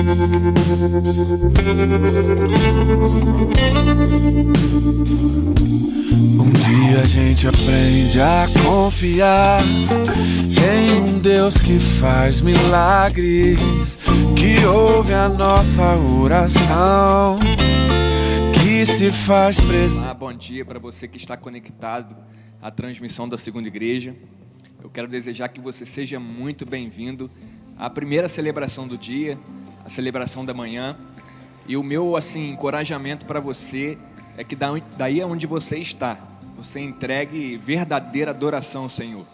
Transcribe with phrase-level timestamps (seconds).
[0.00, 0.04] Um
[6.52, 13.98] dia a gente aprende a confiar em um Deus que faz milagres,
[14.34, 17.38] que ouve a nossa oração,
[18.54, 20.06] que se faz presente.
[20.06, 22.16] Ah, bom dia para você que está conectado
[22.62, 24.16] à transmissão da segunda igreja.
[24.82, 27.30] Eu quero desejar que você seja muito bem-vindo
[27.78, 29.38] à primeira celebração do dia,
[29.90, 30.96] celebração da manhã.
[31.66, 33.98] E o meu assim encorajamento para você
[34.36, 34.56] é que
[34.96, 36.16] daí onde você está,
[36.56, 39.24] você entregue verdadeira adoração ao Senhor.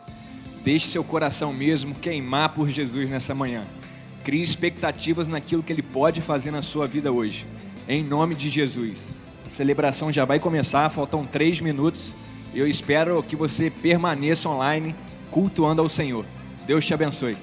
[0.65, 3.63] Deixe seu coração mesmo queimar por Jesus nessa manhã.
[4.25, 7.46] Crie expectativas naquilo que Ele pode fazer na sua vida hoje.
[7.89, 9.06] Em nome de Jesus.
[9.46, 12.13] A celebração já vai começar, faltam três minutos.
[12.53, 14.93] Eu espero que você permaneça online
[15.31, 16.25] cultuando ao Senhor.
[16.67, 17.36] Deus te abençoe.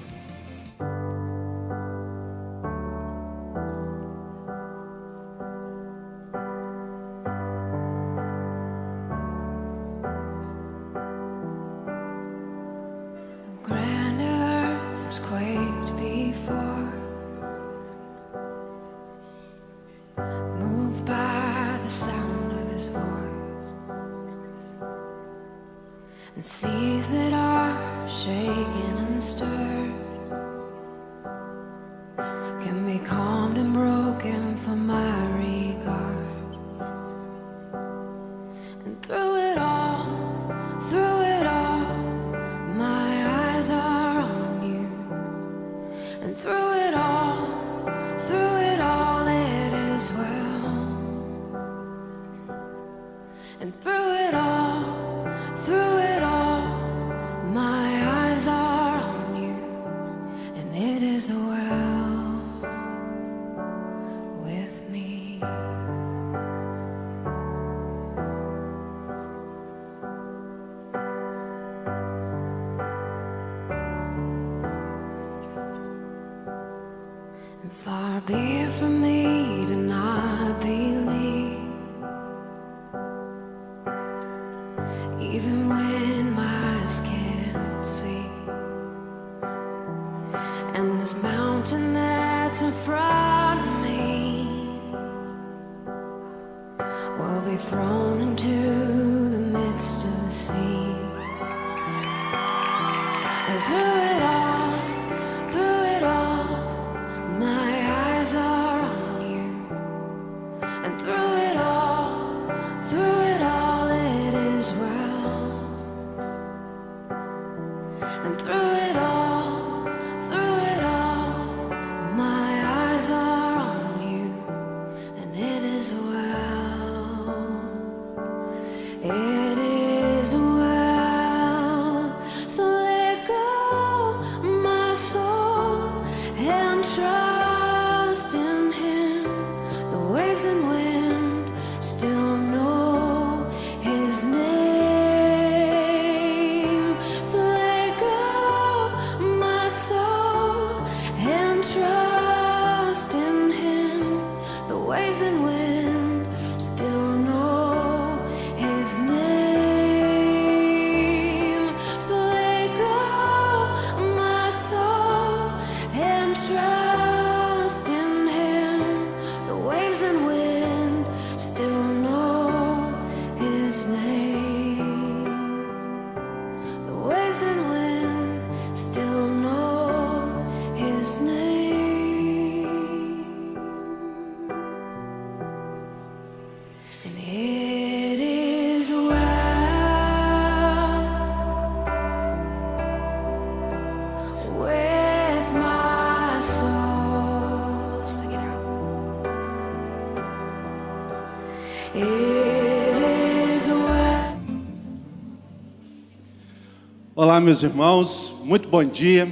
[207.24, 209.26] Olá, meus irmãos, muito bom dia.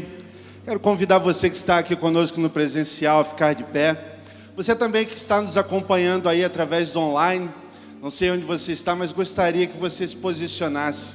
[0.65, 4.17] Quero convidar você que está aqui conosco no presencial a ficar de pé.
[4.57, 7.51] Você também que está nos acompanhando aí através do online,
[8.01, 11.15] não sei onde você está, mas gostaria que você se posicionasse.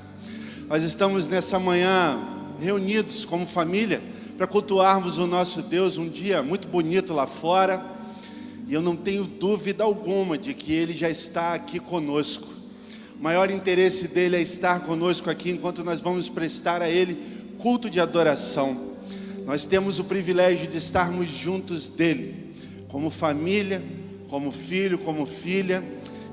[0.70, 2.20] Nós estamos nessa manhã
[2.62, 4.00] reunidos como família
[4.38, 7.84] para cultuarmos o nosso Deus, um dia muito bonito lá fora,
[8.68, 12.47] e eu não tenho dúvida alguma de que Ele já está aqui conosco.
[13.20, 17.18] O maior interesse dele é estar conosco aqui enquanto nós vamos prestar a ele
[17.58, 18.94] culto de adoração.
[19.44, 22.54] Nós temos o privilégio de estarmos juntos dele,
[22.88, 23.84] como família,
[24.30, 25.84] como filho, como filha.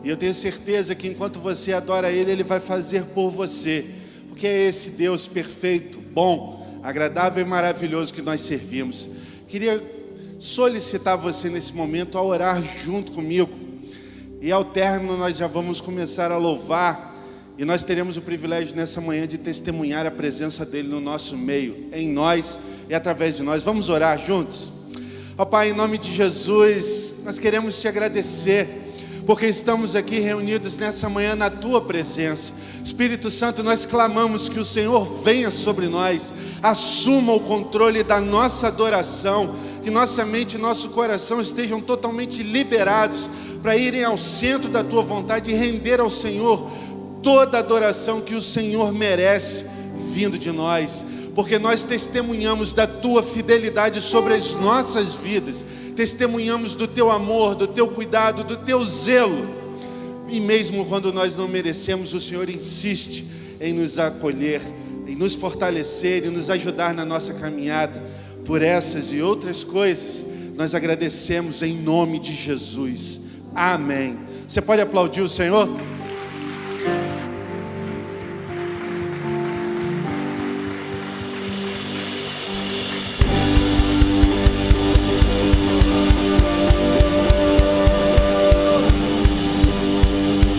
[0.02, 3.86] E eu tenho certeza que enquanto você adora ele, ele vai fazer por você,
[4.28, 9.08] porque é esse Deus perfeito, bom, agradável e maravilhoso que nós servimos.
[9.48, 9.82] Queria
[10.38, 13.63] solicitar você nesse momento a orar junto comigo.
[14.44, 17.14] E ao término nós já vamos começar a louvar
[17.56, 21.88] e nós teremos o privilégio nessa manhã de testemunhar a presença dele no nosso meio,
[21.94, 23.62] em nós e através de nós.
[23.62, 24.70] Vamos orar juntos?
[25.38, 28.68] Ó Pai, em nome de Jesus, nós queremos te agradecer
[29.24, 32.52] porque estamos aqui reunidos nessa manhã na tua presença.
[32.84, 38.68] Espírito Santo, nós clamamos que o Senhor venha sobre nós, assuma o controle da nossa
[38.68, 43.30] adoração, que nossa mente e nosso coração estejam totalmente liberados
[43.64, 46.70] para irem ao centro da tua vontade e render ao Senhor
[47.22, 49.64] toda a adoração que o Senhor merece
[50.12, 51.02] vindo de nós,
[51.34, 55.64] porque nós testemunhamos da tua fidelidade sobre as nossas vidas,
[55.96, 59.48] testemunhamos do teu amor, do teu cuidado, do teu zelo,
[60.28, 63.24] e mesmo quando nós não merecemos, o Senhor insiste
[63.58, 64.60] em nos acolher,
[65.06, 68.02] em nos fortalecer e nos ajudar na nossa caminhada.
[68.44, 70.22] Por essas e outras coisas,
[70.54, 73.23] nós agradecemos em nome de Jesus.
[73.54, 74.18] Amém.
[74.48, 75.68] Você pode aplaudir o Senhor?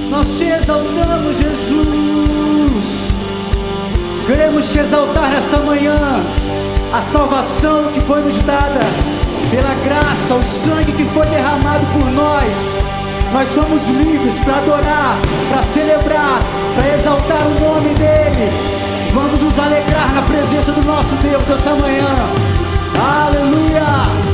[0.10, 3.06] Nós te exaltamos, Jesus.
[4.25, 5.98] Queremos te exaltar nessa manhã.
[6.94, 8.80] A salvação que foi nos dada
[9.52, 12.85] pela graça, o sangue que foi derramado por nós
[13.36, 15.18] nós somos livres para adorar,
[15.50, 16.39] para celebrar,
[16.74, 18.50] para exaltar o nome dEle.
[19.13, 22.15] Vamos nos alegrar na presença do nosso Deus essa manhã.
[22.98, 24.25] Aleluia!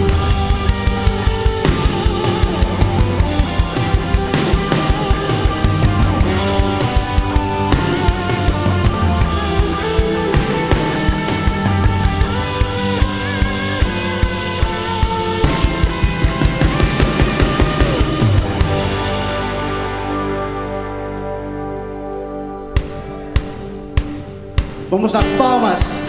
[24.91, 26.00] Vamos nas palmas.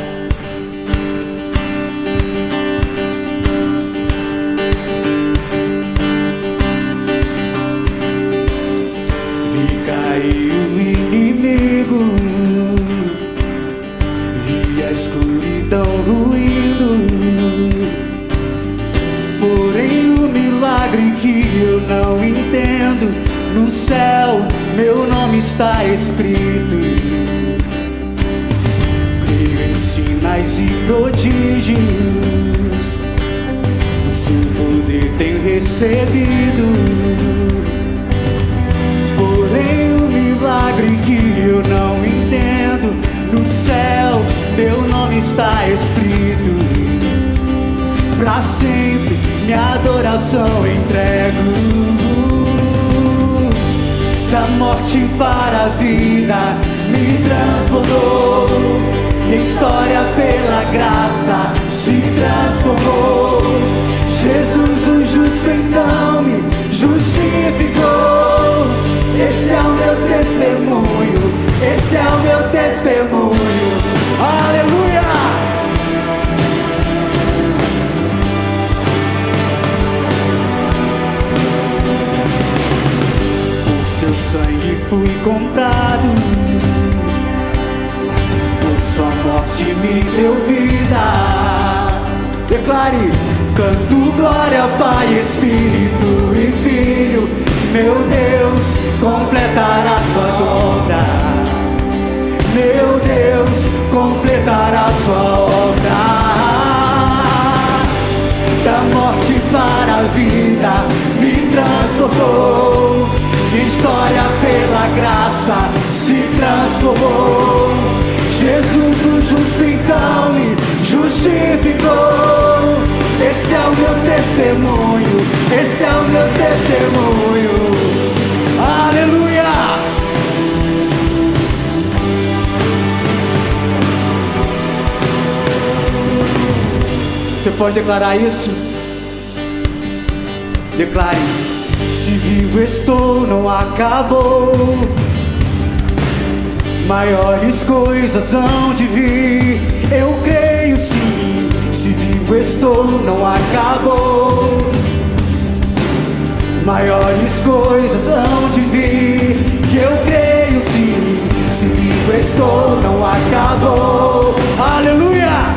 [156.65, 159.37] Maiores coisas hão de vir,
[159.69, 161.29] que eu creio sim.
[161.51, 164.37] Se vivo estou, não acabou.
[164.61, 165.55] Aleluia!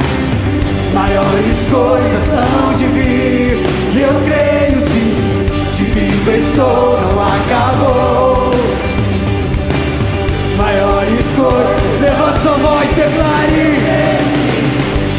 [0.95, 3.59] Maiores coisas hão de vir,
[3.93, 5.45] e eu creio sim.
[5.75, 8.51] Se vivo estou, não acabou.
[10.57, 13.85] Maiores coisas, levante sua voz e declare.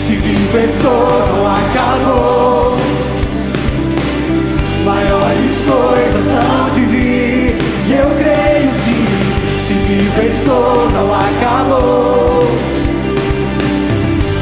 [0.05, 2.36] Se vivo estou, não acabou.
[10.57, 12.47] Estou, não acabou.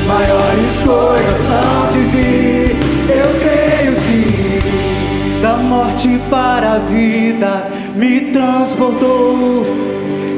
[0.06, 2.76] Maiores coisas hão de vir,
[3.08, 5.40] eu creio sim.
[5.42, 9.62] Da morte para a vida me transportou.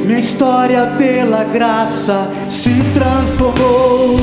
[0.05, 4.19] Minha história pela graça se transformou.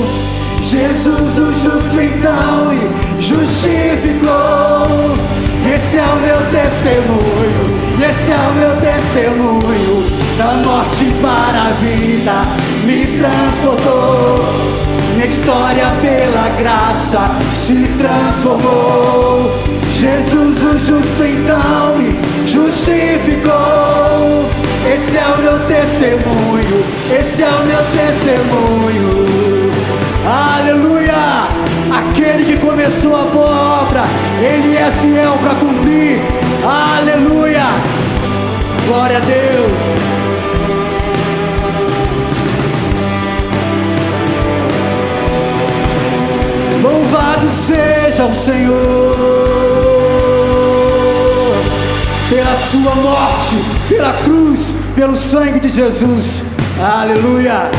[0.62, 4.34] Jesus o justo então me justificou.
[5.76, 7.64] Esse é o meu testemunho,
[7.98, 10.23] esse é o meu testemunho.
[10.38, 12.34] Da morte para a vida
[12.86, 14.44] me transportou.
[15.14, 19.52] Minha história pela graça se transformou.
[19.92, 22.10] Jesus o justo então me
[22.48, 23.54] justificou.
[24.86, 26.84] Esse é o meu testemunho,
[27.18, 29.72] esse é o meu testemunho.
[30.26, 31.48] Aleluia!
[31.96, 34.04] Aquele que começou a boa obra,
[34.42, 36.20] ele é fiel para cumprir.
[36.66, 37.68] Aleluia!
[38.88, 40.23] Glória a Deus.
[47.44, 49.16] Louvado seja o Senhor
[52.30, 53.56] pela sua morte,
[53.90, 56.42] pela cruz, pelo sangue de Jesus.
[56.82, 57.70] Aleluia.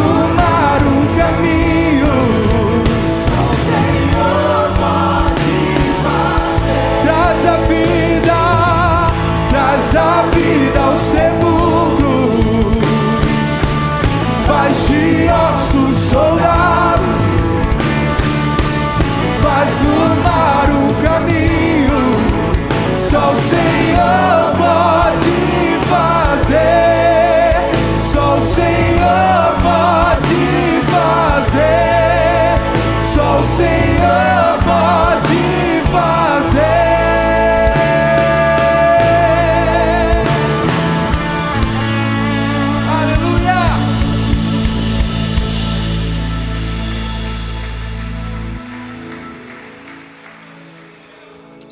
[0.00, 0.37] Oh.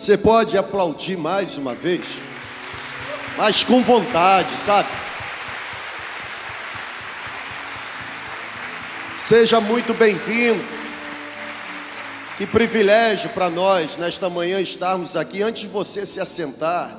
[0.07, 2.07] Você pode aplaudir mais uma vez,
[3.37, 4.89] mas com vontade, sabe?
[9.17, 10.65] Seja muito bem-vindo.
[12.39, 15.43] Que privilégio para nós nesta manhã estarmos aqui.
[15.43, 16.97] Antes de você se assentar,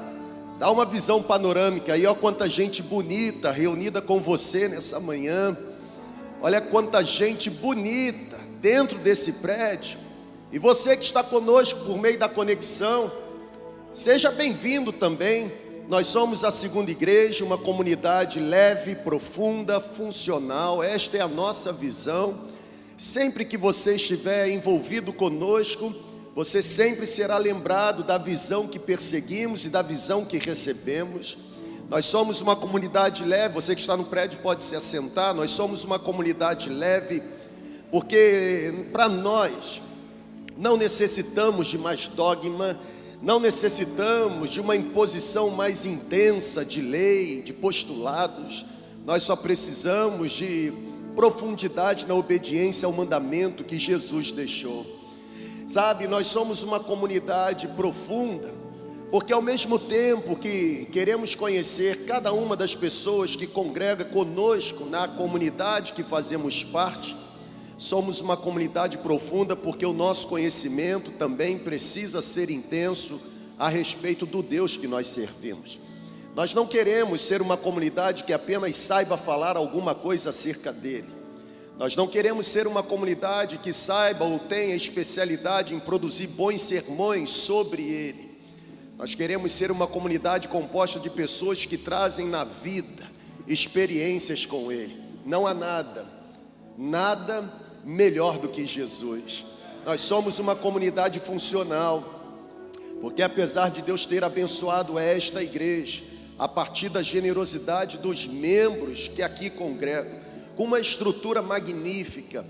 [0.60, 5.56] dá uma visão panorâmica aí, ó quanta gente bonita reunida com você nessa manhã.
[6.42, 10.07] Olha quanta gente bonita dentro desse prédio.
[10.50, 13.12] E você que está conosco por meio da conexão,
[13.94, 15.52] seja bem-vindo também.
[15.90, 20.82] Nós somos a segunda igreja, uma comunidade leve, profunda, funcional.
[20.82, 22.48] Esta é a nossa visão.
[22.98, 25.94] Sempre que você estiver envolvido conosco,
[26.34, 31.38] você sempre será lembrado da visão que perseguimos e da visão que recebemos.
[31.90, 35.34] Nós somos uma comunidade leve, você que está no prédio pode se assentar.
[35.34, 37.22] Nós somos uma comunidade leve,
[37.92, 39.82] porque para nós
[40.58, 42.80] não necessitamos de mais dogma,
[43.22, 48.66] não necessitamos de uma imposição mais intensa de lei, de postulados.
[49.06, 50.74] Nós só precisamos de
[51.16, 54.86] profundidade na obediência ao mandamento que Jesus deixou.
[55.68, 58.54] Sabe, nós somos uma comunidade profunda,
[59.12, 65.08] porque ao mesmo tempo que queremos conhecer cada uma das pessoas que congrega conosco na
[65.08, 67.16] comunidade que fazemos parte,
[67.78, 73.22] somos uma comunidade profunda porque o nosso conhecimento também precisa ser intenso
[73.58, 75.80] a respeito do Deus que nós servimos.
[76.36, 81.10] Nós não queremos ser uma comunidade que apenas saiba falar alguma coisa acerca dele.
[81.78, 87.30] Nós não queremos ser uma comunidade que saiba ou tenha especialidade em produzir bons sermões
[87.30, 88.38] sobre ele.
[88.98, 93.06] Nós queremos ser uma comunidade composta de pessoas que trazem na vida
[93.48, 95.00] experiências com ele.
[95.24, 96.06] Não há nada,
[96.76, 99.46] nada melhor do que Jesus.
[99.86, 102.04] Nós somos uma comunidade funcional,
[103.02, 106.04] porque apesar de Deus ter abençoado esta igreja,
[106.38, 110.20] a partir da generosidade dos membros que aqui congregam,
[110.56, 112.46] com uma estrutura magnífica.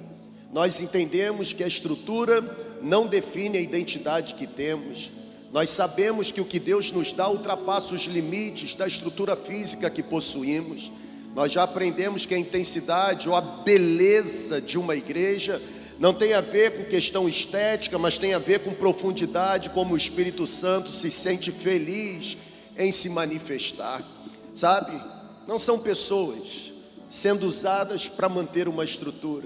[0.51, 5.11] Nós entendemos que a estrutura não define a identidade que temos.
[5.51, 10.03] Nós sabemos que o que Deus nos dá ultrapassa os limites da estrutura física que
[10.03, 10.91] possuímos.
[11.37, 15.61] Nós já aprendemos que a intensidade ou a beleza de uma igreja
[15.99, 19.97] não tem a ver com questão estética, mas tem a ver com profundidade, como o
[19.97, 22.35] Espírito Santo se sente feliz
[22.75, 24.03] em se manifestar.
[24.51, 24.99] Sabe?
[25.47, 26.73] Não são pessoas
[27.07, 29.45] sendo usadas para manter uma estrutura,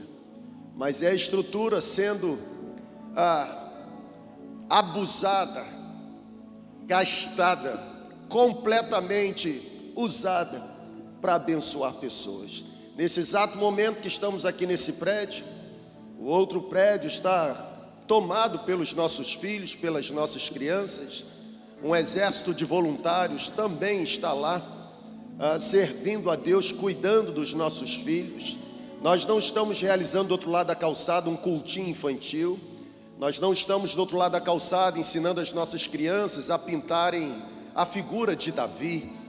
[0.73, 2.39] mas é a estrutura sendo
[3.17, 3.67] ah,
[4.69, 5.65] abusada,
[6.87, 7.83] gastada,
[8.29, 10.70] completamente usada
[11.21, 12.65] para abençoar pessoas.
[12.97, 15.45] Nesse exato momento que estamos aqui nesse prédio,
[16.19, 17.53] o outro prédio está
[18.07, 21.23] tomado pelos nossos filhos, pelas nossas crianças.
[21.83, 24.61] Um exército de voluntários também está lá,
[25.39, 28.57] ah, servindo a Deus, cuidando dos nossos filhos.
[29.01, 32.59] Nós não estamos realizando do outro lado da calçada um cultinho infantil.
[33.17, 37.41] Nós não estamos do outro lado da calçada ensinando as nossas crianças a pintarem
[37.73, 39.20] a figura de Davi.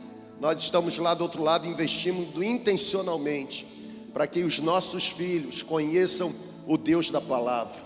[0.43, 3.65] Nós estamos lá do outro lado investindo intencionalmente
[4.13, 6.35] para que os nossos filhos conheçam
[6.67, 7.81] o Deus da palavra.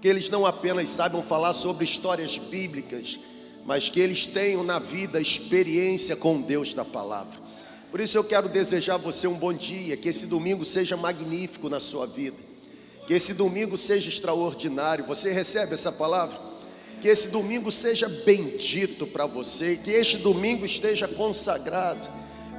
[0.00, 3.20] Que eles não apenas saibam falar sobre histórias bíblicas,
[3.64, 7.40] mas que eles tenham na vida experiência com Deus da palavra.
[7.88, 11.68] Por isso eu quero desejar a você um bom dia, que esse domingo seja magnífico
[11.68, 12.38] na sua vida,
[13.06, 15.04] que esse domingo seja extraordinário.
[15.04, 16.55] Você recebe essa palavra?
[17.00, 22.08] Que esse domingo seja bendito para você, que este domingo esteja consagrado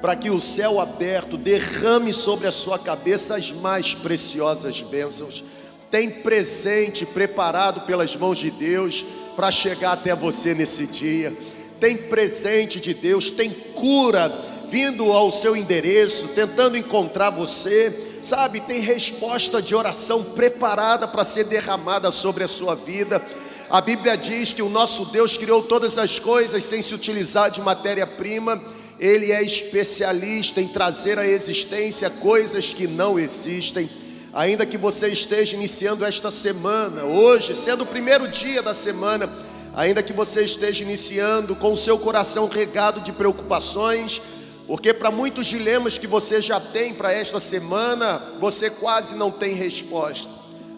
[0.02, 5.44] para que o céu aberto derrame sobre a sua cabeça as mais preciosas bênçãos.
[5.90, 11.34] Tem presente preparado pelas mãos de Deus para chegar até você nesse dia.
[11.80, 14.32] Tem presente de Deus, tem cura
[14.70, 18.20] vindo ao seu endereço, tentando encontrar você.
[18.22, 23.22] Sabe, tem resposta de oração preparada para ser derramada sobre a sua vida.
[23.70, 27.62] A Bíblia diz que o nosso Deus criou todas as coisas sem se utilizar de
[27.62, 28.64] matéria-prima
[28.98, 33.90] Ele é especialista em trazer à existência coisas que não existem.
[34.34, 39.30] Ainda que você esteja iniciando esta semana, hoje, sendo o primeiro dia da semana,
[39.76, 44.22] ainda que você esteja iniciando com o seu coração regado de preocupações,
[44.66, 49.54] porque para muitos dilemas que você já tem para esta semana, você quase não tem
[49.54, 50.32] resposta.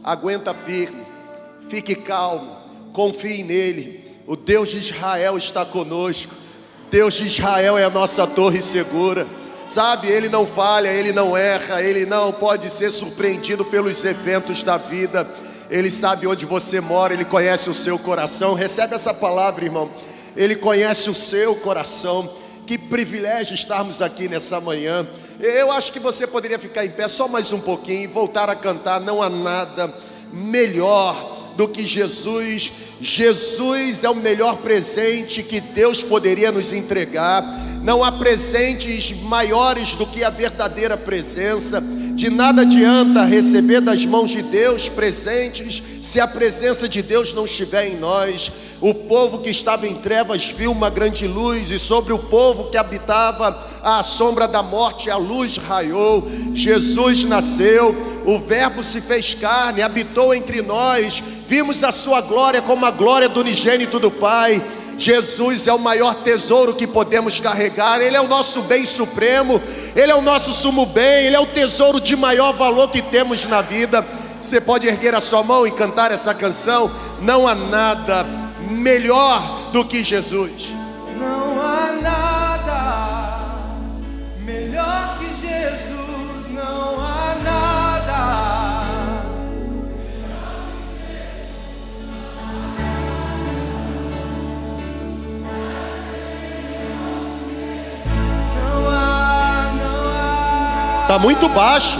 [0.04, 1.06] Aguenta firme,
[1.70, 2.59] fique calmo,
[2.94, 4.06] confie nele.
[4.28, 6.34] O Deus de Israel está conosco.
[6.92, 9.28] Deus de Israel é a nossa torre segura.
[9.68, 14.78] Sabe, ele não falha, ele não erra, ele não pode ser surpreendido pelos eventos da
[14.78, 15.28] vida.
[15.70, 18.56] Ele sabe onde você mora, ele conhece o seu coração.
[18.56, 19.92] Recebe essa palavra, irmão.
[20.36, 22.34] Ele conhece o seu coração.
[22.66, 25.08] Que privilégio estarmos aqui nessa manhã.
[25.40, 28.56] Eu acho que você poderia ficar em pé só mais um pouquinho e voltar a
[28.56, 29.00] cantar.
[29.00, 29.94] Não há nada
[30.32, 32.72] melhor do que Jesus.
[33.02, 37.44] Jesus é o melhor presente que Deus poderia nos entregar.
[37.84, 41.84] Não há presentes maiores do que a verdadeira presença.
[42.20, 47.46] De nada adianta receber das mãos de Deus presentes se a presença de Deus não
[47.46, 48.52] estiver em nós.
[48.82, 52.78] O povo que estava em trevas viu uma grande luz, e sobre o povo que
[52.78, 56.28] habitava à sombra da morte, a luz raiou.
[56.54, 57.96] Jesus nasceu,
[58.26, 63.30] o Verbo se fez carne, habitou entre nós, vimos a sua glória como a glória
[63.30, 64.62] do unigênito do Pai.
[65.00, 69.62] Jesus é o maior tesouro que podemos carregar, Ele é o nosso bem supremo,
[69.96, 73.46] Ele é o nosso sumo bem, Ele é o tesouro de maior valor que temos
[73.46, 74.06] na vida.
[74.42, 76.92] Você pode erguer a sua mão e cantar essa canção.
[77.22, 78.26] Não há nada
[78.60, 80.79] melhor do que Jesus.
[101.10, 101.14] Há.
[101.14, 102.00] Tá muito baixo.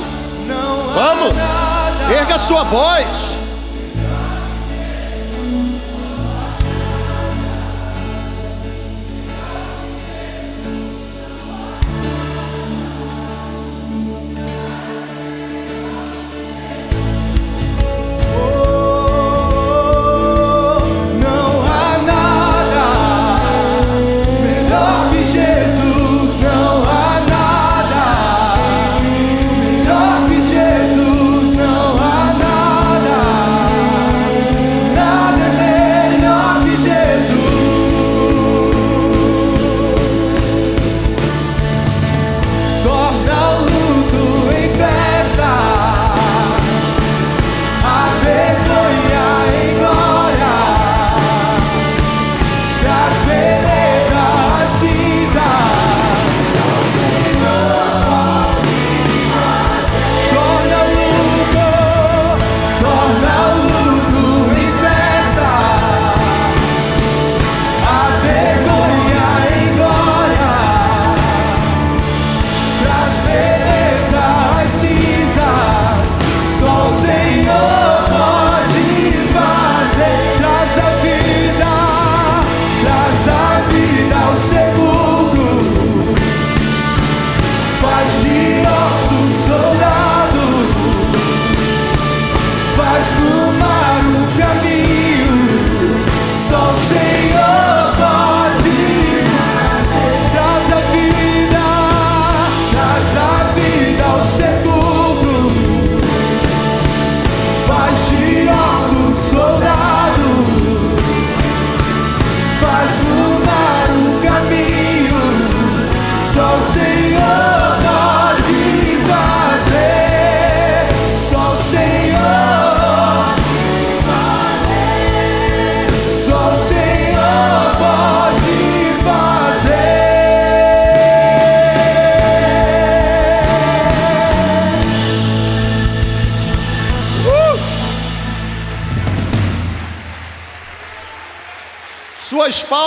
[0.94, 1.34] Vamos.
[2.16, 3.39] Erga sua voz.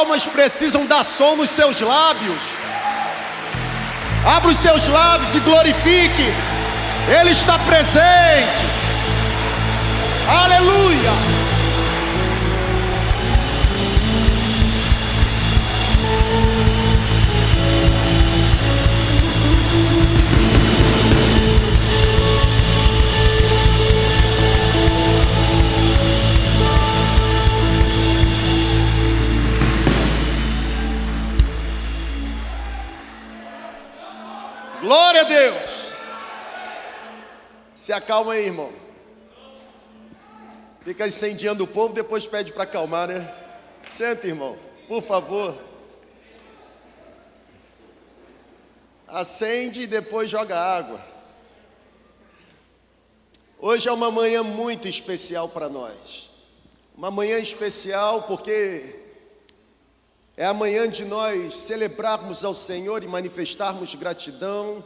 [0.03, 2.43] Suas palmas precisam dar som nos seus lábios.
[4.25, 6.35] Abra os seus lábios e glorifique.
[7.21, 8.67] Ele está presente.
[10.29, 11.41] Aleluia.
[37.93, 38.72] Se acalma aí, irmão.
[40.80, 43.34] Fica incendiando o povo, depois pede para acalmar, né?
[43.86, 44.57] Senta, irmão,
[44.88, 45.59] por favor.
[49.07, 51.05] Acende e depois joga água.
[53.59, 56.30] Hoje é uma manhã muito especial para nós.
[56.97, 59.01] Uma manhã especial porque
[60.34, 64.82] é a manhã de nós celebrarmos ao Senhor e manifestarmos gratidão,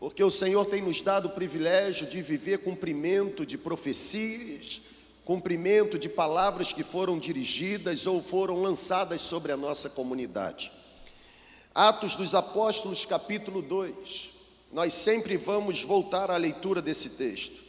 [0.00, 4.80] porque o Senhor tem nos dado o privilégio de viver cumprimento de profecias,
[5.26, 10.72] cumprimento de palavras que foram dirigidas ou foram lançadas sobre a nossa comunidade.
[11.74, 14.30] Atos dos Apóstolos, capítulo 2.
[14.72, 17.60] Nós sempre vamos voltar à leitura desse texto.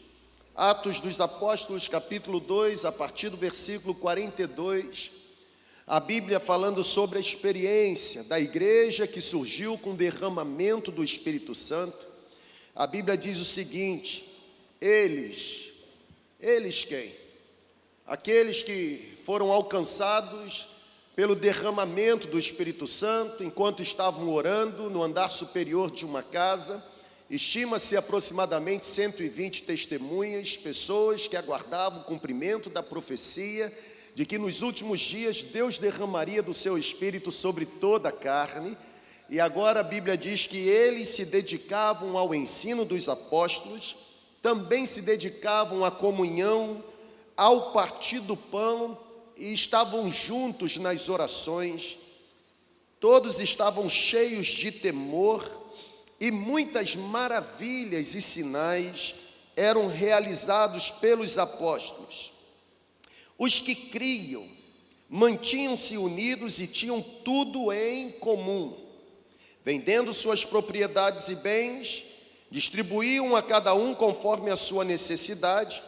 [0.56, 5.12] Atos dos Apóstolos, capítulo 2, a partir do versículo 42.
[5.86, 11.54] A Bíblia falando sobre a experiência da igreja que surgiu com o derramamento do Espírito
[11.54, 12.11] Santo.
[12.76, 14.30] A Bíblia diz o seguinte:
[14.80, 15.72] eles,
[16.40, 17.14] eles quem?
[18.06, 20.68] Aqueles que foram alcançados
[21.16, 26.84] pelo derramamento do Espírito Santo enquanto estavam orando no andar superior de uma casa.
[27.30, 33.72] Estima-se aproximadamente 120 testemunhas, pessoas que aguardavam o cumprimento da profecia
[34.14, 38.78] de que nos últimos dias Deus derramaria do seu espírito sobre toda a carne.
[39.32, 43.96] E agora a Bíblia diz que eles se dedicavam ao ensino dos apóstolos,
[44.42, 46.84] também se dedicavam à comunhão,
[47.38, 49.00] ao partir do pão
[49.38, 51.98] e estavam juntos nas orações.
[53.00, 55.50] Todos estavam cheios de temor
[56.20, 59.16] e muitas maravilhas e sinais
[59.56, 62.34] eram realizados pelos apóstolos.
[63.38, 64.46] Os que criam
[65.10, 68.91] mantinham-se unidos e tinham tudo em comum,
[69.64, 72.04] vendendo suas propriedades e bens,
[72.50, 75.82] distribuíam a cada um conforme a sua necessidade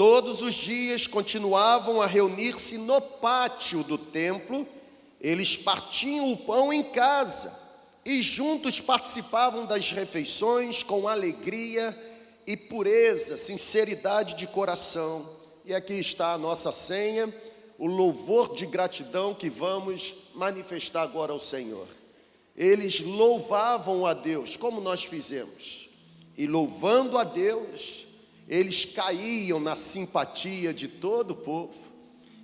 [0.00, 4.66] Todos os dias continuavam a reunir-se no pátio do templo,
[5.20, 7.54] eles partiam o pão em casa
[8.02, 11.94] e juntos participavam das refeições com alegria
[12.46, 15.28] e pureza, sinceridade de coração.
[15.66, 17.30] E aqui está a nossa senha,
[17.78, 21.86] o louvor de gratidão que vamos manifestar agora ao Senhor.
[22.60, 25.88] Eles louvavam a Deus, como nós fizemos,
[26.36, 28.06] e louvando a Deus,
[28.46, 31.78] eles caíam na simpatia de todo o povo,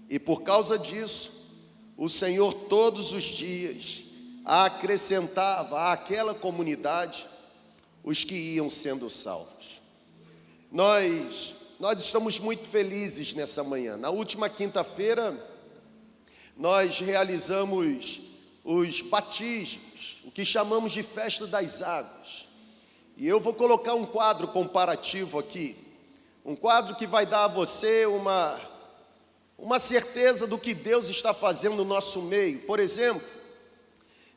[0.08, 1.54] e por causa disso,
[1.98, 4.04] o Senhor todos os dias
[4.42, 7.26] acrescentava àquela comunidade
[8.02, 9.82] os que iam sendo salvos.
[10.72, 13.98] Nós, nós estamos muito felizes nessa manhã.
[13.98, 15.38] Na última quinta-feira,
[16.56, 18.24] nós realizamos
[18.66, 22.46] os batismos, o que chamamos de festa das águas.
[23.16, 25.86] E eu vou colocar um quadro comparativo aqui
[26.46, 28.60] um quadro que vai dar a você uma,
[29.58, 32.60] uma certeza do que Deus está fazendo no nosso meio.
[32.60, 33.26] Por exemplo,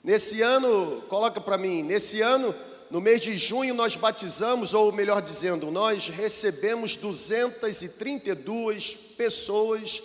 [0.03, 2.55] nesse ano, coloca para mim, nesse ano,
[2.89, 10.01] no mês de junho, nós batizamos, ou melhor dizendo, nós recebemos 232 pessoas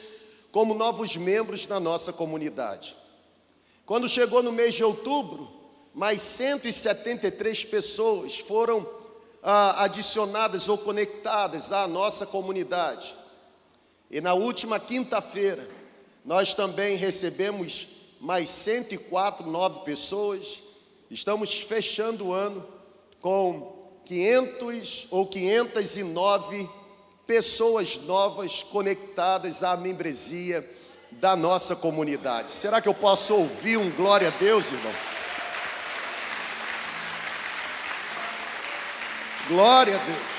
[0.53, 2.95] como novos membros da nossa comunidade.
[3.87, 5.51] Quando chegou no mês de outubro,
[5.93, 8.89] mais 173 pessoas foram
[9.43, 13.15] ah, adicionadas ou conectadas à nossa comunidade.
[14.11, 15.69] E na última quinta-feira,
[16.25, 17.87] nós também recebemos
[18.19, 20.63] mais 104 nove pessoas.
[21.11, 22.67] Estamos fechando o ano
[23.21, 26.71] com 500 ou 509
[27.27, 30.67] pessoas novas conectadas à membresia
[31.21, 32.53] da nossa comunidade.
[32.53, 34.93] Será que eu posso ouvir um glória a Deus, irmão?
[39.49, 40.35] Glória a Deus.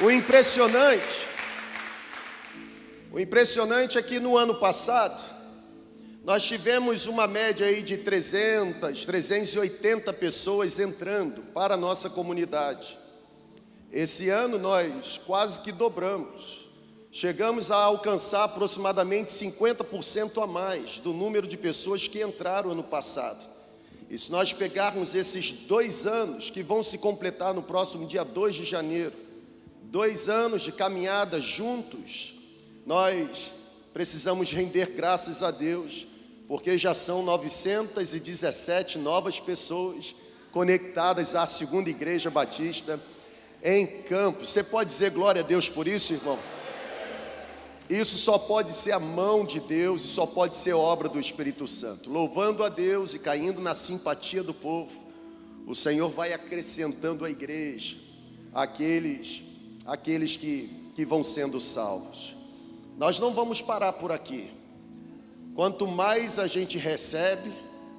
[0.00, 1.26] O impressionante,
[3.10, 5.20] o impressionante é que no ano passado,
[6.24, 12.98] nós tivemos uma média aí de 300, 380 pessoas entrando para a nossa comunidade.
[13.90, 16.67] Esse ano nós quase que dobramos.
[17.10, 23.46] Chegamos a alcançar aproximadamente 50% a mais do número de pessoas que entraram ano passado.
[24.10, 28.56] E se nós pegarmos esses dois anos que vão se completar no próximo dia 2
[28.56, 29.12] de janeiro,
[29.82, 32.34] dois anos de caminhada juntos,
[32.86, 33.52] nós
[33.92, 36.06] precisamos render graças a Deus,
[36.46, 40.14] porque já são 917 novas pessoas
[40.52, 43.00] conectadas à segunda igreja batista
[43.62, 44.50] em Campos.
[44.50, 46.38] Você pode dizer glória a Deus por isso, irmão?
[47.88, 51.66] Isso só pode ser a mão de Deus e só pode ser obra do Espírito
[51.66, 52.10] Santo.
[52.10, 54.92] Louvando a Deus e caindo na simpatia do povo,
[55.66, 57.96] o Senhor vai acrescentando à igreja
[58.52, 59.42] aqueles,
[59.86, 62.36] aqueles que, que vão sendo salvos.
[62.98, 64.50] Nós não vamos parar por aqui.
[65.54, 67.52] Quanto mais a gente recebe,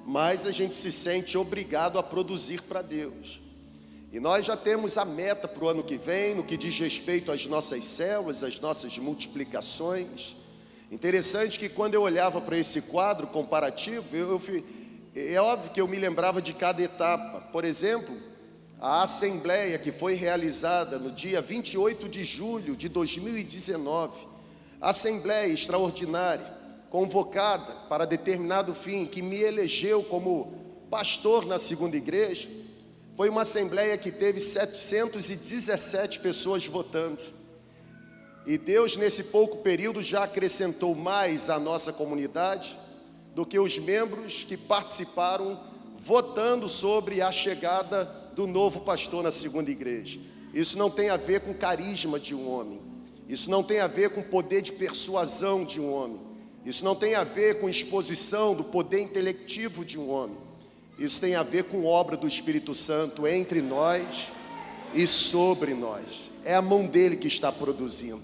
[0.06, 3.40] mais a gente se sente obrigado a produzir para Deus.
[4.12, 7.30] E nós já temos a meta para o ano que vem, no que diz respeito
[7.30, 10.34] às nossas células, às nossas multiplicações.
[10.90, 14.64] Interessante que quando eu olhava para esse quadro comparativo, eu, eu,
[15.14, 17.40] é óbvio que eu me lembrava de cada etapa.
[17.52, 18.16] Por exemplo,
[18.80, 24.26] a assembleia que foi realizada no dia 28 de julho de 2019,
[24.80, 26.58] assembleia extraordinária,
[26.90, 30.52] convocada para determinado fim, que me elegeu como
[30.90, 32.48] pastor na segunda igreja,
[33.16, 37.20] foi uma assembleia que teve 717 pessoas votando.
[38.46, 42.78] E Deus, nesse pouco período, já acrescentou mais à nossa comunidade
[43.34, 45.60] do que os membros que participaram
[45.98, 48.04] votando sobre a chegada
[48.34, 50.18] do novo pastor na segunda igreja.
[50.52, 52.80] Isso não tem a ver com carisma de um homem,
[53.28, 56.20] isso não tem a ver com poder de persuasão de um homem,
[56.64, 60.36] isso não tem a ver com exposição do poder intelectivo de um homem,
[61.00, 64.30] isso tem a ver com obra do Espírito Santo entre nós
[64.92, 66.30] e sobre nós.
[66.44, 68.20] É a mão dele que está produzindo.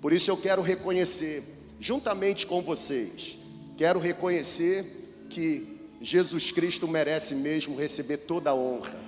[0.00, 1.42] Por isso eu quero reconhecer,
[1.78, 3.36] juntamente com vocês,
[3.76, 8.98] quero reconhecer que Jesus Cristo merece mesmo receber toda a honra,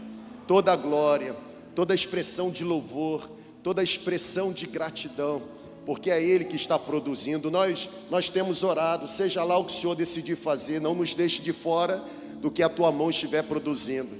[0.46, 1.34] toda a glória,
[1.74, 3.30] toda a expressão de louvor,
[3.62, 5.42] toda a expressão de gratidão,
[5.86, 7.50] porque é Ele que está produzindo.
[7.50, 11.40] Nós, nós temos orado, seja lá o que o Senhor decidir fazer, não nos deixe
[11.40, 12.04] de fora
[12.40, 14.10] do que a tua mão estiver produzindo.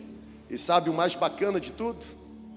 [0.48, 2.04] E sabe o mais bacana de tudo?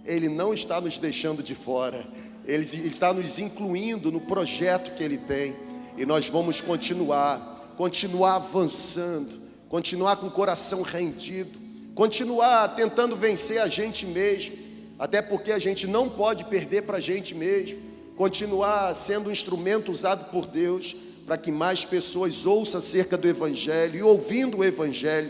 [0.05, 2.07] Ele não está nos deixando de fora,
[2.45, 5.55] ele, está nos incluindo no projeto que Ele tem,
[5.97, 11.59] e nós vamos continuar, continuar avançando, continuar com o coração rendido,
[11.93, 14.55] continuar tentando vencer a gente mesmo,
[14.97, 17.79] até porque a gente não pode perder para a gente mesmo,
[18.15, 20.95] continuar sendo um instrumento usado por Deus
[21.25, 25.29] para que mais pessoas ouçam acerca do Evangelho e ouvindo o Evangelho,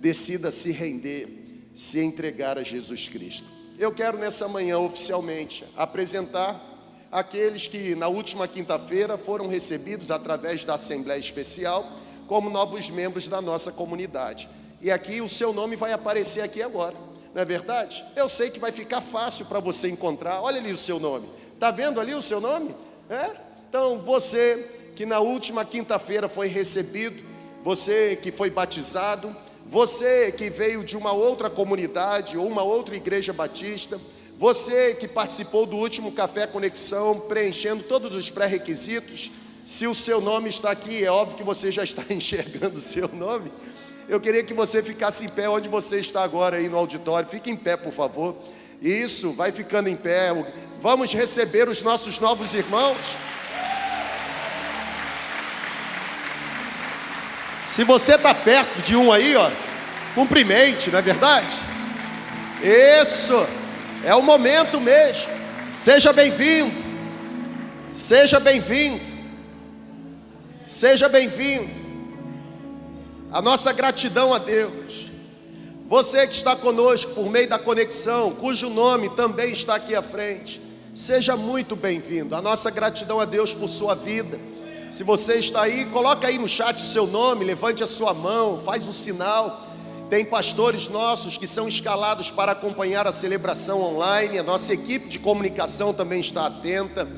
[0.00, 1.28] decida se render,
[1.74, 3.46] se entregar a Jesus Cristo.
[3.78, 6.60] Eu quero nessa manhã oficialmente apresentar
[7.12, 11.86] aqueles que na última quinta-feira foram recebidos através da Assembleia Especial
[12.26, 14.48] como novos membros da nossa comunidade.
[14.80, 16.96] E aqui o seu nome vai aparecer aqui agora,
[17.34, 18.04] não é verdade?
[18.16, 20.40] Eu sei que vai ficar fácil para você encontrar.
[20.40, 21.28] Olha ali o seu nome.
[21.54, 22.74] Está vendo ali o seu nome?
[23.08, 23.30] É?
[23.68, 27.22] Então você que na última quinta-feira foi recebido,
[27.62, 29.34] você que foi batizado,
[29.70, 34.00] você que veio de uma outra comunidade ou uma outra igreja batista,
[34.36, 39.30] você que participou do último Café Conexão, preenchendo todos os pré-requisitos,
[39.64, 43.06] se o seu nome está aqui, é óbvio que você já está enxergando o seu
[43.06, 43.52] nome.
[44.08, 47.28] Eu queria que você ficasse em pé onde você está agora aí no auditório.
[47.28, 48.34] Fique em pé, por favor.
[48.82, 50.30] Isso, vai ficando em pé.
[50.80, 52.96] Vamos receber os nossos novos irmãos.
[57.70, 59.48] Se você está perto de um aí, ó,
[60.12, 61.54] cumprimente, não é verdade?
[63.00, 63.46] Isso,
[64.04, 65.30] é o momento mesmo.
[65.72, 66.74] Seja bem-vindo,
[67.92, 69.00] seja bem-vindo,
[70.64, 71.70] seja bem-vindo.
[73.30, 75.08] A nossa gratidão a Deus.
[75.86, 80.60] Você que está conosco por meio da conexão, cujo nome também está aqui à frente,
[80.92, 82.34] seja muito bem-vindo.
[82.34, 84.40] A nossa gratidão a Deus por sua vida
[84.90, 88.58] se você está aí, coloca aí no chat o seu nome, levante a sua mão,
[88.58, 89.68] faz um sinal.
[90.10, 94.36] Tem pastores nossos que são escalados para acompanhar a celebração online.
[94.36, 97.08] A nossa equipe de comunicação também está atenta.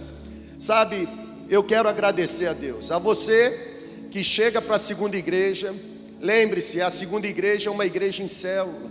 [0.59, 1.09] Sabe,
[1.49, 2.91] eu quero agradecer a Deus.
[2.91, 5.75] A você que chega para a segunda igreja,
[6.21, 8.91] lembre-se, a segunda igreja é uma igreja em célula.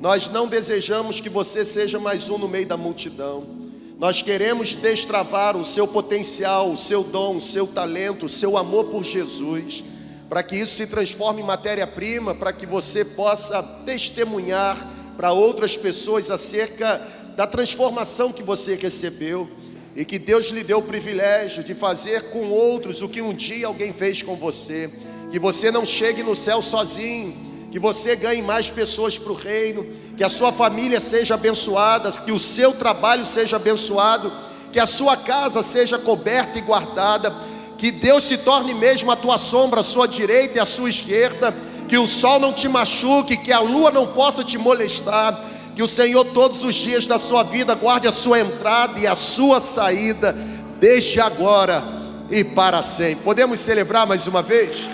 [0.00, 3.63] Nós não desejamos que você seja mais um no meio da multidão.
[3.98, 8.86] Nós queremos destravar o seu potencial, o seu dom, o seu talento, o seu amor
[8.86, 9.84] por Jesus,
[10.28, 16.28] para que isso se transforme em matéria-prima, para que você possa testemunhar para outras pessoas
[16.28, 17.00] acerca
[17.36, 19.48] da transformação que você recebeu
[19.94, 23.68] e que Deus lhe deu o privilégio de fazer com outros o que um dia
[23.68, 24.90] alguém fez com você.
[25.30, 29.84] Que você não chegue no céu sozinho, que você ganhe mais pessoas para o reino,
[30.16, 34.32] que a sua família seja abençoada, que o seu trabalho seja abençoado,
[34.70, 37.34] que a sua casa seja coberta e guardada,
[37.76, 41.52] que Deus se torne mesmo a tua sombra, a sua direita e a sua esquerda,
[41.88, 45.44] que o sol não te machuque, que a lua não possa te molestar,
[45.74, 49.16] que o Senhor todos os dias da sua vida guarde a sua entrada e a
[49.16, 50.32] sua saída,
[50.78, 51.82] desde agora
[52.30, 53.24] e para sempre.
[53.24, 54.88] Podemos celebrar mais uma vez?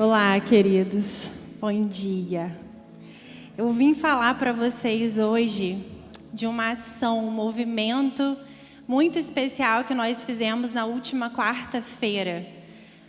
[0.00, 1.34] Olá, queridos.
[1.60, 2.56] Bom dia.
[3.56, 5.84] Eu vim falar para vocês hoje
[6.32, 8.36] de uma ação, um movimento
[8.86, 12.46] muito especial que nós fizemos na última quarta-feira.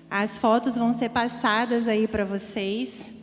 [0.10, 3.14] As fotos vão ser passadas aí para vocês.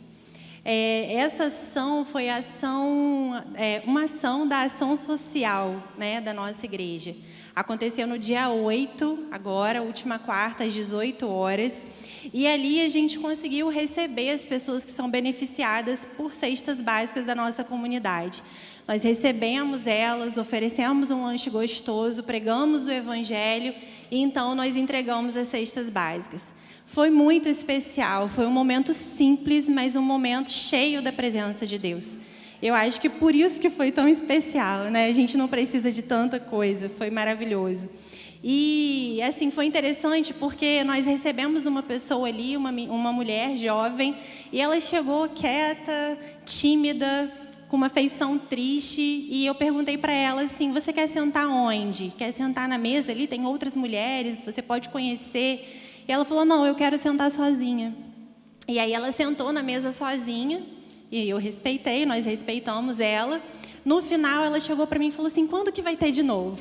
[0.63, 7.13] É, essa ação foi ação, é, uma ação da ação social né, da nossa igreja.
[7.57, 11.87] Aconteceu no dia 8, agora, última quarta, às 18 horas.
[12.31, 17.33] E ali a gente conseguiu receber as pessoas que são beneficiadas por cestas básicas da
[17.33, 18.43] nossa comunidade.
[18.87, 23.73] Nós recebemos elas, oferecemos um lanche gostoso, pregamos o evangelho
[24.11, 26.53] e então nós entregamos as cestas básicas.
[26.85, 32.19] Foi muito especial, foi um momento simples, mas um momento cheio da presença de Deus.
[32.61, 35.07] Eu acho que por isso que foi tão especial, né?
[35.07, 37.89] A gente não precisa de tanta coisa, foi maravilhoso.
[38.43, 44.15] E assim foi interessante porque nós recebemos uma pessoa ali, uma, uma mulher jovem,
[44.51, 47.31] e ela chegou quieta, tímida,
[47.67, 52.13] com uma feição triste, e eu perguntei para ela assim: "Você quer sentar onde?
[52.17, 53.27] Quer sentar na mesa ali?
[53.27, 57.93] Tem outras mulheres, você pode conhecer?" E ela falou: Não, eu quero sentar sozinha.
[58.67, 60.63] E aí ela sentou na mesa sozinha,
[61.11, 63.41] e eu respeitei, nós respeitamos ela.
[63.85, 66.59] No final, ela chegou para mim e falou assim: Quando que vai ter de novo?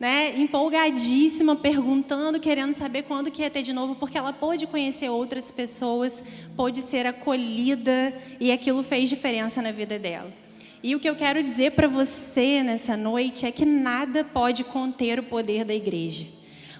[0.00, 5.08] Né, empolgadíssima, perguntando, querendo saber quando que ia ter de novo, porque ela pôde conhecer
[5.08, 6.22] outras pessoas,
[6.56, 10.32] pôde ser acolhida e aquilo fez diferença na vida dela.
[10.84, 15.18] E o que eu quero dizer para você nessa noite é que nada pode conter
[15.18, 16.37] o poder da igreja.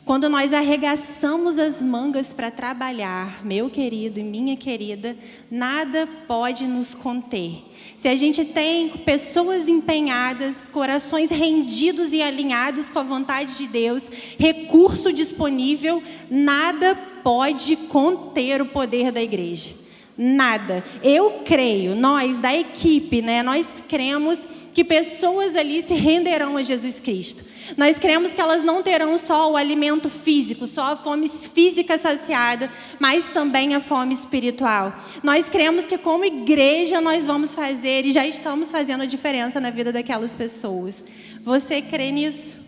[0.08, 5.14] Quando nós arregaçamos as mangas para trabalhar, meu querido e minha querida,
[5.50, 7.62] nada pode nos conter.
[7.98, 14.10] Se a gente tem pessoas empenhadas, corações rendidos e alinhados com a vontade de Deus,
[14.38, 19.77] recurso disponível, nada pode conter o poder da igreja.
[20.20, 20.84] Nada.
[21.00, 24.40] Eu creio, nós da equipe, né, nós cremos
[24.74, 27.44] que pessoas ali se renderão a Jesus Cristo.
[27.76, 32.70] Nós cremos que elas não terão só o alimento físico, só a fome física saciada,
[32.98, 34.92] mas também a fome espiritual.
[35.22, 39.70] Nós cremos que como igreja nós vamos fazer e já estamos fazendo a diferença na
[39.70, 41.04] vida daquelas pessoas.
[41.44, 42.58] Você crê nisso?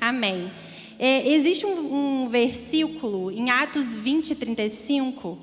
[0.00, 0.50] Amém.
[0.98, 5.38] É, existe um, um, versículo em Atos 20, 35,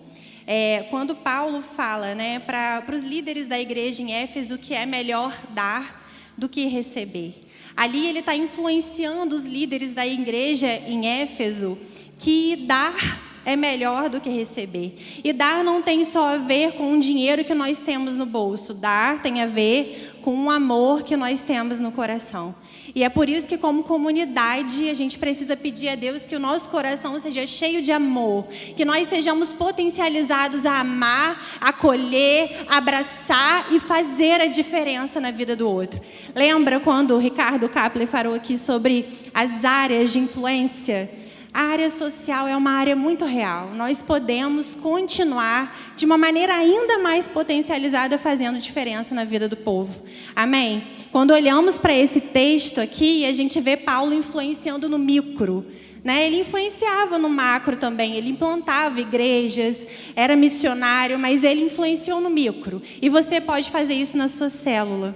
[0.45, 5.35] é, quando Paulo fala né, para os líderes da igreja em Éfeso que é melhor
[5.49, 6.03] dar
[6.37, 7.47] do que receber.
[7.75, 11.77] Ali ele está influenciando os líderes da igreja em Éfeso
[12.17, 15.21] que dar é melhor do que receber.
[15.23, 18.73] E dar não tem só a ver com o dinheiro que nós temos no bolso,
[18.73, 22.55] dar tem a ver com o amor que nós temos no coração.
[22.95, 26.39] E é por isso que, como comunidade, a gente precisa pedir a Deus que o
[26.39, 28.45] nosso coração seja cheio de amor,
[28.77, 35.67] que nós sejamos potencializados a amar, acolher, abraçar e fazer a diferença na vida do
[35.67, 35.99] outro.
[36.35, 41.09] Lembra quando o Ricardo Kapler falou aqui sobre as áreas de influência?
[41.54, 43.74] A área social é uma área muito real.
[43.76, 50.01] Nós podemos continuar de uma maneira ainda mais potencializada fazendo diferença na vida do povo.
[50.36, 50.88] Amém?
[51.12, 55.64] Quando olhamos para esse texto aqui, a gente vê Paulo influenciando no micro.
[56.04, 56.26] Né?
[56.26, 59.86] Ele influenciava no macro também, ele implantava igrejas,
[60.16, 62.82] era missionário, mas ele influenciou no micro.
[62.99, 65.16] E você pode fazer isso na sua célula.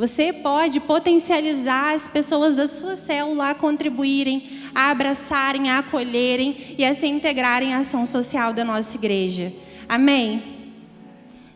[0.00, 6.86] Você pode potencializar as pessoas da sua célula a contribuírem, a abraçarem, a acolherem e
[6.86, 9.52] a se integrarem à ação social da nossa igreja.
[9.86, 10.72] Amém?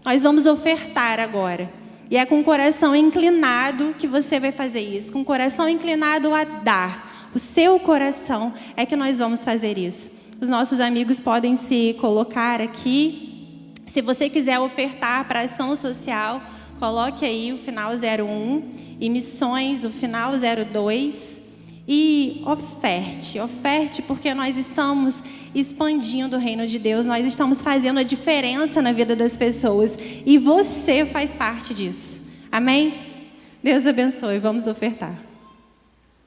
[0.05, 1.73] Nós vamos ofertar agora.
[2.11, 6.35] E é com o coração inclinado que você vai fazer isso, com o coração inclinado
[6.35, 7.31] a dar.
[7.35, 10.11] O seu coração é que nós vamos fazer isso.
[10.39, 13.73] Os nossos amigos podem se colocar aqui.
[13.87, 16.43] Se você quiser ofertar para a ação social,
[16.85, 21.41] Coloque aí o final 01 e missões o final 02
[21.89, 25.23] e oferte, oferte porque nós estamos
[25.55, 30.37] expandindo o reino de Deus, nós estamos fazendo a diferença na vida das pessoas e
[30.37, 32.21] você faz parte disso.
[32.53, 33.33] Amém?
[33.63, 35.19] Deus abençoe, vamos ofertar.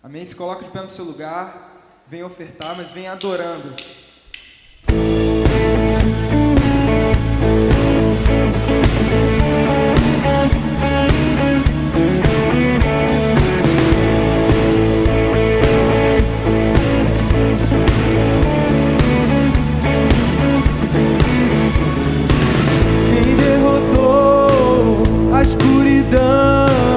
[0.02, 0.26] Amém?
[0.26, 3.76] Se coloca de pé no seu lugar, vem ofertar, mas vem adorando.
[25.48, 26.97] escuridão.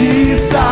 [0.00, 0.69] Justiça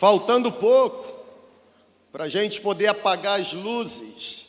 [0.00, 1.12] Faltando pouco
[2.10, 4.46] para a gente poder apagar as luzes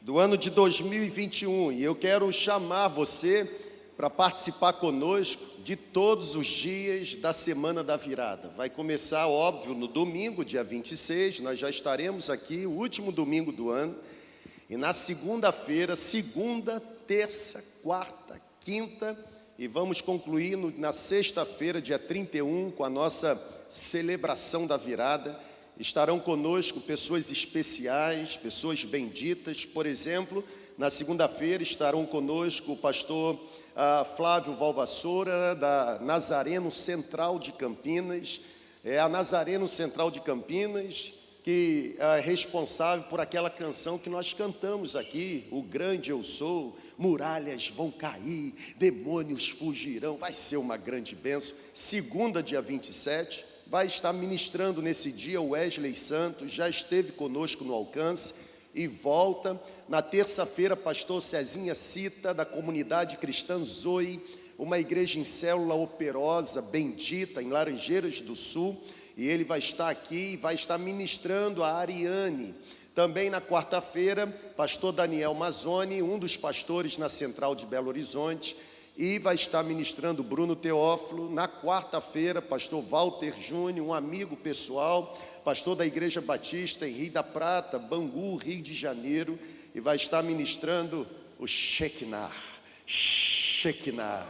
[0.00, 1.70] do ano de 2021.
[1.70, 3.48] E eu quero chamar você
[3.96, 8.48] para participar conosco de todos os dias da semana da virada.
[8.56, 13.70] Vai começar, óbvio, no domingo, dia 26, nós já estaremos aqui, o último domingo do
[13.70, 13.94] ano.
[14.68, 19.16] E na segunda-feira, segunda, terça, quarta, quinta,
[19.56, 23.40] e vamos concluir no, na sexta-feira, dia 31, com a nossa
[23.74, 25.36] celebração da virada.
[25.76, 29.64] Estarão conosco pessoas especiais, pessoas benditas.
[29.66, 30.44] Por exemplo,
[30.78, 33.36] na segunda-feira estarão conosco o pastor
[33.74, 38.40] ah, Flávio Valvassoura, da Nazareno Central de Campinas.
[38.84, 41.12] É a Nazareno Central de Campinas,
[41.42, 47.68] que é responsável por aquela canção que nós cantamos aqui, O Grande Eu Sou, muralhas
[47.70, 51.56] vão cair, demônios fugirão, vai ser uma grande benção.
[51.72, 57.74] Segunda, dia 27, vai estar ministrando nesse dia o Wesley Santos, já esteve conosco no
[57.74, 58.34] alcance
[58.74, 59.60] e volta.
[59.88, 64.20] Na terça-feira, pastor Cezinha Cita, da comunidade cristã Zoe,
[64.58, 68.80] uma igreja em célula operosa, bendita, em Laranjeiras do Sul
[69.16, 72.54] e ele vai estar aqui e vai estar ministrando a Ariane.
[72.94, 78.56] Também na quarta-feira, pastor Daniel Mazzoni, um dos pastores na Central de Belo Horizonte,
[78.96, 81.30] e vai estar ministrando Bruno Teófilo.
[81.30, 87.22] Na quarta-feira, pastor Walter Júnior, um amigo pessoal, pastor da Igreja Batista em Rio da
[87.22, 89.38] Prata, Bangu, Rio de Janeiro,
[89.74, 91.06] e vai estar ministrando
[91.38, 92.30] o Shekinah.
[92.86, 94.24] Shekinah.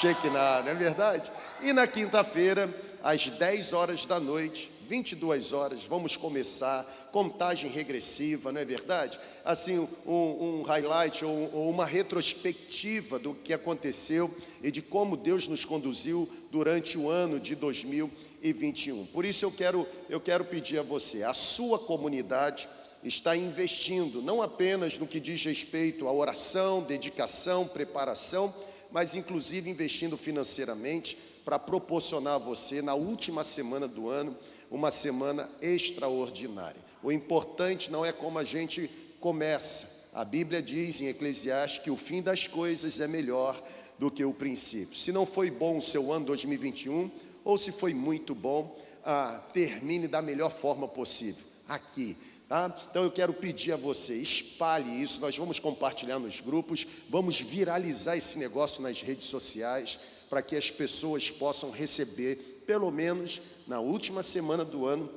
[0.00, 1.32] Shekinah, não é verdade?
[1.62, 2.68] E na quinta-feira,
[3.02, 6.82] às 10 horas da noite, 22 horas, vamos começar,
[7.12, 9.20] contagem regressiva, não é verdade?
[9.44, 10.12] Assim, um,
[10.58, 14.28] um highlight ou, ou uma retrospectiva do que aconteceu
[14.60, 19.06] e de como Deus nos conduziu durante o ano de 2021.
[19.06, 22.68] Por isso eu quero, eu quero pedir a você, a sua comunidade
[23.04, 28.52] está investindo não apenas no que diz respeito à oração, dedicação, preparação,
[28.90, 34.36] mas inclusive investindo financeiramente para proporcionar a você, na última semana do ano,
[34.70, 36.80] uma semana extraordinária.
[37.02, 40.08] O importante não é como a gente começa.
[40.14, 43.60] A Bíblia diz em Eclesiastes que o fim das coisas é melhor
[43.98, 44.96] do que o princípio.
[44.96, 47.10] Se não foi bom o seu ano 2021,
[47.44, 51.44] ou se foi muito bom, ah, termine da melhor forma possível.
[51.68, 52.16] Aqui,
[52.50, 52.74] Tá?
[52.90, 58.16] Então eu quero pedir a você, espalhe isso, nós vamos compartilhar nos grupos, vamos viralizar
[58.16, 64.22] esse negócio nas redes sociais, para que as pessoas possam receber, pelo menos na última
[64.22, 65.10] semana do ano,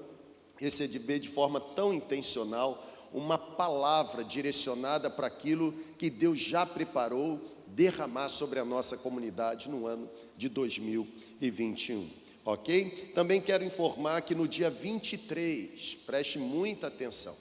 [0.58, 2.84] receber de forma tão intencional
[3.14, 9.86] uma palavra direcionada para aquilo que Deus já preparou derramar sobre a nossa comunidade no
[9.86, 12.10] ano de 2021
[12.44, 13.12] ok?
[13.14, 17.36] Também quero informar que no dia 23, preste muita atenção,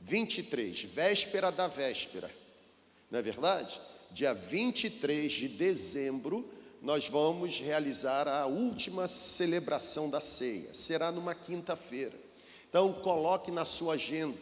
[0.00, 2.30] 23, véspera da véspera,
[3.10, 3.80] não é verdade?
[4.12, 6.46] Dia 23 de dezembro,
[6.82, 12.14] nós vamos realizar a última celebração da ceia, será numa quinta-feira.
[12.68, 14.38] Então, coloque na sua agenda,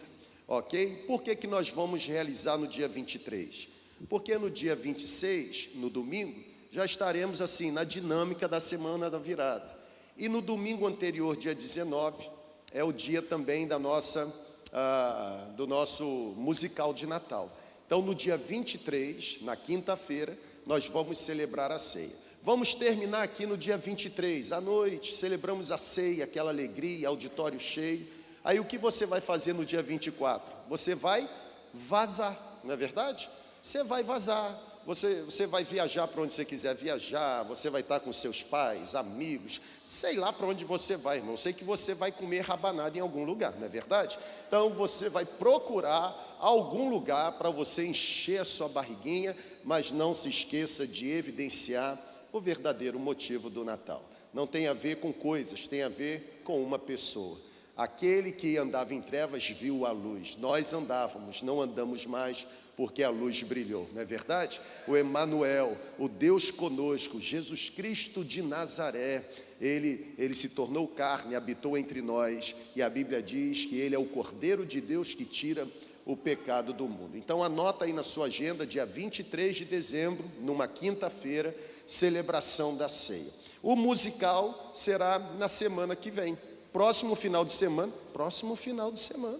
[0.46, 1.04] ok?
[1.06, 3.68] Por que, que nós vamos realizar no dia 23?
[4.08, 9.72] Porque no dia 26, no domingo, já estaremos assim na dinâmica da semana da virada.
[10.16, 12.28] E no domingo anterior, dia 19,
[12.72, 14.32] é o dia também da nossa,
[14.72, 16.04] ah, do nosso
[16.36, 17.56] musical de Natal.
[17.86, 22.23] Então, no dia 23, na quinta-feira, nós vamos celebrar a ceia.
[22.44, 28.06] Vamos terminar aqui no dia 23, à noite, celebramos a ceia, aquela alegria, auditório cheio.
[28.44, 30.54] Aí o que você vai fazer no dia 24?
[30.68, 31.26] Você vai
[31.72, 33.30] vazar, não é verdade?
[33.62, 38.00] Você vai vazar, você, você vai viajar para onde você quiser viajar, você vai estar
[38.00, 41.38] com seus pais, amigos, sei lá para onde você vai, irmão.
[41.38, 44.18] Sei que você vai comer rabanada em algum lugar, não é verdade?
[44.46, 49.34] Então você vai procurar algum lugar para você encher a sua barriguinha,
[49.64, 51.98] mas não se esqueça de evidenciar
[52.36, 54.10] o verdadeiro motivo do Natal.
[54.32, 57.38] Não tem a ver com coisas, tem a ver com uma pessoa.
[57.76, 60.36] Aquele que andava em trevas viu a luz.
[60.36, 62.44] Nós andávamos, não andamos mais,
[62.76, 64.60] porque a luz brilhou, não é verdade?
[64.88, 69.24] O Emanuel, o Deus conosco, Jesus Cristo de Nazaré,
[69.60, 73.98] ele, ele se tornou carne, habitou entre nós, e a Bíblia diz que ele é
[73.98, 75.68] o Cordeiro de Deus que tira
[76.04, 77.16] o pecado do mundo.
[77.16, 83.30] Então anota aí na sua agenda, dia 23 de dezembro, numa quinta-feira, celebração da ceia.
[83.62, 86.36] O musical será na semana que vem
[86.72, 89.38] próximo final de semana, próximo final de semana,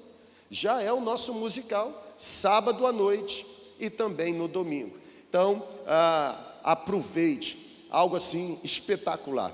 [0.51, 3.45] já é o nosso musical, sábado à noite
[3.79, 4.97] e também no domingo.
[5.29, 9.53] Então, ah, aproveite, algo assim espetacular,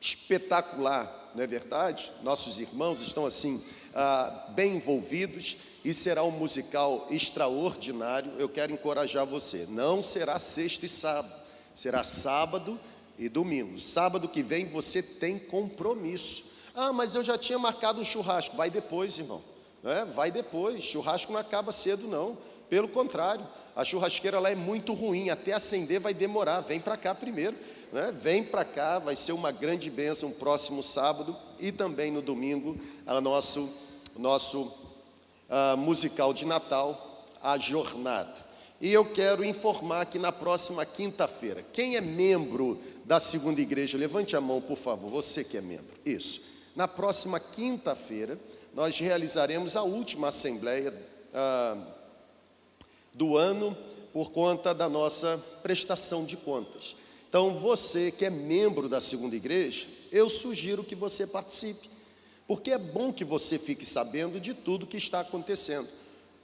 [0.00, 2.12] espetacular não é verdade?
[2.22, 3.62] Nossos irmãos estão assim
[3.94, 8.32] ah, bem envolvidos e será um musical extraordinário.
[8.38, 9.66] Eu quero encorajar você.
[9.68, 11.34] Não será sexta e sábado,
[11.74, 12.78] será sábado
[13.18, 13.78] e domingo.
[13.78, 16.44] Sábado que vem você tem compromisso.
[16.74, 18.56] Ah, mas eu já tinha marcado um churrasco.
[18.56, 19.42] Vai depois, irmão.
[19.84, 20.82] É, vai depois.
[20.82, 22.38] Churrasco não acaba cedo, não.
[22.70, 23.46] Pelo contrário,
[23.76, 25.28] a churrasqueira lá é muito ruim.
[25.28, 26.60] Até acender vai demorar.
[26.60, 27.56] Vem para cá primeiro.
[27.92, 28.10] Né?
[28.10, 33.20] Vem para cá, vai ser uma grande bênção próximo sábado e também no domingo, a
[33.20, 33.68] nosso,
[34.18, 38.34] nosso uh, musical de Natal, A Jornada.
[38.80, 44.34] E eu quero informar que na próxima quinta-feira, quem é membro da segunda igreja, levante
[44.34, 45.94] a mão, por favor, você que é membro.
[46.04, 46.40] Isso.
[46.74, 48.38] Na próxima quinta-feira,
[48.74, 50.92] nós realizaremos a última assembleia
[51.34, 51.76] ah,
[53.12, 53.76] do ano
[54.12, 56.96] por conta da nossa prestação de contas.
[57.32, 61.88] Então, você que é membro da segunda igreja, eu sugiro que você participe,
[62.46, 65.88] porque é bom que você fique sabendo de tudo que está acontecendo.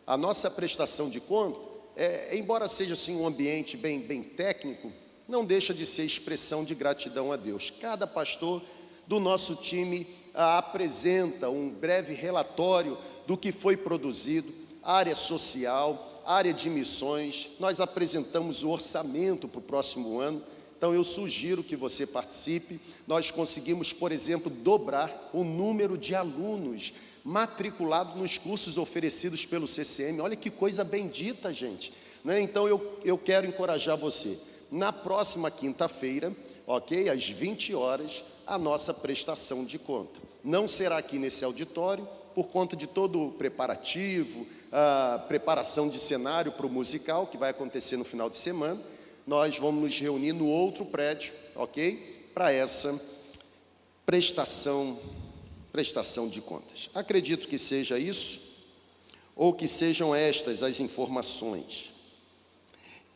[0.06, 1.60] A nossa prestação de contas
[1.94, 4.90] é, embora seja assim um ambiente bem, bem técnico,
[5.28, 7.70] não deixa de ser expressão de gratidão a Deus.
[7.70, 8.62] Cada pastor
[9.06, 12.96] do nosso time ah, apresenta um breve relatório
[13.26, 14.50] do que foi produzido,
[14.82, 17.50] área social, área de missões.
[17.60, 20.42] Nós apresentamos o orçamento para o próximo ano.
[20.78, 22.80] Então eu sugiro que você participe.
[23.04, 26.94] Nós conseguimos, por exemplo, dobrar o número de alunos
[27.24, 30.20] matriculados nos cursos oferecidos pelo CCM.
[30.20, 31.92] Olha que coisa bendita, gente.
[32.24, 32.40] Né?
[32.40, 34.38] Então eu, eu quero encorajar você.
[34.70, 36.32] Na próxima quinta-feira,
[36.64, 37.08] ok?
[37.08, 40.20] Às 20 horas, a nossa prestação de conta.
[40.44, 42.06] Não será aqui nesse auditório,
[42.36, 47.50] por conta de todo o preparativo, a preparação de cenário para o musical que vai
[47.50, 48.80] acontecer no final de semana
[49.28, 52.30] nós vamos nos reunir no outro prédio, ok?
[52.32, 52.98] Para essa
[54.06, 54.98] prestação,
[55.70, 56.88] prestação de contas.
[56.94, 58.40] Acredito que seja isso,
[59.36, 61.92] ou que sejam estas as informações.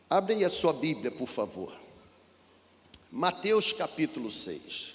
[0.07, 1.73] Abre aí a sua Bíblia, por favor.
[3.11, 4.93] Mateus capítulo 6.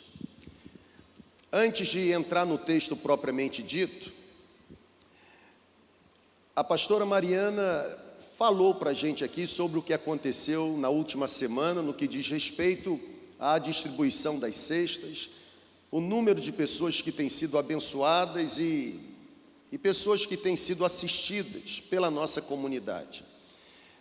[1.52, 4.12] Antes de entrar no texto propriamente dito,
[6.54, 8.06] a pastora Mariana
[8.38, 12.28] falou para a gente aqui sobre o que aconteceu na última semana no que diz
[12.28, 13.00] respeito
[13.36, 15.28] à distribuição das cestas,
[15.90, 19.00] o número de pessoas que têm sido abençoadas e,
[19.72, 23.24] e pessoas que têm sido assistidas pela nossa comunidade.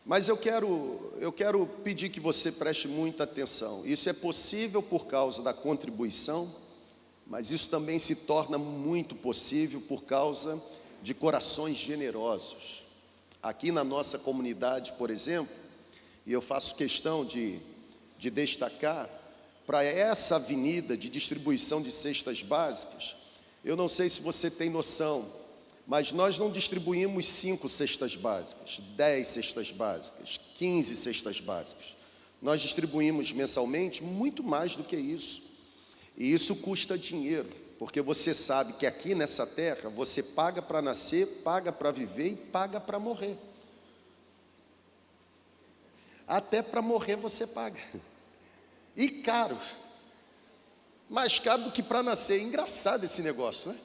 [0.05, 3.83] Mas eu quero, eu quero pedir que você preste muita atenção.
[3.87, 6.47] Isso é possível por causa da contribuição,
[7.25, 10.61] mas isso também se torna muito possível por causa
[11.01, 12.85] de corações generosos.
[13.41, 15.55] Aqui na nossa comunidade, por exemplo,
[16.25, 17.59] e eu faço questão de,
[18.17, 19.09] de destacar,
[19.65, 23.15] para essa avenida de distribuição de cestas básicas,
[23.65, 25.25] eu não sei se você tem noção,
[25.85, 31.97] mas nós não distribuímos cinco cestas básicas, dez cestas básicas, quinze cestas básicas.
[32.41, 35.41] Nós distribuímos mensalmente muito mais do que isso.
[36.15, 41.27] E isso custa dinheiro, porque você sabe que aqui nessa terra você paga para nascer,
[41.43, 43.37] paga para viver e paga para morrer.
[46.27, 47.79] Até para morrer você paga.
[48.95, 49.59] E caro.
[51.09, 52.41] Mais caro do que para nascer.
[52.41, 53.79] Engraçado esse negócio, né?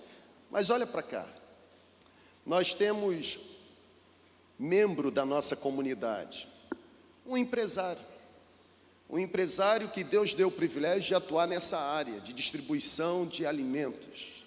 [0.50, 1.26] Mas olha para cá.
[2.44, 3.38] Nós temos
[4.58, 6.48] membro da nossa comunidade,
[7.26, 8.11] um empresário
[9.12, 14.42] um empresário que Deus deu o privilégio de atuar nessa área de distribuição de alimentos.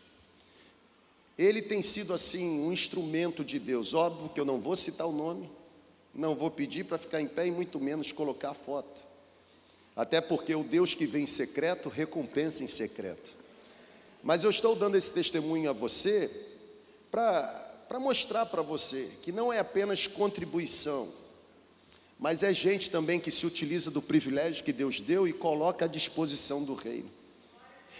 [1.38, 3.94] Ele tem sido assim um instrumento de Deus.
[3.94, 5.52] Óbvio que eu não vou citar o nome,
[6.16, 9.04] não vou pedir para ficar em pé e muito menos colocar a foto.
[9.96, 13.36] Até porque o Deus que vem em secreto recompensa em secreto.
[14.24, 16.32] Mas eu estou dando esse testemunho a você
[17.12, 21.08] para mostrar para você que não é apenas contribuição,
[22.18, 25.88] mas é gente também que se utiliza do privilégio que Deus deu e coloca à
[25.88, 27.10] disposição do reino.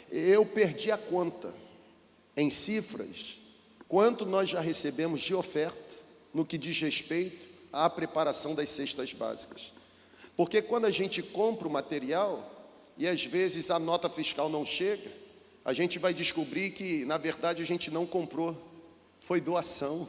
[0.10, 1.54] Eu perdi a conta
[2.36, 3.40] em cifras,
[3.88, 5.96] quanto nós já recebemos de oferta
[6.34, 9.74] no que diz respeito à preparação das cestas básicas.
[10.36, 12.52] Porque quando a gente compra o material
[12.98, 15.12] e às vezes a nota fiscal não chega,
[15.64, 18.56] a gente vai descobrir que na verdade a gente não comprou,
[19.20, 20.08] foi doação,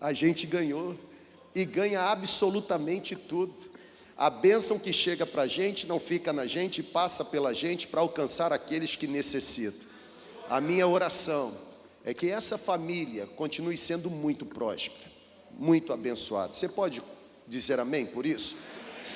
[0.00, 0.96] a gente ganhou
[1.54, 3.54] e ganha absolutamente tudo.
[4.16, 8.00] A bênção que chega para a gente não fica na gente, passa pela gente para
[8.00, 9.88] alcançar aqueles que necessitam.
[10.48, 11.56] A minha oração
[12.04, 15.10] é que essa família continue sendo muito próspera,
[15.58, 16.52] muito abençoada.
[16.52, 17.02] Você pode
[17.46, 18.56] dizer amém por isso?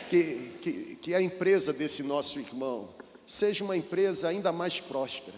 [0.08, 2.88] Que, que, que a empresa desse nosso irmão
[3.26, 5.36] seja uma empresa ainda mais próspera,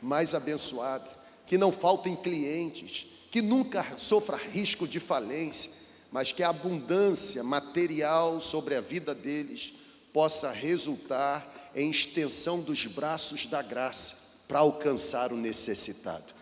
[0.00, 1.08] mais abençoada,
[1.46, 5.70] que não faltem clientes, que nunca sofra risco de falência,
[6.12, 9.72] mas que a abundância material sobre a vida deles
[10.12, 16.34] possa resultar em extensão dos braços da graça para alcançar o necessitado.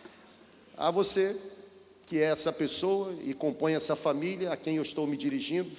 [0.77, 1.39] A você,
[2.07, 5.71] que é essa pessoa e compõe essa família a quem eu estou me dirigindo,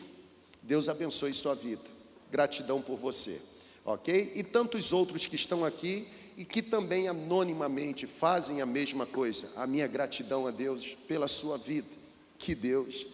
[0.61, 1.81] Deus abençoe sua vida.
[2.29, 3.41] Gratidão por você,
[3.83, 4.33] ok?
[4.35, 6.07] E tantos outros que estão aqui
[6.37, 9.49] e que também anonimamente fazem a mesma coisa.
[9.55, 11.89] A minha gratidão a Deus pela sua vida.
[12.37, 13.07] Que Deus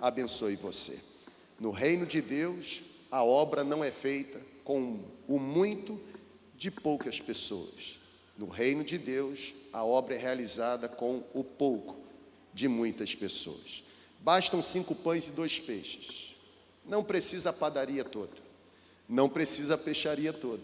[0.00, 0.98] abençoe você.
[1.58, 6.00] No reino de Deus, a obra não é feita com o muito
[6.56, 7.98] de poucas pessoas.
[8.36, 11.96] No reino de Deus, a obra é realizada com o pouco
[12.54, 13.84] de muitas pessoas.
[14.20, 16.34] Bastam cinco pães e dois peixes.
[16.84, 18.32] Não precisa a padaria toda.
[19.08, 20.62] Não precisa a peixaria toda.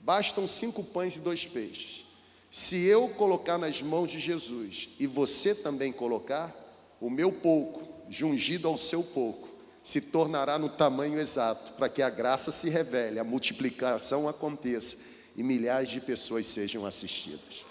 [0.00, 2.04] Bastam cinco pães e dois peixes.
[2.50, 6.54] Se eu colocar nas mãos de Jesus e você também colocar,
[7.00, 9.48] o meu pouco, jungido ao seu pouco,
[9.82, 14.98] se tornará no tamanho exato, para que a graça se revele, a multiplicação aconteça
[15.36, 17.64] e milhares de pessoas sejam assistidas.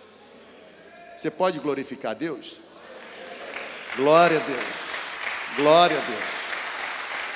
[1.16, 2.60] Você pode glorificar Deus?
[3.96, 4.90] Glória a Deus.
[5.58, 6.40] Glória a Deus.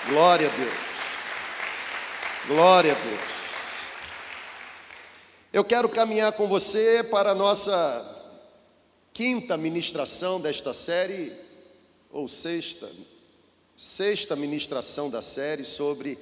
[0.08, 0.74] Glória a Deus.
[2.48, 3.44] Glória a Deus.
[5.52, 8.10] Eu quero caminhar com você para a nossa
[9.12, 11.32] quinta ministração desta série,
[12.14, 12.90] ou sexta,
[13.76, 16.18] sexta ministração da série sobre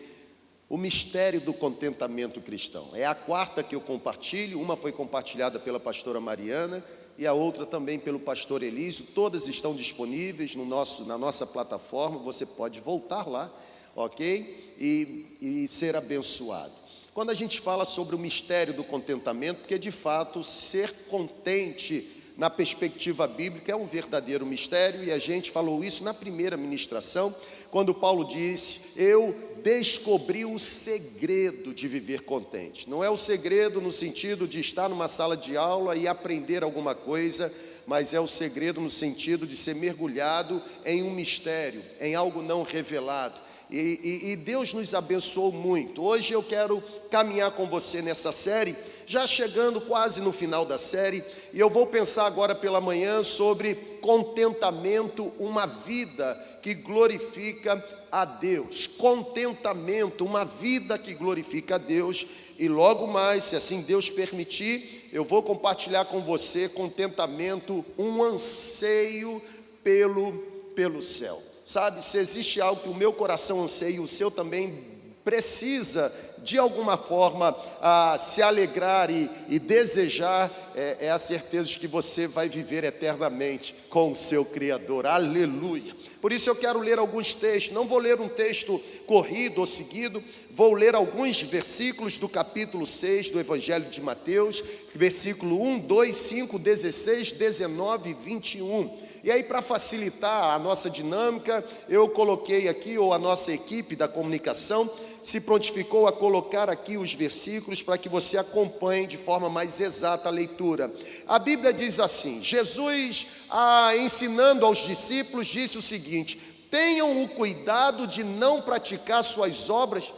[0.69, 2.87] o mistério do contentamento cristão.
[2.93, 6.81] É a quarta que eu compartilho, uma foi compartilhada pela pastora Mariana
[7.17, 9.05] e a outra também pelo pastor Elísio.
[9.13, 13.53] Todas estão disponíveis no nosso, na nossa plataforma, você pode voltar lá,
[13.93, 14.73] ok?
[14.79, 16.71] E, e ser abençoado.
[17.13, 22.49] Quando a gente fala sobre o mistério do contentamento, porque de fato ser contente na
[22.49, 27.35] perspectiva bíblica é um verdadeiro mistério, e a gente falou isso na primeira ministração,
[27.69, 32.89] quando Paulo disse: Eu descobri o segredo de viver contente.
[32.89, 36.95] Não é o segredo no sentido de estar numa sala de aula e aprender alguma
[36.95, 37.53] coisa,
[37.85, 42.63] mas é o segredo no sentido de ser mergulhado em um mistério, em algo não
[42.63, 43.39] revelado.
[43.71, 46.03] E, e, e, Deus nos abençoou muito.
[46.03, 48.75] Hoje eu quero caminhar com você nessa série,
[49.05, 51.23] já chegando quase no final da série,
[51.53, 57.81] e eu vou pensar agora pela manhã sobre contentamento, uma vida que glorifica
[58.11, 58.87] a Deus.
[58.87, 62.27] Contentamento, uma vida que glorifica a Deus.
[62.59, 69.41] E logo mais, se assim Deus permitir, eu vou compartilhar com você contentamento, um anseio
[69.81, 70.33] pelo,
[70.75, 71.50] pelo céu.
[71.63, 74.83] Sabe, se existe algo que o meu coração anseia e o seu também
[75.23, 76.11] precisa
[76.43, 81.87] de alguma forma a se alegrar e, e desejar, é, é, a certeza de que
[81.87, 85.05] você vai viver eternamente com o seu Criador.
[85.05, 85.95] Aleluia.
[86.19, 90.23] Por isso eu quero ler alguns textos, não vou ler um texto corrido ou seguido,
[90.51, 94.63] vou ler alguns versículos do capítulo 6 do Evangelho de Mateus,
[94.95, 99.11] versículo 1, 2, 5, 16, 19 e 21.
[99.23, 104.07] E aí, para facilitar a nossa dinâmica, eu coloquei aqui, ou a nossa equipe da
[104.07, 104.89] comunicação,
[105.23, 110.29] se prontificou a colocar aqui os versículos para que você acompanhe de forma mais exata
[110.29, 110.91] a leitura.
[111.27, 116.37] A Bíblia diz assim: Jesus, ah, ensinando aos discípulos, disse o seguinte:
[116.69, 120.13] tenham o cuidado de não praticar suas obras.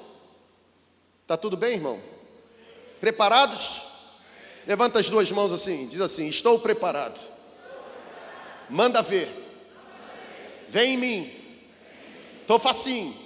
[1.25, 1.99] Tá tudo bem, irmão?
[3.01, 3.81] Preparados?
[4.65, 7.33] Levanta as duas mãos assim, diz assim: Estou preparado
[8.69, 9.29] Manda ver.
[10.69, 11.31] Vem em mim.
[12.41, 13.22] Estou facinho.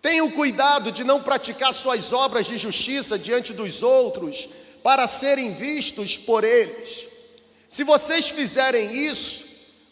[0.00, 4.48] Tenham cuidado de não praticar suas obras de justiça diante dos outros,
[4.82, 7.08] para serem vistos por eles.
[7.68, 9.44] Se vocês fizerem isso,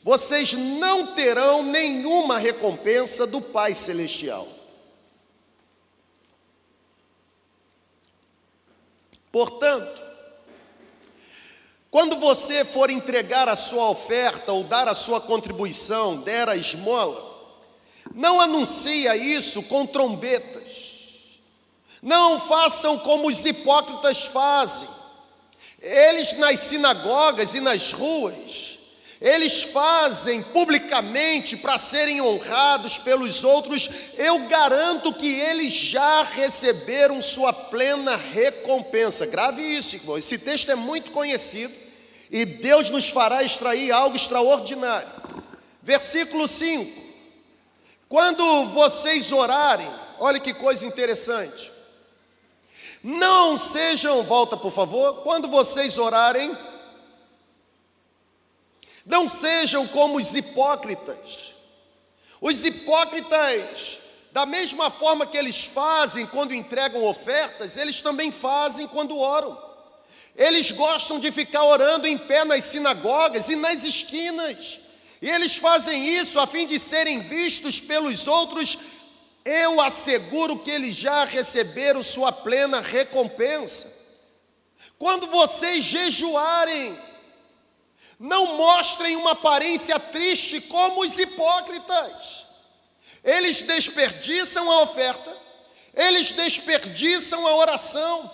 [0.04, 4.46] vocês não terão nenhuma recompensa do Pai Celestial.
[9.32, 10.00] Portanto,
[11.90, 17.23] quando você for entregar a sua oferta ou dar a sua contribuição, der a esmola,
[18.14, 20.94] não anuncia isso com trombetas.
[22.00, 24.88] Não façam como os hipócritas fazem.
[25.82, 28.74] Eles nas sinagogas e nas ruas
[29.24, 33.88] eles fazem publicamente para serem honrados pelos outros,
[34.18, 39.24] eu garanto que eles já receberam sua plena recompensa.
[39.24, 40.18] Grave isso, irmão.
[40.18, 41.72] Esse texto é muito conhecido
[42.30, 45.08] e Deus nos fará extrair algo extraordinário.
[45.82, 47.03] Versículo 5:
[48.14, 51.72] Quando vocês orarem, olha que coisa interessante.
[53.02, 56.56] Não sejam, volta por favor, quando vocês orarem,
[59.04, 61.54] não sejam como os hipócritas.
[62.40, 63.98] Os hipócritas,
[64.30, 69.60] da mesma forma que eles fazem quando entregam ofertas, eles também fazem quando oram.
[70.36, 74.83] Eles gostam de ficar orando em pé nas sinagogas e nas esquinas.
[75.24, 78.76] E eles fazem isso a fim de serem vistos pelos outros.
[79.42, 83.90] Eu asseguro que eles já receberam sua plena recompensa.
[84.98, 87.00] Quando vocês jejuarem,
[88.20, 92.46] não mostrem uma aparência triste como os hipócritas.
[93.24, 95.34] Eles desperdiçam a oferta,
[95.94, 98.30] eles desperdiçam a oração,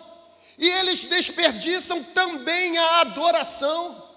[0.58, 4.09] e eles desperdiçam também a adoração.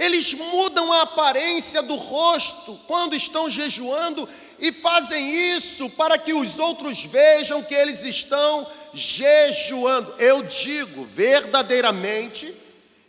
[0.00, 4.26] Eles mudam a aparência do rosto quando estão jejuando
[4.58, 10.14] e fazem isso para que os outros vejam que eles estão jejuando.
[10.18, 12.56] Eu digo verdadeiramente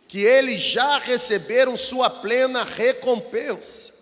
[0.06, 3.94] que eles já receberam sua plena recompensa.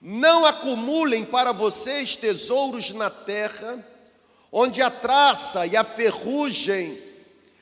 [0.00, 3.86] Não acumulem para vocês tesouros na terra,
[4.50, 6.98] onde a traça e a ferrugem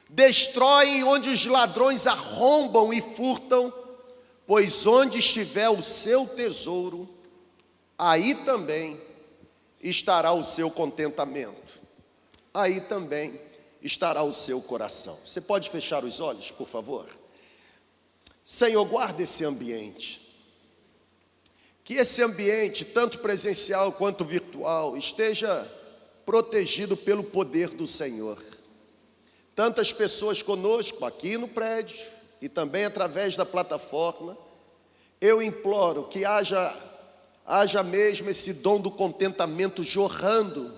[0.08, 3.81] destroem, onde os ladrões arrombam e furtam,
[4.52, 7.08] pois onde estiver o seu tesouro,
[7.96, 9.00] aí também
[9.80, 11.80] estará o seu contentamento,
[12.52, 13.40] aí também
[13.80, 15.18] estará o seu coração.
[15.24, 17.06] Você pode fechar os olhos, por favor?
[18.44, 20.20] Senhor, guarda esse ambiente.
[21.82, 25.66] Que esse ambiente, tanto presencial quanto virtual, esteja
[26.26, 28.36] protegido pelo poder do Senhor.
[29.54, 32.04] Tantas pessoas conosco aqui no prédio
[32.42, 34.36] e também através da plataforma,
[35.20, 36.76] eu imploro que haja
[37.46, 40.74] haja mesmo esse dom do contentamento jorrando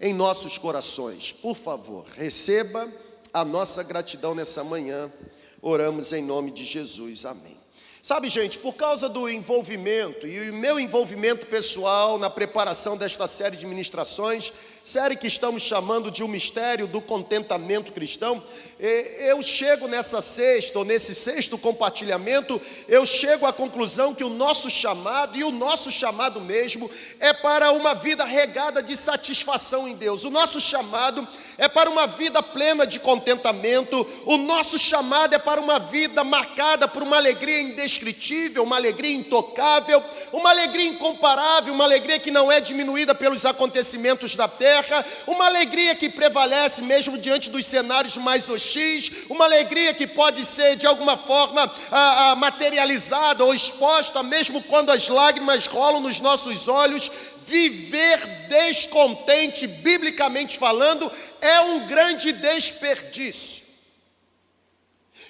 [0.00, 1.32] em nossos corações.
[1.32, 2.88] Por favor, receba
[3.32, 5.12] a nossa gratidão nessa manhã.
[5.60, 7.24] Oramos em nome de Jesus.
[7.24, 7.56] Amém.
[8.02, 13.56] Sabe, gente, por causa do envolvimento e o meu envolvimento pessoal na preparação desta série
[13.56, 14.52] de ministrações,
[14.86, 18.40] série que estamos chamando de o mistério do contentamento cristão,
[18.78, 24.70] eu chego nessa sexta, ou nesse sexto compartilhamento, eu chego à conclusão que o nosso
[24.70, 26.88] chamado, e o nosso chamado mesmo,
[27.18, 30.22] é para uma vida regada de satisfação em Deus.
[30.22, 31.26] O nosso chamado
[31.58, 36.86] é para uma vida plena de contentamento, o nosso chamado é para uma vida marcada
[36.86, 42.60] por uma alegria indescritível, uma alegria intocável, uma alegria incomparável, uma alegria que não é
[42.60, 48.48] diminuída pelos acontecimentos da terra terra, uma alegria que prevalece mesmo diante dos cenários mais
[48.48, 54.62] hostis, uma alegria que pode ser de alguma forma ah, ah, materializada ou exposta, mesmo
[54.62, 57.10] quando as lágrimas rolam nos nossos olhos.
[57.46, 63.62] Viver descontente, biblicamente falando, é um grande desperdício.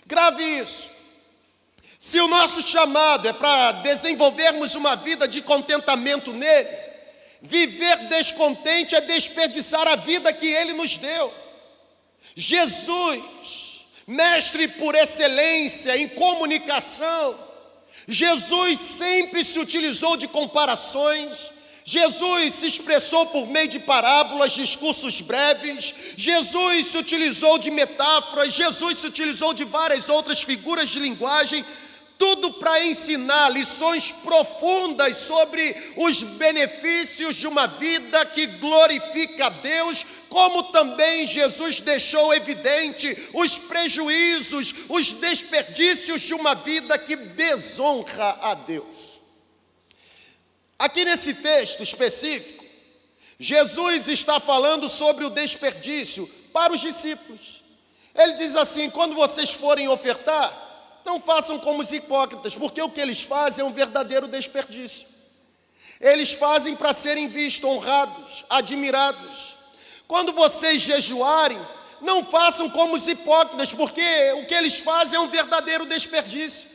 [0.06, 0.90] Grave isso.
[1.98, 6.85] Se o nosso chamado é para desenvolvermos uma vida de contentamento nele,
[7.46, 11.32] Viver descontente é desperdiçar a vida que Ele nos deu.
[12.34, 17.38] Jesus, mestre por excelência em comunicação,
[18.08, 21.50] Jesus sempre se utilizou de comparações,
[21.84, 28.98] Jesus se expressou por meio de parábolas, discursos breves, Jesus se utilizou de metáforas, Jesus
[28.98, 31.64] se utilizou de várias outras figuras de linguagem
[32.18, 40.04] tudo para ensinar lições profundas sobre os benefícios de uma vida que glorifica a Deus,
[40.28, 48.54] como também Jesus deixou evidente os prejuízos, os desperdícios de uma vida que desonra a
[48.54, 49.20] Deus.
[50.78, 52.64] Aqui nesse texto específico,
[53.38, 57.62] Jesus está falando sobre o desperdício para os discípulos.
[58.14, 60.65] Ele diz assim: quando vocês forem ofertar,
[61.06, 65.06] não façam como os hipócritas, porque o que eles fazem é um verdadeiro desperdício.
[66.00, 69.56] Eles fazem para serem vistos, honrados, admirados.
[70.06, 71.58] Quando vocês jejuarem,
[72.02, 76.68] não façam como os hipócritas, porque o que eles fazem é um verdadeiro desperdício.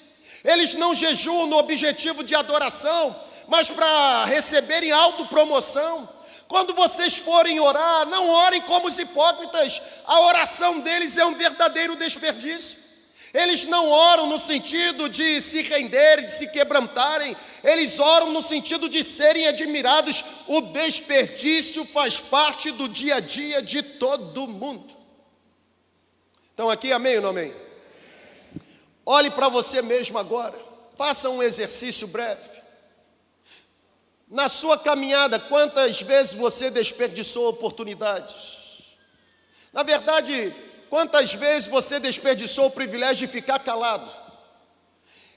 [0.43, 3.15] Eles não jejuam no objetivo de adoração,
[3.47, 6.09] mas para receberem autopromoção.
[6.47, 11.95] Quando vocês forem orar, não orem como os hipócritas, a oração deles é um verdadeiro
[11.95, 12.80] desperdício.
[13.33, 18.89] Eles não oram no sentido de se renderem, de se quebrantarem, eles oram no sentido
[18.89, 20.23] de serem admirados.
[20.47, 24.93] O desperdício faz parte do dia a dia de todo mundo.
[26.53, 27.55] Então, aqui, amém ou não amém?
[29.05, 30.57] Olhe para você mesmo agora,
[30.97, 32.61] faça um exercício breve.
[34.27, 38.59] Na sua caminhada, quantas vezes você desperdiçou oportunidades?
[39.73, 40.53] Na verdade,
[40.91, 44.11] quantas vezes você desperdiçou o privilégio de ficar calado?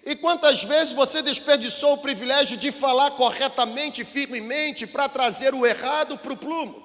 [0.04, 6.18] E quantas vezes você desperdiçou o privilégio de falar corretamente, firmemente, para trazer o errado
[6.18, 6.82] para o plumo?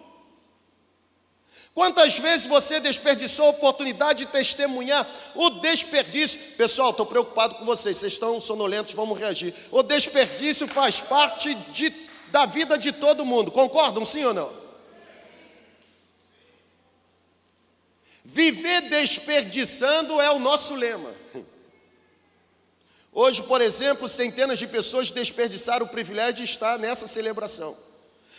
[1.74, 6.40] Quantas vezes você desperdiçou a oportunidade de testemunhar o desperdício?
[6.56, 9.54] Pessoal, estou preocupado com vocês, vocês estão sonolentos, vamos reagir.
[9.72, 11.90] O desperdício faz parte de,
[12.32, 14.59] da vida de todo mundo, concordam sim ou não?
[18.32, 21.12] Viver desperdiçando é o nosso lema.
[23.12, 27.76] Hoje, por exemplo, centenas de pessoas desperdiçaram o privilégio de estar nessa celebração.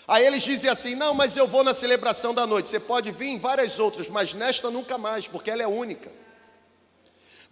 [0.06, 2.68] Aí eles dizem assim: não, mas eu vou na celebração da noite.
[2.68, 6.08] Você pode vir em várias outras, mas nesta nunca mais, porque ela é única.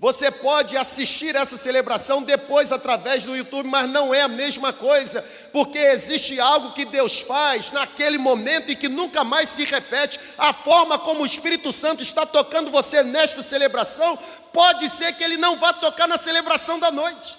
[0.01, 5.25] Você pode assistir essa celebração depois através do YouTube, mas não é a mesma coisa,
[5.53, 10.21] porque existe algo que Deus faz naquele momento e que nunca mais se repete.
[10.39, 14.17] A forma como o Espírito Santo está tocando você nesta celebração,
[14.53, 17.37] pode ser que ele não vá tocar na celebração da noite.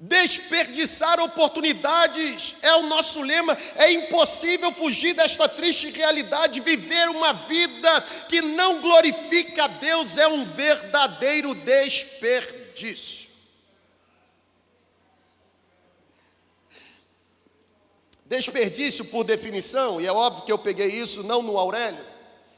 [0.00, 3.58] Desperdiçar oportunidades é o nosso lema.
[3.74, 6.60] É impossível fugir desta triste realidade.
[6.60, 13.28] Viver uma vida que não glorifica a Deus é um verdadeiro desperdício.
[18.24, 22.06] Desperdício, por definição, e é óbvio que eu peguei isso não no Aurélio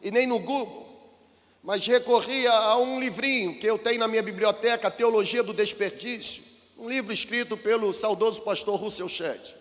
[0.03, 0.87] e nem no Google,
[1.63, 6.50] mas recorri a um livrinho que eu tenho na minha biblioteca, Teologia do Desperdício
[6.81, 9.55] um livro escrito pelo saudoso pastor Russell Shedd.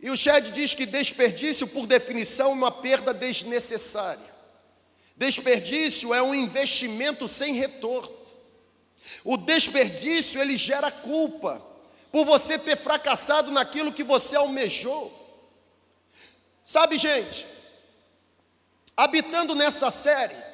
[0.00, 4.28] E o Shedd diz que desperdício, por definição, é uma perda desnecessária.
[5.16, 8.18] Desperdício é um investimento sem retorno.
[9.22, 11.64] O desperdício ele gera culpa
[12.10, 15.16] por você ter fracassado naquilo que você almejou.
[16.64, 17.46] Sabe, gente,
[18.96, 20.49] habitando nessa série,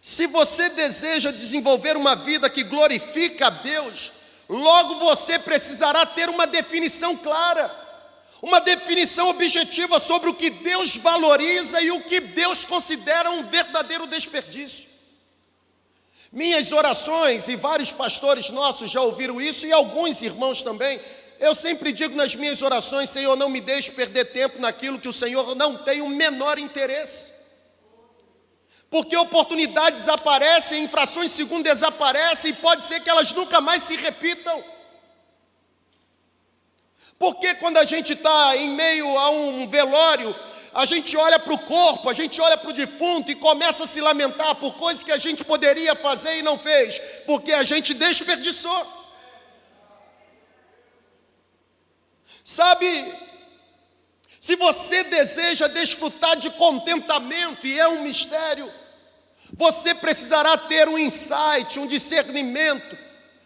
[0.00, 4.12] se você deseja desenvolver uma vida que glorifica a Deus,
[4.48, 7.74] logo você precisará ter uma definição clara,
[8.40, 14.06] uma definição objetiva sobre o que Deus valoriza e o que Deus considera um verdadeiro
[14.06, 14.86] desperdício.
[16.30, 21.00] Minhas orações, e vários pastores nossos já ouviram isso, e alguns irmãos também,
[21.38, 25.12] eu sempre digo nas minhas orações: Senhor, não me deixe perder tempo naquilo que o
[25.12, 27.35] Senhor não tem o menor interesse.
[28.88, 34.62] Porque oportunidades aparecem, infrações segundo desaparecem, e pode ser que elas nunca mais se repitam.
[37.18, 40.34] Porque quando a gente está em meio a um velório,
[40.72, 43.86] a gente olha para o corpo, a gente olha para o defunto e começa a
[43.86, 47.94] se lamentar por coisas que a gente poderia fazer e não fez, porque a gente
[47.94, 48.86] desperdiçou.
[52.44, 52.86] Sabe,
[54.40, 58.70] se você deseja desfrutar de contentamento, e é um mistério,
[59.52, 62.96] você precisará ter um insight, um discernimento,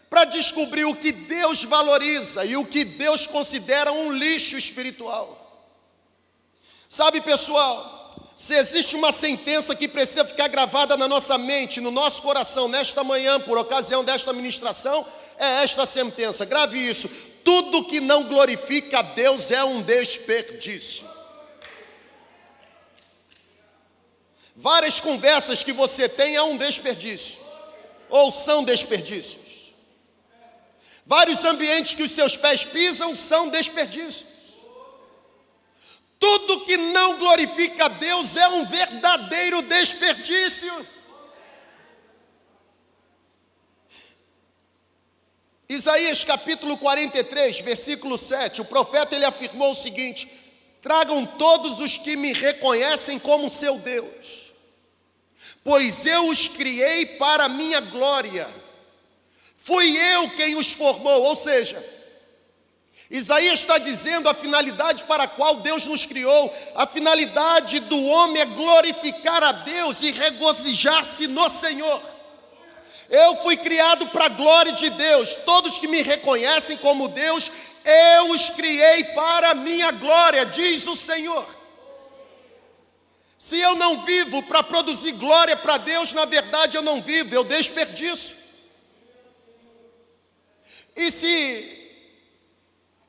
[0.09, 5.37] para descobrir o que Deus valoriza e o que Deus considera um lixo espiritual.
[6.89, 12.21] Sabe, pessoal, se existe uma sentença que precisa ficar gravada na nossa mente, no nosso
[12.21, 15.05] coração, nesta manhã, por ocasião desta ministração,
[15.37, 16.43] é esta sentença.
[16.43, 17.09] Grave isso:
[17.43, 21.09] tudo que não glorifica a Deus é um desperdício.
[24.55, 27.39] Várias conversas que você tem é um desperdício,
[28.09, 29.73] ou são desperdícios.
[31.05, 34.25] Vários ambientes que os seus pés pisam são desperdícios.
[36.19, 40.87] Tudo que não glorifica a Deus é um verdadeiro desperdício.
[45.71, 50.29] Isaías capítulo 43, versículo 7, o profeta ele afirmou o seguinte:
[50.81, 54.51] Tragam todos os que me reconhecem como seu Deus,
[55.63, 58.49] pois eu os criei para minha glória.
[59.55, 61.81] Fui eu quem os formou, ou seja,
[63.09, 68.41] Isaías está dizendo a finalidade para a qual Deus nos criou, a finalidade do homem
[68.41, 72.01] é glorificar a Deus e regozijar-se no Senhor.
[73.11, 75.35] Eu fui criado para a glória de Deus.
[75.45, 77.51] Todos que me reconhecem como Deus,
[77.83, 81.45] eu os criei para a minha glória, diz o Senhor.
[83.37, 87.43] Se eu não vivo para produzir glória para Deus, na verdade eu não vivo, eu
[87.43, 88.33] desperdiço.
[90.95, 91.77] E se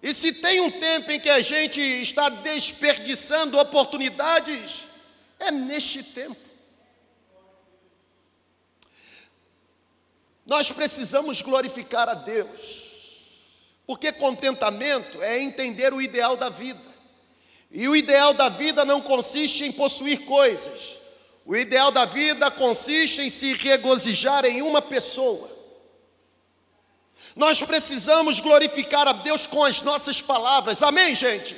[0.02, 4.84] e se tem um tempo em que a gente está desperdiçando oportunidades,
[5.38, 6.41] é neste tempo.
[10.52, 13.30] Nós precisamos glorificar a Deus,
[13.86, 16.92] porque contentamento é entender o ideal da vida.
[17.70, 20.98] E o ideal da vida não consiste em possuir coisas.
[21.46, 25.50] O ideal da vida consiste em se regozijar em uma pessoa.
[27.34, 30.82] Nós precisamos glorificar a Deus com as nossas palavras.
[30.82, 31.56] Amém, gente?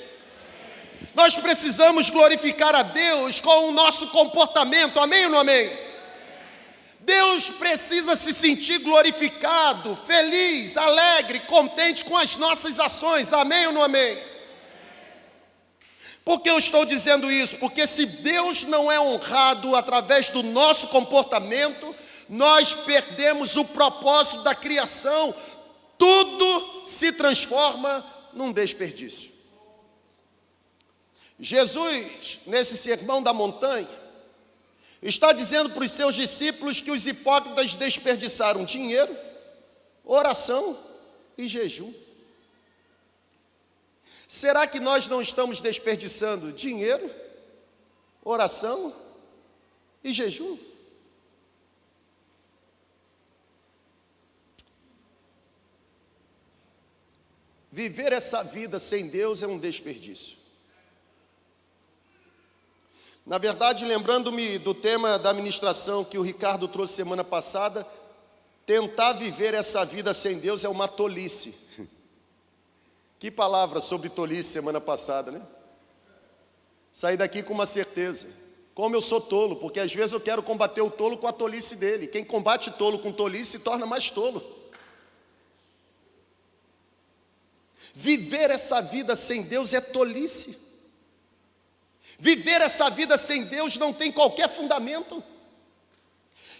[1.16, 5.00] Nós precisamos glorificar a Deus com o nosso comportamento.
[5.00, 5.83] Amém ou não amém?
[7.04, 13.32] Deus precisa se sentir glorificado, feliz, alegre, contente com as nossas ações.
[13.32, 14.18] Amém ou não amém?
[16.24, 17.58] Por que eu estou dizendo isso?
[17.58, 21.94] Porque se Deus não é honrado através do nosso comportamento,
[22.28, 25.34] nós perdemos o propósito da criação,
[25.98, 29.30] tudo se transforma num desperdício.
[31.38, 34.03] Jesus, nesse sermão da montanha,
[35.08, 39.14] está dizendo para os seus discípulos que os hipócritas desperdiçaram dinheiro,
[40.02, 40.78] oração
[41.36, 41.92] e jejum.
[44.26, 47.10] Será que nós não estamos desperdiçando dinheiro,
[48.24, 48.94] oração
[50.02, 50.58] e jejum?
[57.70, 60.43] Viver essa vida sem Deus é um desperdício.
[63.26, 67.86] Na verdade, lembrando-me do tema da administração que o Ricardo trouxe semana passada,
[68.66, 71.54] tentar viver essa vida sem Deus é uma tolice.
[73.18, 75.40] Que palavra sobre tolice semana passada, né?
[76.92, 78.28] Saí daqui com uma certeza.
[78.74, 81.74] Como eu sou tolo, porque às vezes eu quero combater o tolo com a tolice
[81.74, 82.06] dele.
[82.06, 84.42] Quem combate tolo com tolice se torna mais tolo.
[87.94, 90.58] Viver essa vida sem Deus é tolice.
[92.18, 95.22] Viver essa vida sem Deus não tem qualquer fundamento.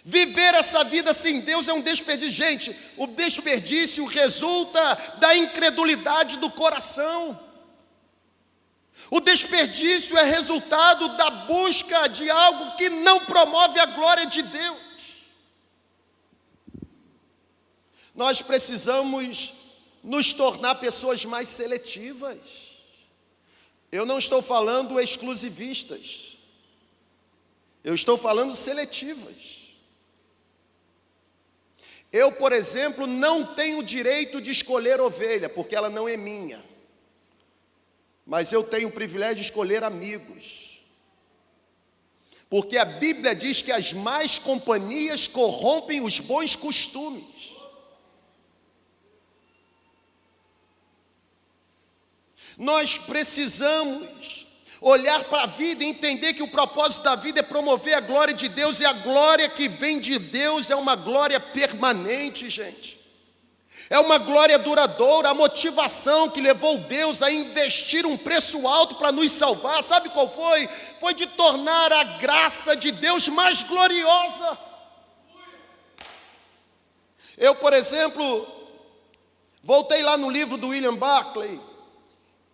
[0.03, 2.33] Viver essa vida sem Deus é um desperdício.
[2.33, 7.39] Gente, o desperdício resulta da incredulidade do coração.
[9.09, 14.77] O desperdício é resultado da busca de algo que não promove a glória de Deus.
[18.13, 19.53] Nós precisamos
[20.03, 22.64] nos tornar pessoas mais seletivas.
[23.95, 26.37] Eu não estou falando exclusivistas,
[27.81, 29.73] eu estou falando seletivas.
[32.11, 36.61] Eu, por exemplo, não tenho o direito de escolher ovelha, porque ela não é minha,
[38.25, 40.81] mas eu tenho o privilégio de escolher amigos.
[42.49, 47.34] Porque a Bíblia diz que as más companhias corrompem os bons costumes.
[52.57, 54.47] Nós precisamos
[54.81, 58.33] olhar para a vida e entender que o propósito da vida é promover a glória
[58.33, 62.95] de Deus, e a glória que vem de Deus é uma glória permanente, gente.
[63.89, 69.11] É uma glória duradoura, a motivação que levou Deus a investir um preço alto para
[69.11, 70.67] nos salvar, sabe qual foi?
[70.99, 74.57] Foi de tornar a graça de Deus mais gloriosa.
[77.37, 78.47] Eu, por exemplo,
[79.61, 81.59] voltei lá no livro do William Barclay,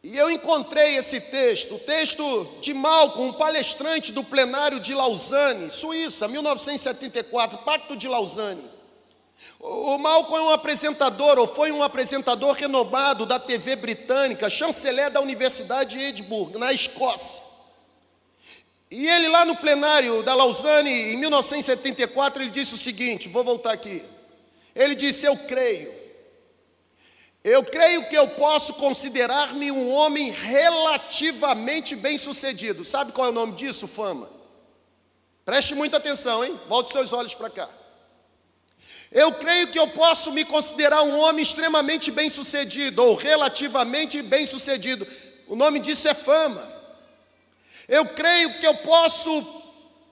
[0.03, 5.69] e eu encontrei esse texto, o texto de Malcolm, um palestrante do plenário de Lausanne,
[5.69, 8.63] Suíça, 1974, Pacto de Lausanne.
[9.59, 15.21] O Malcolm é um apresentador, ou foi um apresentador renomado da TV britânica, chanceler da
[15.21, 17.43] Universidade de Edimburgo, na Escócia.
[18.89, 23.71] E ele lá no plenário da Lausanne, em 1974, ele disse o seguinte, vou voltar
[23.71, 24.03] aqui.
[24.75, 26.00] Ele disse: "Eu creio
[27.43, 32.85] eu creio que eu posso considerar-me um homem relativamente bem-sucedido.
[32.85, 33.87] Sabe qual é o nome disso?
[33.87, 34.29] Fama.
[35.43, 36.59] Preste muita atenção, hein?
[36.69, 37.69] Volte seus olhos para cá.
[39.11, 45.07] Eu creio que eu posso me considerar um homem extremamente bem-sucedido ou relativamente bem-sucedido.
[45.47, 46.71] O nome disso é fama.
[47.89, 49.61] Eu creio que eu posso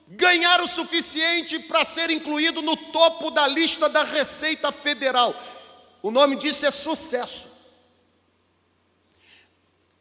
[0.08, 5.34] ganhar o suficiente para ser incluído no topo da lista da Receita Federal.
[6.02, 7.48] O nome disso é sucesso.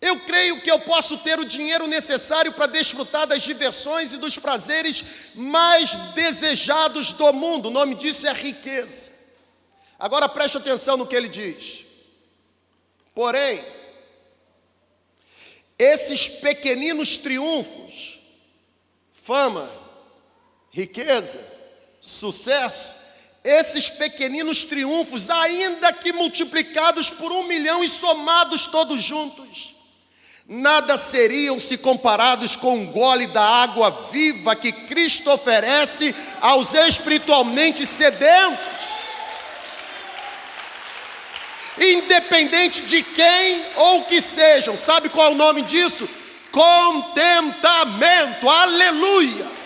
[0.02, 4.38] Eu creio que eu posso ter o dinheiro necessário para desfrutar das diversões e dos
[4.38, 5.04] prazeres
[5.36, 7.68] mais desejados do mundo.
[7.68, 9.12] O nome disso é riqueza.
[9.98, 11.86] Agora preste atenção no que ele diz.
[13.14, 13.66] Porém,
[15.78, 18.22] esses pequeninos triunfos,
[19.14, 19.70] fama,
[20.72, 21.40] riqueza,
[22.00, 22.96] sucesso,
[23.44, 29.76] esses pequeninos triunfos, ainda que multiplicados por um milhão e somados todos juntos,
[30.48, 37.86] nada seriam se comparados com o gole da água viva que Cristo oferece aos espiritualmente
[37.86, 38.90] sedentos.
[41.78, 46.10] Independente de quem ou que sejam, sabe qual é o nome disso?
[46.52, 48.50] contentamento.
[48.50, 49.59] Aleluia.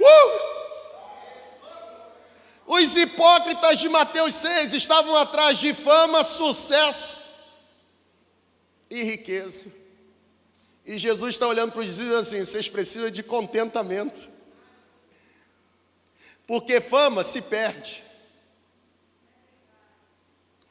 [0.00, 0.46] Uh!
[2.66, 7.22] Os hipócritas de Mateus 6 estavam atrás de fama, sucesso
[8.90, 9.70] e riqueza.
[10.84, 14.20] E Jesus está olhando para os discípulos assim: vocês precisam de contentamento.
[16.46, 18.04] Porque fama se perde,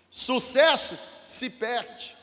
[0.09, 2.15] sucesso se perde,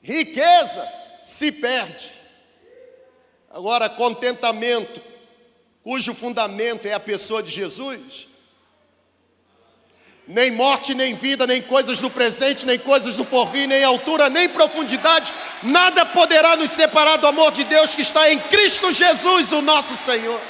[0.00, 0.88] riqueza
[1.24, 2.12] se perde.
[3.50, 5.02] Agora, contentamento,
[5.82, 8.28] cujo fundamento é a pessoa de Jesus,
[10.26, 14.48] nem morte, nem vida, nem coisas do presente, nem coisas do porvir, nem altura, nem
[14.48, 15.32] profundidade,
[15.62, 19.96] nada poderá nos separar do amor de Deus que está em Cristo Jesus, o nosso
[19.96, 20.40] Senhor.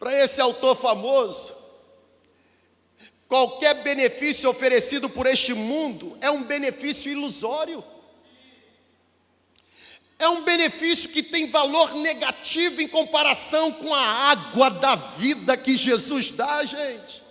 [0.00, 1.54] Para esse autor famoso,
[3.28, 7.84] qualquer benefício oferecido por este mundo é um benefício ilusório.
[10.18, 15.76] É um benefício que tem valor negativo em comparação com a água da vida que
[15.76, 17.22] Jesus dá, gente.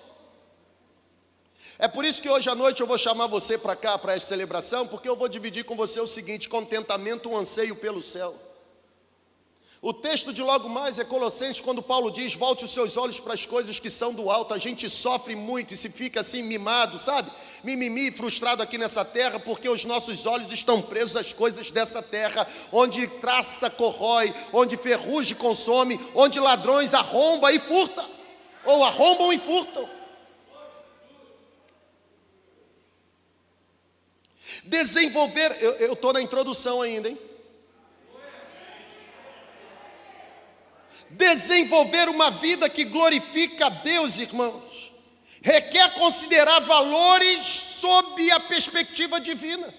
[1.80, 4.28] É por isso que hoje à noite eu vou chamar você para cá, para essa
[4.28, 8.49] celebração, porque eu vou dividir com você o seguinte: contentamento, um anseio pelo céu.
[9.82, 13.34] O texto de logo mais é Colossenses, quando Paulo diz: volte os seus olhos para
[13.34, 14.54] as coisas que são do alto.
[14.54, 17.32] A gente sofre muito e se fica assim mimado, sabe?
[17.64, 22.46] Mimimi, frustrado aqui nessa terra, porque os nossos olhos estão presos às coisas dessa terra,
[22.74, 28.06] onde traça corrói, onde ferrugem consome, onde ladrões arrombam e furtam,
[28.66, 29.90] ou arrombam e furtam.
[34.66, 37.29] Desenvolver, eu estou na introdução ainda, hein?
[41.12, 44.94] Desenvolver uma vida que glorifica a Deus, irmãos,
[45.42, 49.74] requer considerar valores sob a perspectiva divina.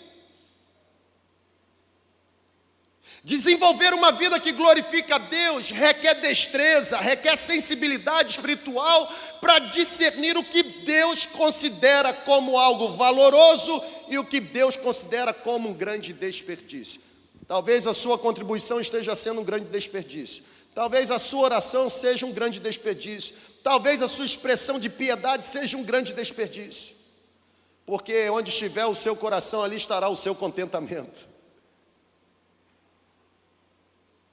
[3.22, 9.12] Desenvolver uma vida que glorifica a Deus requer destreza, requer sensibilidade espiritual
[9.42, 15.68] para discernir o que Deus considera como algo valoroso e o que Deus considera como
[15.68, 17.00] um grande desperdício.
[17.46, 20.42] Talvez a sua contribuição esteja sendo um grande desperdício.
[20.74, 23.34] Talvez a sua oração seja um grande desperdício.
[23.62, 26.94] Talvez a sua expressão de piedade seja um grande desperdício.
[27.84, 31.28] Porque onde estiver o seu coração, ali estará o seu contentamento.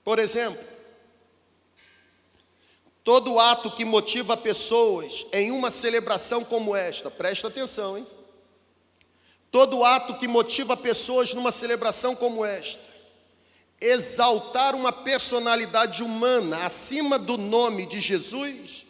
[0.04, 0.64] Por exemplo,
[3.04, 8.08] todo ato que motiva pessoas em uma celebração como esta, presta atenção, hein?
[9.50, 12.82] Todo ato que motiva pessoas numa celebração como esta,
[13.80, 18.86] exaltar uma personalidade humana acima do nome de Jesus,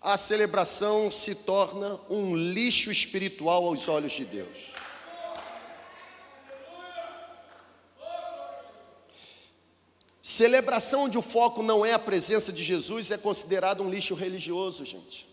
[0.00, 4.72] a celebração se torna um lixo espiritual aos olhos de Deus.
[10.20, 14.84] Celebração onde o foco não é a presença de Jesus é considerado um lixo religioso,
[14.84, 15.31] gente.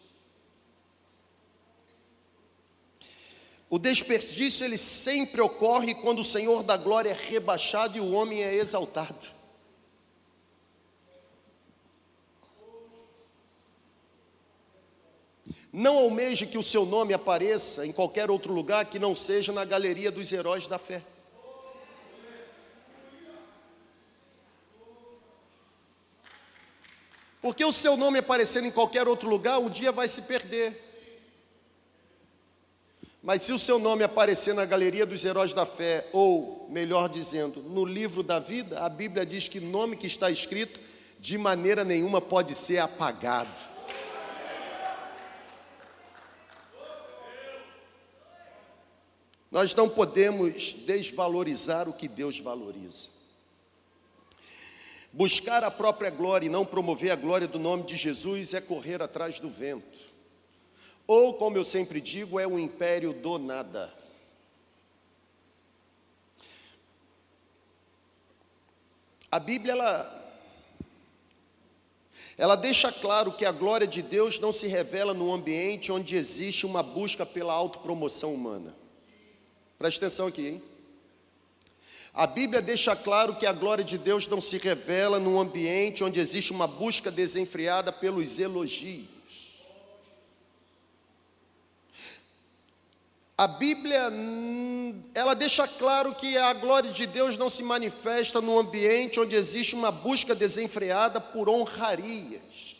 [3.69, 8.41] O desperdício ele sempre ocorre quando o Senhor da glória é rebaixado e o homem
[8.41, 9.27] é exaltado.
[15.71, 19.63] Não almeje que o seu nome apareça em qualquer outro lugar que não seja na
[19.63, 21.03] galeria dos heróis da fé.
[27.39, 30.88] Porque o seu nome aparecer em qualquer outro lugar, um dia vai se perder.
[33.21, 37.61] Mas se o seu nome aparecer na galeria dos heróis da fé, ou, melhor dizendo,
[37.61, 40.79] no livro da vida, a Bíblia diz que nome que está escrito
[41.19, 43.59] de maneira nenhuma pode ser apagado.
[49.51, 53.09] Nós não podemos desvalorizar o que Deus valoriza.
[55.11, 59.01] Buscar a própria glória e não promover a glória do nome de Jesus é correr
[59.01, 60.08] atrás do vento
[61.09, 63.91] ou, como eu sempre digo, é o império do nada.
[69.31, 70.35] A Bíblia ela,
[72.37, 76.63] ela deixa claro que a glória de Deus não se revela no ambiente onde existe
[76.67, 78.75] uma busca pela autopromoção humana.
[79.79, 80.63] Preste atenção aqui, hein?
[82.13, 86.19] A Bíblia deixa claro que a glória de Deus não se revela num ambiente onde
[86.19, 89.18] existe uma busca desenfreada pelos elogios.
[93.39, 98.59] A Bíblia, hum, ela deixa claro que a glória de Deus não se manifesta num
[98.59, 102.75] ambiente onde existe uma busca desenfreada por honrarias,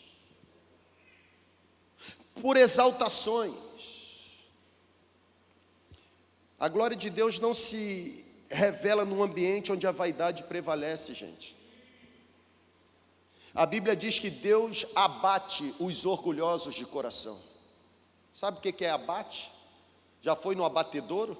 [2.42, 3.54] por exaltações.
[6.58, 11.56] A glória de Deus não se revela num ambiente onde a vaidade prevalece, gente.
[13.54, 17.40] A Bíblia diz que Deus abate os orgulhosos de coração.
[18.34, 19.58] Sabe o que é abate?
[20.20, 21.36] Já foi no abatedouro?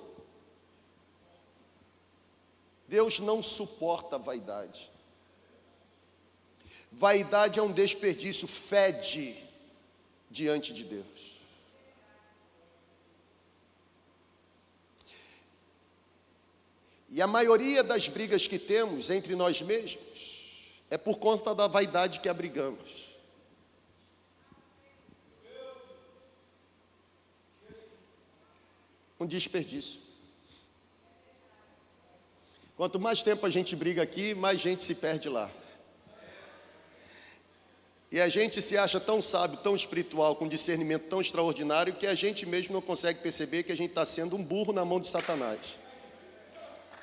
[2.88, 4.90] Deus não suporta a vaidade.
[6.90, 9.36] Vaidade é um desperdício, fede
[10.28, 11.30] diante de Deus.
[17.08, 22.20] E a maioria das brigas que temos entre nós mesmos é por conta da vaidade
[22.20, 23.09] que abrigamos.
[29.20, 30.00] Um desperdício.
[32.76, 35.50] Quanto mais tempo a gente briga aqui, mais gente se perde lá.
[38.10, 42.14] E a gente se acha tão sábio, tão espiritual, com discernimento tão extraordinário, que a
[42.14, 45.08] gente mesmo não consegue perceber que a gente está sendo um burro na mão de
[45.08, 45.78] Satanás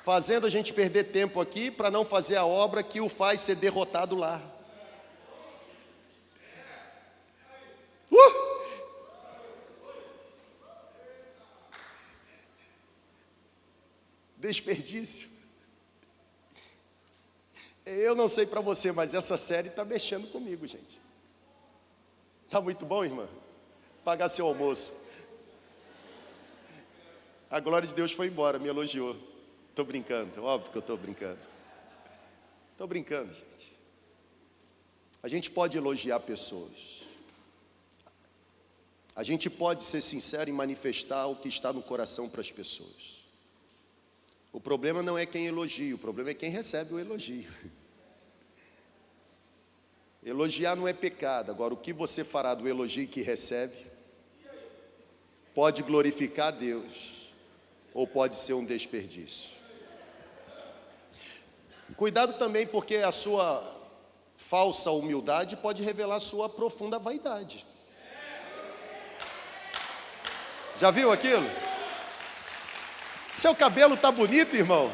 [0.08, 3.56] fazendo a gente perder tempo aqui para não fazer a obra que o faz ser
[3.56, 4.40] derrotado lá.
[8.10, 8.47] Uh!
[14.38, 15.28] Desperdício.
[17.84, 21.00] Eu não sei para você, mas essa série está mexendo comigo, gente.
[22.50, 23.28] Tá muito bom, irmã?
[24.04, 25.06] Pagar seu almoço.
[27.50, 29.16] A glória de Deus foi embora, me elogiou.
[29.70, 31.40] Estou brincando, óbvio que eu estou brincando.
[32.72, 33.72] Estou brincando, gente.
[35.22, 37.02] A gente pode elogiar pessoas.
[39.16, 43.17] A gente pode ser sincero e manifestar o que está no coração para as pessoas.
[44.52, 47.52] O problema não é quem elogia, o problema é quem recebe o elogio.
[50.24, 53.86] Elogiar não é pecado, agora o que você fará do elogio que recebe
[55.54, 57.30] pode glorificar a Deus
[57.94, 59.50] ou pode ser um desperdício.
[61.96, 63.76] Cuidado também, porque a sua
[64.36, 67.66] falsa humildade pode revelar sua profunda vaidade.
[70.78, 71.48] Já viu aquilo?
[73.30, 74.90] Seu cabelo tá bonito, irmão.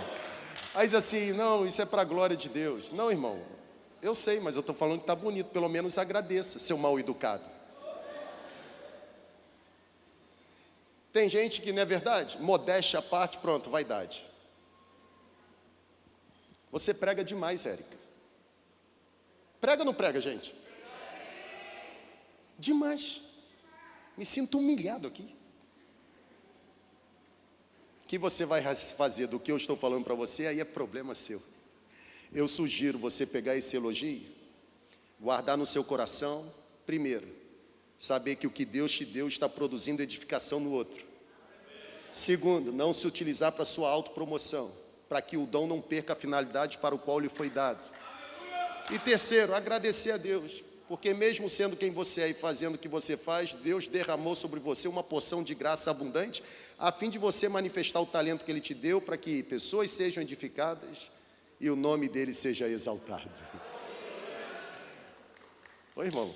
[0.75, 2.91] Aí diz assim: não, isso é para a glória de Deus.
[2.93, 3.41] Não, irmão,
[4.03, 5.51] eu sei, mas eu estou falando que está bonito.
[5.51, 7.49] Pelo menos agradeça, seu mal educado.
[11.13, 12.37] Tem gente que não é verdade?
[12.41, 14.27] Modéstia à parte, pronto, vaidade.
[16.73, 17.97] Você prega demais, Érica.
[19.61, 20.53] Prega ou não prega, gente?
[22.59, 23.21] Demais.
[24.17, 25.33] Me sinto humilhado aqui.
[28.05, 28.63] O que você vai
[28.97, 31.43] fazer do que eu estou falando para você, aí é problema seu.
[32.33, 34.23] Eu sugiro você pegar esse elogio,
[35.19, 36.53] guardar no seu coração,
[36.85, 37.27] primeiro,
[37.99, 41.05] saber que o que Deus te deu está produzindo edificação no outro.
[42.13, 44.71] Segundo, não se utilizar para sua autopromoção
[45.09, 47.89] para que o dom não perca a finalidade para o qual lhe foi dado.
[48.91, 52.89] E terceiro, agradecer a Deus, porque mesmo sendo quem você é e fazendo o que
[52.89, 56.43] você faz, Deus derramou sobre você uma porção de graça abundante,
[56.79, 60.23] a fim de você manifestar o talento que Ele te deu para que pessoas sejam
[60.23, 61.11] edificadas
[61.61, 63.31] e o nome dele seja exaltado.
[65.97, 66.35] Oi, irmão.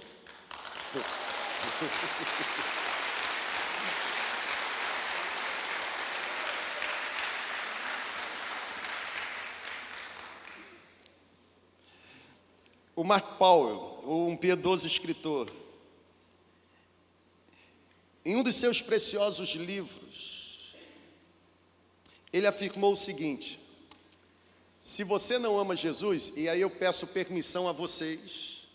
[12.94, 15.52] O Mark Powell, um piedoso escritor,
[18.28, 20.74] em um dos seus preciosos livros,
[22.30, 23.58] ele afirmou o seguinte:
[24.78, 28.68] se você não ama Jesus, e aí eu peço permissão a vocês,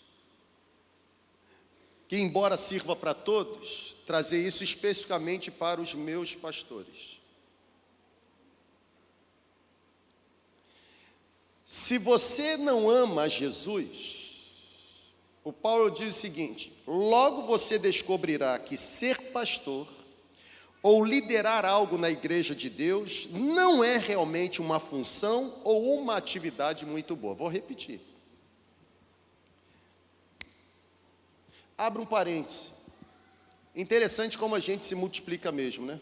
[2.07, 7.19] que embora sirva para todos, trazer isso especificamente para os meus pastores.
[11.63, 14.22] Se você não ama Jesus,
[15.43, 19.87] o Paulo diz o seguinte: logo você descobrirá que ser pastor
[20.81, 26.85] ou liderar algo na igreja de Deus não é realmente uma função ou uma atividade
[26.85, 27.33] muito boa.
[27.33, 28.01] Vou repetir.
[31.77, 32.67] Abra um parêntese.
[33.75, 35.99] Interessante como a gente se multiplica mesmo, né?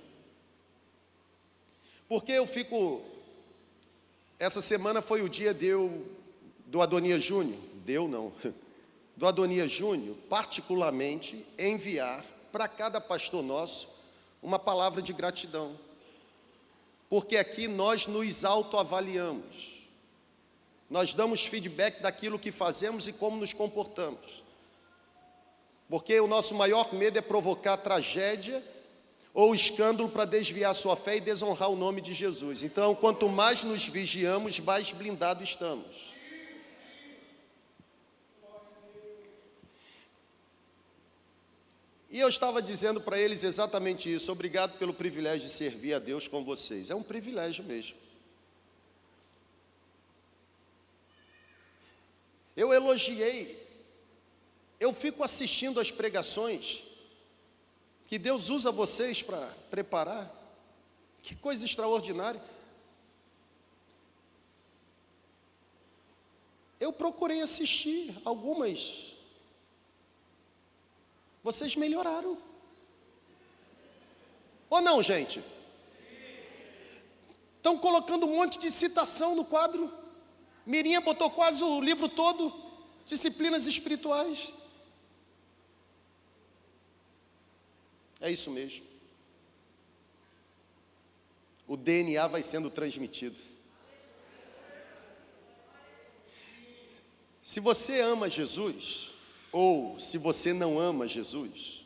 [2.09, 3.01] Porque eu fico
[4.41, 6.03] essa semana foi o dia deu,
[6.65, 8.33] do Adonias Júnior, deu não,
[9.21, 13.87] do Adonias Júnior, particularmente enviar para cada pastor nosso
[14.41, 15.77] uma palavra de gratidão.
[17.07, 19.85] porque aqui nós nos autoavaliamos.
[20.89, 24.43] Nós damos feedback daquilo que fazemos e como nos comportamos.
[25.89, 28.63] Porque o nosso maior medo é provocar tragédia
[29.33, 32.63] ou escândalo para desviar sua fé e desonrar o nome de Jesus.
[32.63, 36.20] Então, quanto mais nos vigiamos, mais blindados estamos.
[42.11, 44.29] E eu estava dizendo para eles exatamente isso.
[44.33, 46.89] Obrigado pelo privilégio de servir a Deus com vocês.
[46.89, 47.97] É um privilégio mesmo.
[52.53, 53.65] Eu elogiei.
[54.77, 56.83] Eu fico assistindo as pregações
[58.07, 60.29] que Deus usa vocês para preparar.
[61.23, 62.43] Que coisa extraordinária.
[66.77, 69.15] Eu procurei assistir algumas.
[71.43, 72.37] Vocês melhoraram.
[74.69, 75.43] Ou não, gente?
[77.57, 79.91] Estão colocando um monte de citação no quadro.
[80.65, 82.53] Mirinha botou quase o livro todo,
[83.05, 84.53] disciplinas espirituais.
[88.19, 88.85] É isso mesmo.
[91.67, 93.39] O DNA vai sendo transmitido.
[97.41, 99.10] Se você ama Jesus,
[99.51, 101.83] ou se você não ama Jesus,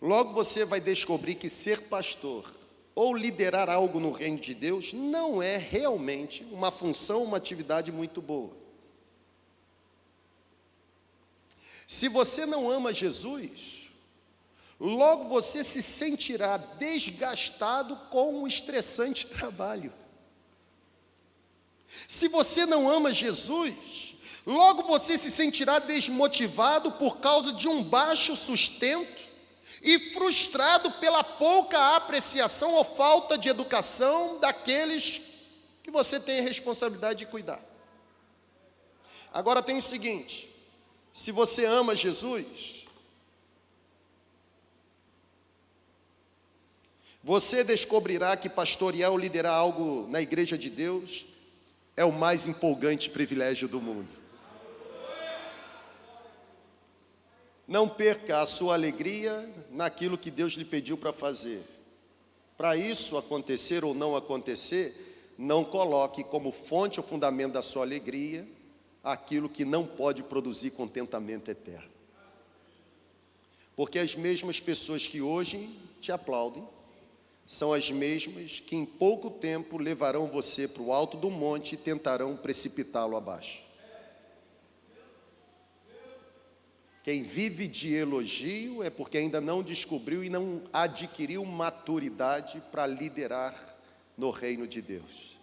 [0.00, 2.52] logo você vai descobrir que ser pastor
[2.94, 8.22] ou liderar algo no reino de Deus não é realmente uma função, uma atividade muito
[8.22, 8.64] boa.
[11.86, 13.90] Se você não ama Jesus,
[14.78, 19.92] logo você se sentirá desgastado com o estressante trabalho.
[22.08, 24.13] Se você não ama Jesus,
[24.46, 29.22] logo você se sentirá desmotivado por causa de um baixo sustento
[29.82, 35.20] e frustrado pela pouca apreciação ou falta de educação daqueles
[35.82, 37.60] que você tem a responsabilidade de cuidar.
[39.32, 40.48] Agora tem o seguinte:
[41.12, 42.84] se você ama Jesus,
[47.24, 51.24] Você descobrirá que pastorear ou liderar algo na igreja de Deus
[51.96, 54.23] é o mais empolgante privilégio do mundo.
[57.66, 61.62] Não perca a sua alegria naquilo que Deus lhe pediu para fazer.
[62.56, 68.46] Para isso acontecer ou não acontecer, não coloque como fonte ou fundamento da sua alegria
[69.02, 71.90] aquilo que não pode produzir contentamento eterno.
[73.74, 75.68] Porque as mesmas pessoas que hoje
[76.00, 76.66] te aplaudem,
[77.46, 81.78] são as mesmas que em pouco tempo levarão você para o alto do monte e
[81.78, 83.63] tentarão precipitá-lo abaixo.
[87.04, 93.76] Quem vive de elogio é porque ainda não descobriu e não adquiriu maturidade para liderar
[94.16, 95.36] no reino de Deus.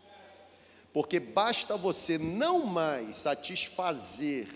[0.91, 4.47] Porque basta você não mais satisfazer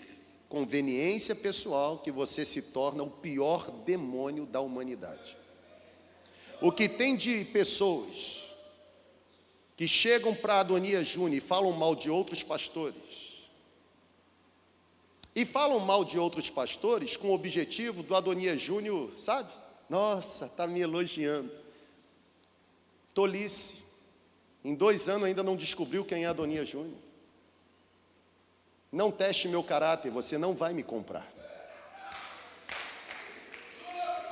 [0.48, 5.36] conveniência pessoal que você se torna o pior demônio da humanidade.
[6.60, 8.52] O que tem de pessoas
[9.76, 13.25] que chegam para Adonias Júnior e falam mal de outros pastores,
[15.36, 19.52] e falam mal de outros pastores com o objetivo do Adonias Júnior, sabe?
[19.86, 21.52] Nossa, está me elogiando.
[23.12, 23.84] Tolice.
[24.64, 26.96] Em dois anos ainda não descobriu quem é Adonias Júnior.
[28.90, 31.30] Não teste meu caráter, você não vai me comprar.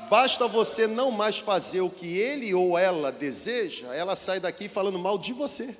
[0.08, 4.98] Basta você não mais fazer o que ele ou ela deseja, ela sai daqui falando
[4.98, 5.76] mal de você.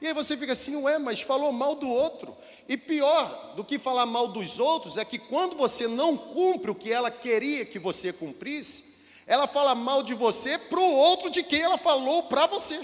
[0.00, 2.36] E aí você fica assim, ué, mas falou mal do outro.
[2.66, 6.74] E pior do que falar mal dos outros é que quando você não cumpre o
[6.74, 8.84] que ela queria que você cumprisse,
[9.26, 12.80] ela fala mal de você para o outro de quem ela falou para você.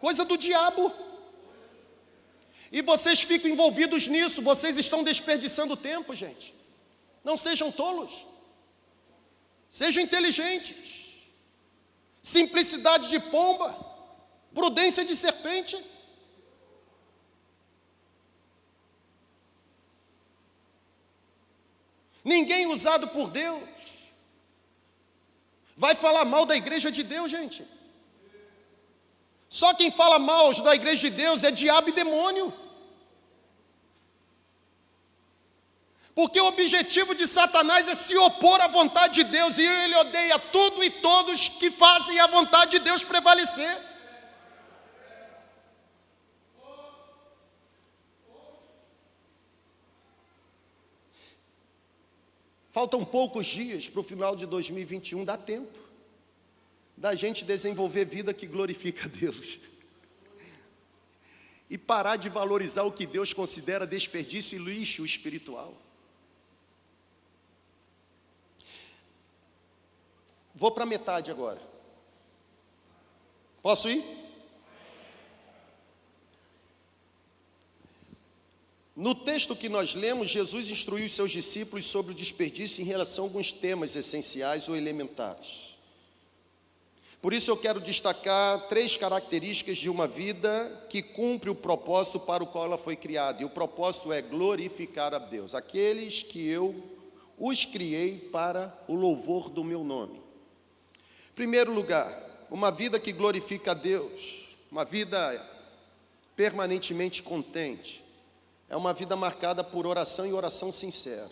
[0.00, 0.92] Coisa do diabo.
[2.70, 6.54] E vocês ficam envolvidos nisso, vocês estão desperdiçando tempo, gente.
[7.24, 8.26] Não sejam tolos.
[9.70, 11.14] Sejam inteligentes.
[12.20, 13.87] Simplicidade de pomba,
[14.58, 15.76] prudência de serpente.
[22.34, 23.62] Ninguém usado por Deus
[25.84, 27.60] vai falar mal da igreja de Deus, gente.
[29.58, 32.46] Só quem fala mal da igreja de Deus é diabo e demônio.
[36.18, 40.36] Porque o objetivo de Satanás é se opor à vontade de Deus, e ele odeia
[40.56, 43.87] tudo e todos que fazem a vontade de Deus prevalecer.
[52.78, 55.76] Faltam poucos dias para o final de 2021, dá tempo.
[56.96, 59.58] da gente desenvolver vida que glorifica a Deus.
[61.68, 65.74] E parar de valorizar o que Deus considera desperdício e lixo espiritual.
[70.54, 71.60] Vou para metade agora.
[73.60, 74.04] Posso ir?
[78.98, 83.22] No texto que nós lemos, Jesus instruiu os seus discípulos sobre o desperdício em relação
[83.22, 85.78] a alguns temas essenciais ou elementares.
[87.22, 92.42] Por isso eu quero destacar três características de uma vida que cumpre o propósito para
[92.42, 93.40] o qual ela foi criada.
[93.40, 96.74] E o propósito é glorificar a Deus, aqueles que eu
[97.38, 100.20] os criei para o louvor do meu nome.
[101.36, 102.20] Primeiro lugar,
[102.50, 105.40] uma vida que glorifica a Deus, uma vida
[106.34, 108.07] permanentemente contente
[108.68, 111.30] é uma vida marcada por oração e oração sincera.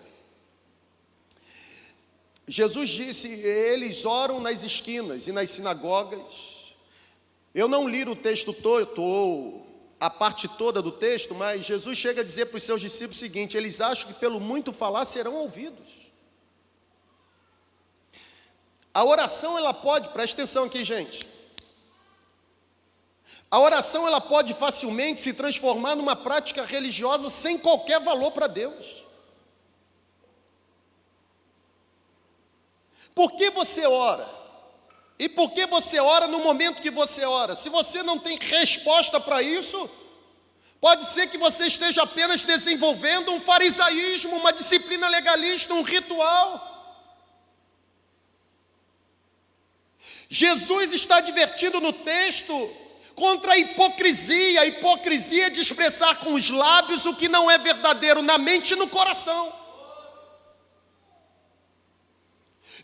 [2.48, 6.74] Jesus disse: eles oram nas esquinas e nas sinagogas.
[7.54, 9.66] Eu não li o texto todo, ou
[9.98, 13.20] a parte toda do texto, mas Jesus chega a dizer para os seus discípulos o
[13.20, 16.06] seguinte: eles acham que pelo muito falar serão ouvidos.
[18.94, 21.35] A oração, ela pode, presta atenção aqui, gente.
[23.51, 29.05] A oração ela pode facilmente se transformar numa prática religiosa sem qualquer valor para Deus.
[33.14, 34.28] Por que você ora?
[35.18, 37.55] E por que você ora no momento que você ora?
[37.55, 39.89] Se você não tem resposta para isso,
[40.81, 46.74] pode ser que você esteja apenas desenvolvendo um farisaísmo, uma disciplina legalista, um ritual.
[50.28, 52.52] Jesus está advertindo no texto
[53.16, 58.20] contra a hipocrisia, a hipocrisia de expressar com os lábios o que não é verdadeiro
[58.20, 59.52] na mente e no coração.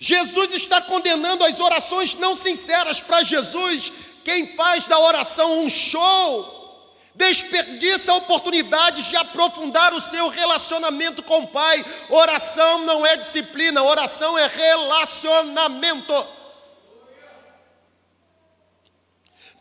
[0.01, 3.93] Jesus está condenando as orações não sinceras para Jesus.
[4.25, 11.41] Quem faz da oração um show, desperdiça a oportunidade de aprofundar o seu relacionamento com
[11.41, 11.85] o Pai.
[12.09, 16.41] Oração não é disciplina, oração é relacionamento.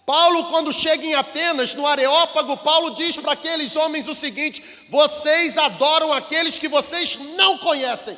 [0.05, 5.57] Paulo, quando chega em Atenas, no Areópago, Paulo diz para aqueles homens o seguinte: vocês
[5.57, 8.17] adoram aqueles que vocês não conhecem.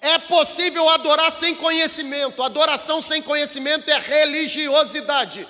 [0.00, 5.48] É possível adorar sem conhecimento, adoração sem conhecimento é religiosidade.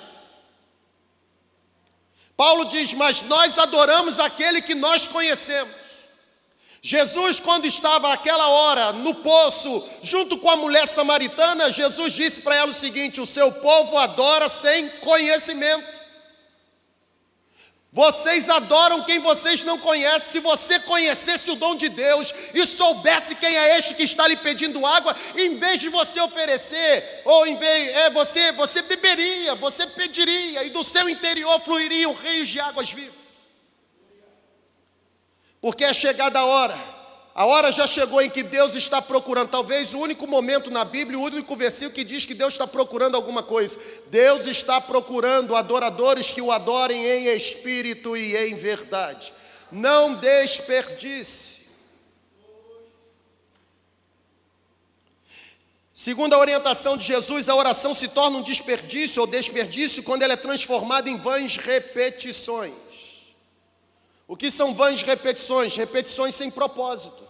[2.35, 5.78] Paulo diz: Mas nós adoramos aquele que nós conhecemos.
[6.81, 12.55] Jesus, quando estava aquela hora no poço, junto com a mulher samaritana, Jesus disse para
[12.55, 15.99] ela o seguinte: O seu povo adora sem conhecimento.
[17.91, 20.31] Vocês adoram quem vocês não conhecem.
[20.31, 24.37] Se você conhecesse o dom de Deus e soubesse quem é este que está lhe
[24.37, 29.87] pedindo água, em vez de você oferecer, ou em vez, é, você, você beberia, você
[29.87, 33.18] pediria, e do seu interior fluiriam rios de águas vivas.
[35.61, 36.77] Porque é chegada a hora,
[37.39, 41.17] a hora já chegou em que Deus está procurando, talvez o único momento na Bíblia,
[41.17, 43.79] o único versículo que diz que Deus está procurando alguma coisa.
[44.07, 49.33] Deus está procurando adoradores que o adorem em espírito e em verdade.
[49.71, 51.59] Não desperdice.
[55.93, 60.33] Segundo a orientação de Jesus, a oração se torna um desperdício ou desperdício quando ela
[60.33, 62.73] é transformada em vãs repetições.
[64.29, 65.75] O que são vãs repetições?
[65.75, 67.27] Repetições sem propósito.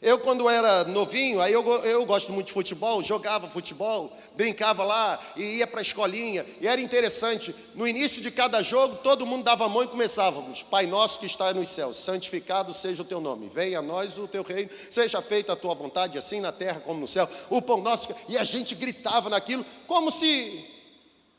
[0.00, 5.20] Eu, quando era novinho, aí eu, eu gosto muito de futebol, jogava futebol, brincava lá
[5.34, 6.46] e ia para a escolinha.
[6.60, 10.62] E era interessante, no início de cada jogo, todo mundo dava a mão e começávamos:
[10.62, 14.28] Pai nosso que está nos céus, santificado seja o teu nome, venha a nós o
[14.28, 17.28] teu reino, seja feita a tua vontade, assim na terra como no céu.
[17.50, 18.10] O pão nosso.
[18.28, 20.70] E a gente gritava naquilo, como se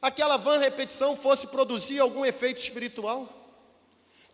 [0.02, 3.45] aquela vã repetição fosse produzir algum efeito espiritual.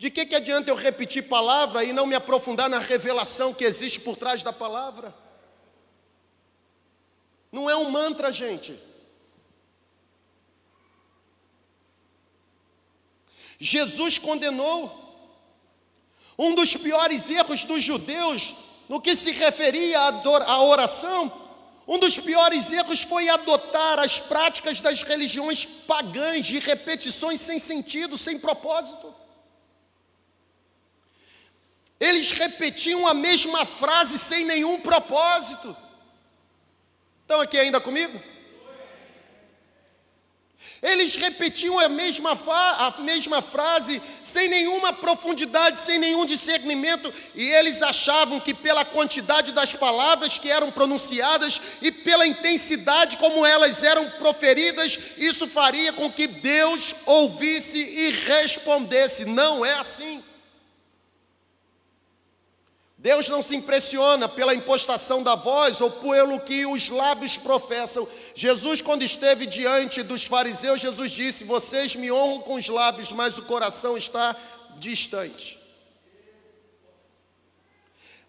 [0.01, 3.99] De que, que adianta eu repetir palavra e não me aprofundar na revelação que existe
[3.99, 5.13] por trás da palavra?
[7.51, 8.75] Não é um mantra, gente.
[13.59, 14.91] Jesus condenou
[16.35, 18.55] um dos piores erros dos judeus
[18.89, 21.31] no que se referia à oração.
[21.87, 28.17] Um dos piores erros foi adotar as práticas das religiões pagãs de repetições sem sentido,
[28.17, 29.20] sem propósito.
[32.01, 35.77] Eles repetiam a mesma frase sem nenhum propósito.
[37.21, 38.19] Estão aqui ainda comigo?
[40.81, 47.83] Eles repetiam a mesma, a mesma frase, sem nenhuma profundidade, sem nenhum discernimento, e eles
[47.83, 54.09] achavam que, pela quantidade das palavras que eram pronunciadas e pela intensidade como elas eram
[54.09, 59.23] proferidas, isso faria com que Deus ouvisse e respondesse.
[59.23, 60.23] Não é assim.
[63.01, 68.07] Deus não se impressiona pela impostação da voz ou pelo que os lábios professam.
[68.35, 73.39] Jesus, quando esteve diante dos fariseus, Jesus disse: Vocês me honram com os lábios, mas
[73.39, 74.35] o coração está
[74.77, 75.59] distante.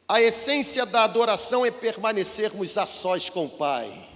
[0.09, 4.09] A essência da adoração é permanecermos a sós com o Pai.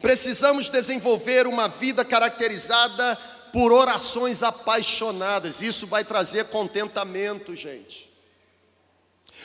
[0.00, 3.18] Precisamos desenvolver uma vida caracterizada
[3.56, 5.62] por orações apaixonadas.
[5.62, 8.06] Isso vai trazer contentamento, gente.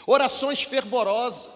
[0.06, 1.50] Orações fervorosas.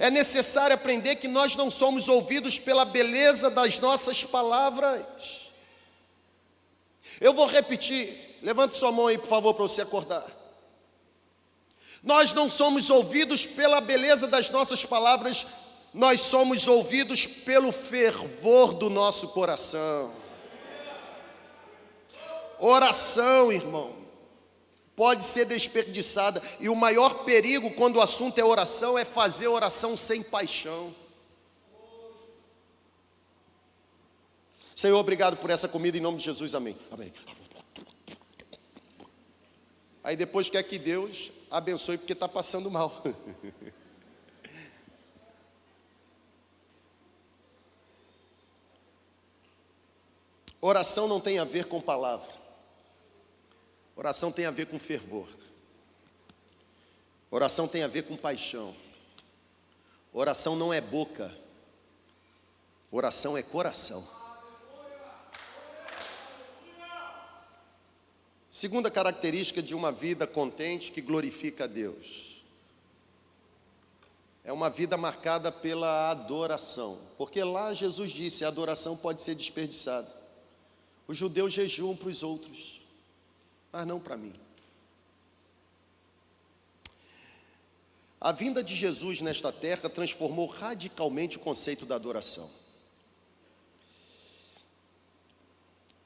[0.00, 5.48] É necessário aprender que nós não somos ouvidos pela beleza das nossas palavras.
[7.20, 10.26] Eu vou repetir, levante sua mão aí, por favor, para você acordar.
[12.02, 15.46] Nós não somos ouvidos pela beleza das nossas palavras,
[15.96, 20.12] nós somos ouvidos pelo fervor do nosso coração.
[22.58, 23.96] Oração, irmão,
[24.94, 29.96] pode ser desperdiçada, e o maior perigo quando o assunto é oração é fazer oração
[29.96, 30.94] sem paixão.
[34.74, 36.76] Senhor, obrigado por essa comida em nome de Jesus, amém.
[36.90, 37.10] Amém.
[40.04, 43.02] Aí depois quer que Deus abençoe porque está passando mal.
[50.60, 52.32] Oração não tem a ver com palavra.
[53.94, 55.28] Oração tem a ver com fervor.
[57.30, 58.74] Oração tem a ver com paixão.
[60.12, 61.34] Oração não é boca.
[62.90, 64.06] Oração é coração.
[68.50, 72.42] Segunda característica de uma vida contente que glorifica a Deus.
[74.42, 76.98] É uma vida marcada pela adoração.
[77.18, 80.15] Porque lá Jesus disse: a adoração pode ser desperdiçada.
[81.06, 82.80] Os judeus jejuam para os outros,
[83.72, 84.34] mas não para mim.
[88.20, 92.50] A vinda de Jesus nesta terra transformou radicalmente o conceito da adoração.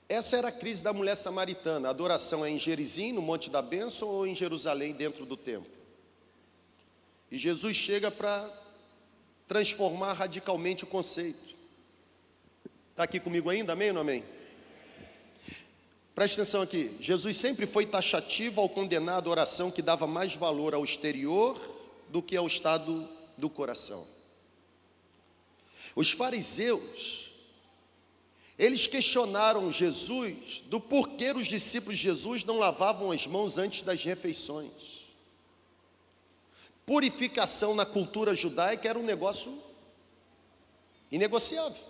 [0.09, 1.87] Essa era a crise da mulher samaritana.
[1.87, 5.71] A adoração é em Gerizim, no Monte da Bênção, ou em Jerusalém, dentro do templo.
[7.31, 8.53] E Jesus chega para
[9.47, 11.55] transformar radicalmente o conceito.
[12.91, 14.25] Está aqui comigo ainda, amém ou não amém?
[16.15, 16.95] Preste atenção aqui.
[17.01, 21.59] Jesus sempre foi taxativo ao condenar a adoração que dava mais valor ao exterior
[22.09, 24.07] do que ao estado do coração.
[25.95, 27.31] Os fariseus,
[28.59, 34.03] eles questionaram Jesus do porquê os discípulos de Jesus não lavavam as mãos antes das
[34.03, 35.01] refeições.
[36.85, 39.57] Purificação na cultura judaica era um negócio
[41.11, 41.90] inegociável.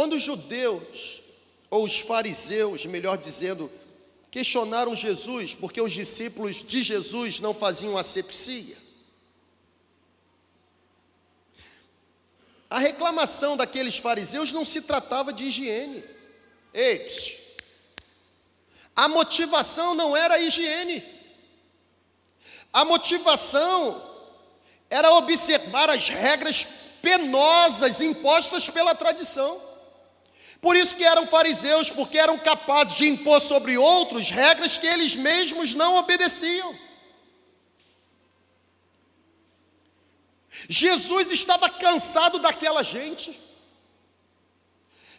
[0.00, 1.20] Quando os judeus,
[1.68, 3.70] ou os fariseus, melhor dizendo,
[4.30, 8.78] questionaram Jesus porque os discípulos de Jesus não faziam asepsia,
[12.70, 16.02] a reclamação daqueles fariseus não se tratava de higiene.
[16.72, 17.06] Ei,
[18.96, 21.04] a motivação não era a higiene.
[22.72, 24.02] A motivação
[24.88, 26.66] era observar as regras
[27.02, 29.68] penosas impostas pela tradição.
[30.60, 35.16] Por isso que eram fariseus, porque eram capazes de impor sobre outros regras que eles
[35.16, 36.78] mesmos não obedeciam.
[40.68, 43.38] Jesus estava cansado daquela gente.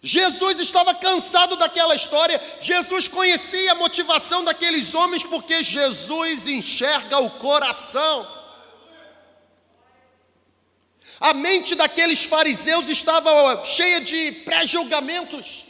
[0.03, 2.41] Jesus estava cansado daquela história.
[2.59, 8.40] Jesus conhecia a motivação daqueles homens, porque Jesus enxerga o coração.
[11.22, 15.68] A mente daqueles fariseus estava cheia de pré-julgamentos.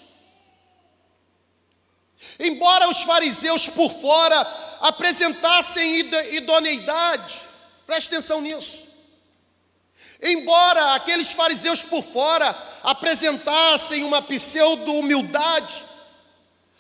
[2.40, 4.40] Embora os fariseus por fora
[4.80, 6.00] apresentassem
[6.32, 7.42] idoneidade,
[7.86, 8.88] preste atenção nisso.
[10.22, 15.84] Embora aqueles fariseus por fora apresentassem uma pseudo-humildade,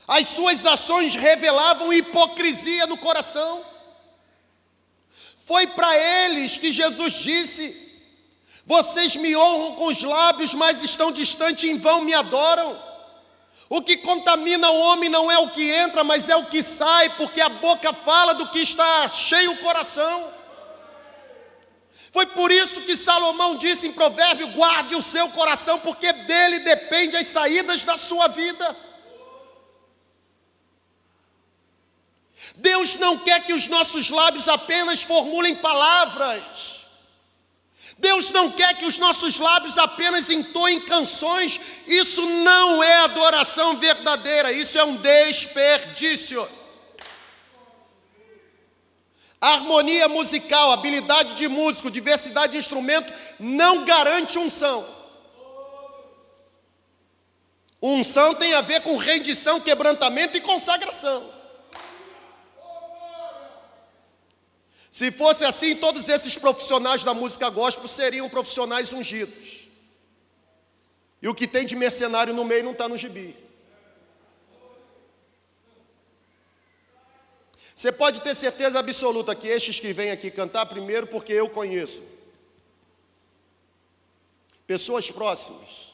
[0.07, 3.65] as suas ações revelavam hipocrisia no coração.
[5.45, 7.90] Foi para eles que Jesus disse:
[8.71, 12.81] vocês me honram com os lábios, mas estão distante em vão me adoram.
[13.67, 17.09] O que contamina o homem não é o que entra, mas é o que sai,
[17.17, 20.31] porque a boca fala do que está cheio o coração.
[22.13, 27.17] Foi por isso que Salomão disse em Provérbio: guarde o seu coração, porque dele depende
[27.17, 28.73] as saídas da sua vida.
[32.55, 36.80] Deus não quer que os nossos lábios apenas formulem palavras.
[38.01, 44.51] Deus não quer que os nossos lábios apenas entoem canções, isso não é adoração verdadeira,
[44.51, 46.47] isso é um desperdício.
[49.39, 54.87] harmonia musical, habilidade de músico, diversidade de instrumento não garante unção.
[57.81, 61.40] Unção tem a ver com rendição, quebrantamento e consagração.
[64.91, 69.69] Se fosse assim, todos esses profissionais da música gospel seriam profissionais ungidos.
[71.21, 73.37] E o que tem de mercenário no meio não está no gibi.
[77.73, 82.03] Você pode ter certeza absoluta que estes que vêm aqui cantar, primeiro, porque eu conheço.
[84.67, 85.93] Pessoas próximas.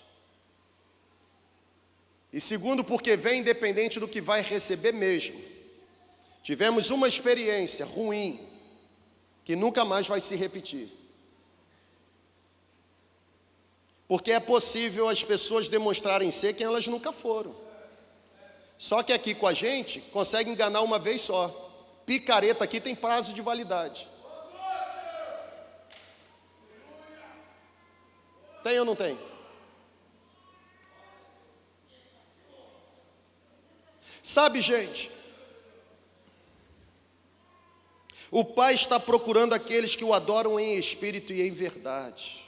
[2.34, 5.40] E segundo, porque vem independente do que vai receber mesmo.
[6.42, 8.47] Tivemos uma experiência ruim
[9.48, 10.90] que nunca mais vai se repetir.
[14.06, 17.56] Porque é possível as pessoas demonstrarem ser quem elas nunca foram.
[18.78, 21.48] Só que aqui com a gente consegue enganar uma vez só.
[22.06, 24.06] Picareta aqui tem prazo de validade.
[28.66, 29.18] Tem ou não tem?
[34.22, 35.10] Sabe, gente,
[38.30, 42.44] o Pai está procurando aqueles que o adoram em espírito e em verdade.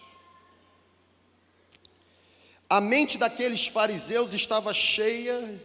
[2.70, 5.60] A mente daqueles fariseus estava cheia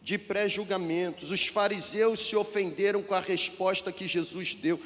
[0.00, 1.30] de pré-julgamentos.
[1.30, 4.80] Os fariseus se ofenderam com a resposta que Jesus deu.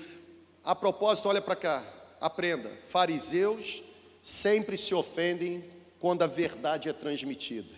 [0.65, 1.85] A propósito, olha para cá,
[2.21, 3.83] aprenda: fariseus
[4.23, 5.65] sempre se ofendem
[6.01, 7.73] quando a verdade é transmitida.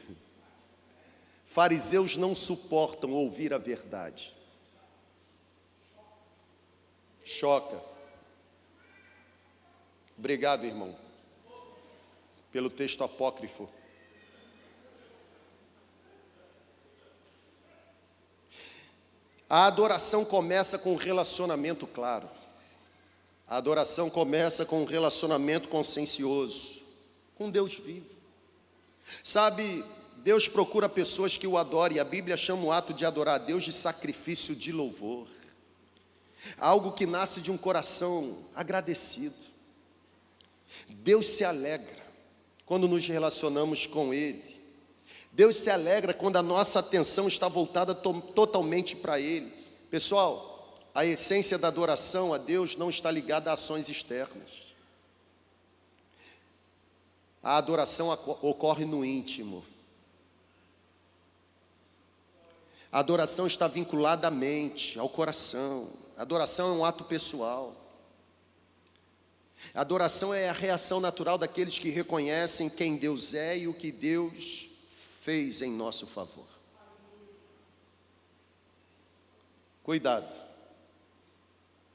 [1.47, 4.38] Fariseus não suportam ouvir a verdade
[7.29, 7.79] choca.
[10.17, 10.97] Obrigado, irmão,
[12.51, 13.69] pelo texto apócrifo.
[19.49, 22.29] A adoração começa com um relacionamento claro.
[23.47, 26.83] A adoração começa com um relacionamento consciencioso,
[27.35, 28.15] com Deus vivo.
[29.23, 29.85] Sabe,
[30.19, 33.65] Deus procura pessoas que o adorem, a Bíblia chama o ato de adorar a Deus
[33.65, 35.38] de sacrifício de louvor
[36.59, 39.35] algo que nasce de um coração agradecido.
[40.89, 42.03] Deus se alegra
[42.65, 44.57] quando nos relacionamos com Ele.
[45.33, 49.53] Deus se alegra quando a nossa atenção está voltada to totalmente para Ele.
[49.91, 54.67] Pessoal, a essência da adoração a Deus não está ligada a ações externas.
[57.43, 58.11] A adoração
[58.43, 59.65] ocorre no íntimo.
[62.91, 65.89] A adoração está vinculada à mente, ao coração.
[66.19, 67.77] Adoração é um ato pessoal.
[69.73, 74.69] Adoração é a reação natural daqueles que reconhecem quem Deus é e o que Deus
[75.23, 76.49] fez em nosso favor.
[79.85, 80.35] Cuidado,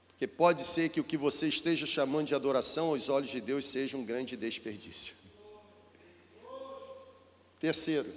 [0.07, 3.65] porque pode ser que o que você esteja chamando de adoração aos olhos de Deus
[3.67, 5.13] seja um grande desperdício.
[7.59, 8.11] Terceiro,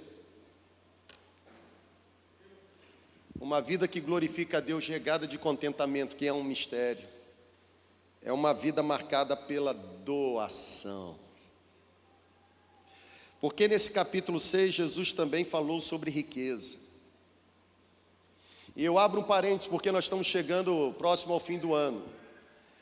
[3.39, 7.07] Uma vida que glorifica a Deus, regada de contentamento, que é um mistério.
[8.21, 11.17] É uma vida marcada pela doação.
[13.39, 16.77] Porque nesse capítulo 6, Jesus também falou sobre riqueza.
[18.75, 22.03] E eu abro um parênteses, porque nós estamos chegando próximo ao fim do ano.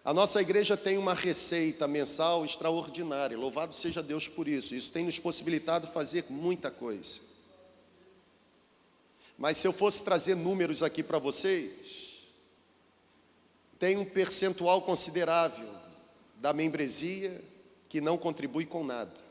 [0.03, 4.75] A nossa igreja tem uma receita mensal extraordinária, louvado seja Deus por isso.
[4.75, 7.19] Isso tem nos possibilitado fazer muita coisa.
[9.37, 12.23] Mas se eu fosse trazer números aqui para vocês,
[13.77, 15.69] tem um percentual considerável
[16.37, 17.43] da membresia
[17.89, 19.25] que não contribui com nada.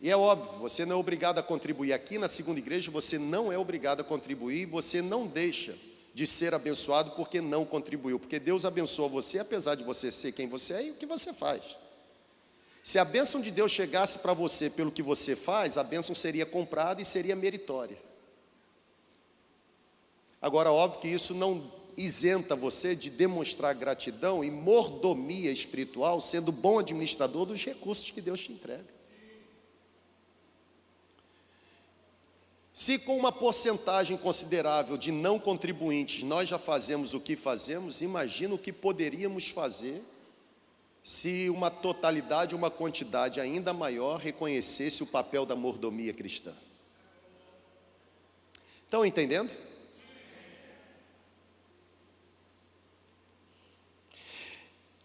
[0.00, 3.52] E é óbvio, você não é obrigado a contribuir aqui na segunda igreja, você não
[3.52, 5.76] é obrigado a contribuir, você não deixa
[6.12, 10.48] de ser abençoado porque não contribuiu, porque Deus abençoa você apesar de você ser quem
[10.48, 11.62] você é e o que você faz.
[12.82, 16.44] Se a bênção de Deus chegasse para você pelo que você faz, a bênção seria
[16.44, 17.96] comprada e seria meritória.
[20.42, 26.80] Agora, óbvio que isso não isenta você de demonstrar gratidão e mordomia espiritual, sendo bom
[26.80, 28.92] administrador dos recursos que Deus te entrega.
[32.74, 38.54] Se com uma porcentagem considerável de não contribuintes nós já fazemos o que fazemos, imagina
[38.54, 40.02] o que poderíamos fazer
[41.04, 46.52] se uma totalidade, uma quantidade ainda maior reconhecesse o papel da mordomia cristã.
[48.84, 49.52] Estão entendendo?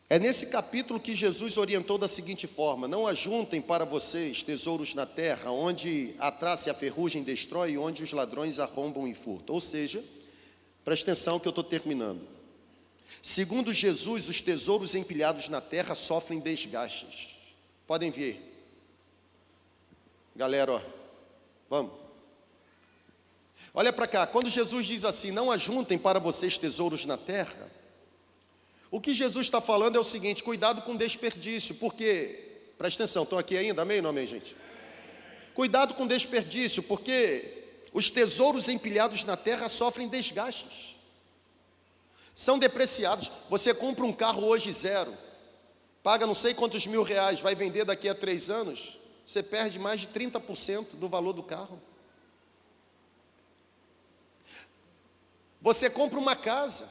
[0.10, 5.06] É nesse capítulo que Jesus orientou da seguinte forma: Não ajuntem para vocês tesouros na
[5.06, 9.56] terra, onde a traça e a ferrugem destrói e onde os ladrões arrombam e furtam.
[9.56, 10.02] Ou seja,
[10.86, 12.22] preste atenção que eu estou terminando.
[13.22, 17.36] Segundo Jesus, os tesouros empilhados na terra sofrem desgastes.
[17.86, 18.42] Podem ver.
[20.34, 20.82] Galera, ó,
[21.70, 21.92] vamos.
[23.74, 27.70] Olha para cá, quando Jesus diz assim: Não ajuntem para vocês tesouros na terra,
[28.90, 33.38] o que Jesus está falando é o seguinte: cuidado com desperdício, porque, presta atenção, estão
[33.38, 34.56] aqui ainda, amém ou não amém, gente?
[35.54, 40.96] Cuidado com desperdício, porque os tesouros empilhados na terra sofrem desgastes,
[42.36, 43.32] são depreciados.
[43.50, 45.14] Você compra um carro hoje zero,
[46.04, 50.02] paga não sei quantos mil reais, vai vender daqui a três anos, você perde mais
[50.02, 51.82] de 30% do valor do carro.
[55.62, 56.88] Você compra uma casa,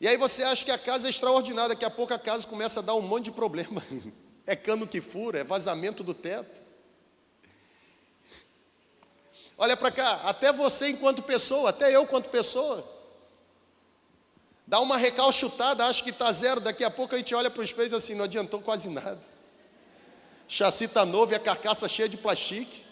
[0.00, 2.80] e aí você acha que a casa é extraordinária, daqui a pouco a casa começa
[2.80, 3.82] a dar um monte de problema.
[4.48, 6.62] É cano que fura, é vazamento do teto.
[9.58, 12.88] Olha para cá, até você enquanto pessoa, até eu quanto pessoa.
[14.64, 17.64] Dá uma recalchutada, acha que está zero, daqui a pouco a gente olha para o
[17.64, 19.20] espelho assim, não adiantou quase nada.
[20.46, 22.84] Chassi está novo e a carcaça cheia de plastique.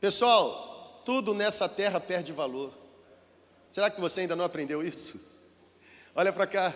[0.00, 2.79] Pessoal, tudo nessa terra perde valor.
[3.72, 5.20] Será que você ainda não aprendeu isso?
[6.14, 6.74] Olha para cá.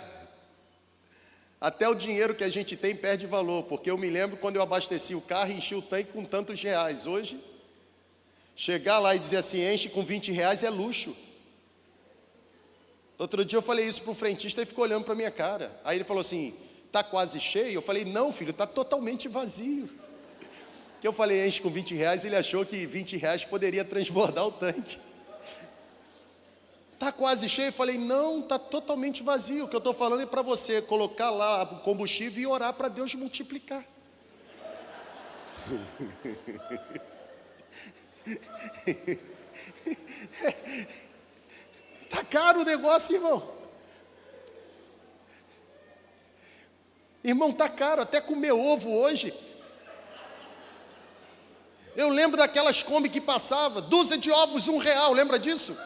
[1.60, 4.62] Até o dinheiro que a gente tem perde valor, porque eu me lembro quando eu
[4.62, 7.06] abasteci o carro e enchi o tanque com tantos reais.
[7.06, 7.42] Hoje,
[8.54, 11.16] chegar lá e dizer assim, enche com 20 reais é luxo.
[13.18, 15.80] Outro dia eu falei isso para o frentista e ficou olhando para a minha cara.
[15.84, 16.54] Aí ele falou assim,
[16.86, 17.74] está quase cheio?
[17.74, 19.88] Eu falei, não filho, está totalmente vazio.
[21.00, 24.52] Que eu falei, enche com 20 reais, ele achou que 20 reais poderia transbordar o
[24.52, 24.98] tanque.
[27.04, 27.70] Está quase cheio?
[27.70, 29.66] Falei, não, está totalmente vazio.
[29.66, 32.88] O que eu estou falando é para você colocar lá o combustível e orar para
[32.88, 33.84] Deus multiplicar.
[42.04, 43.52] Está caro o negócio, irmão.
[47.22, 49.34] Irmão, está caro, até comer ovo hoje.
[51.94, 55.76] Eu lembro daquelas Kombi que passava, dúzia de ovos, um real, lembra disso?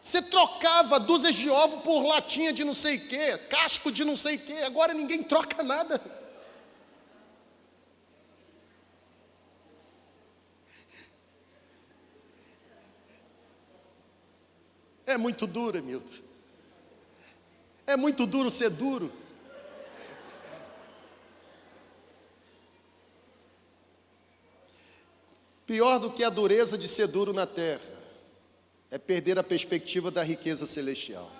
[0.00, 4.16] Você trocava dúzias de ovo por latinha de não sei o quê, casco de não
[4.16, 6.00] sei o quê, agora ninguém troca nada.
[15.04, 16.22] É muito duro, Milton.
[17.86, 19.10] É muito duro ser duro.
[25.66, 27.97] Pior do que a dureza de ser duro na terra
[28.90, 31.30] é perder a perspectiva da riqueza celestial.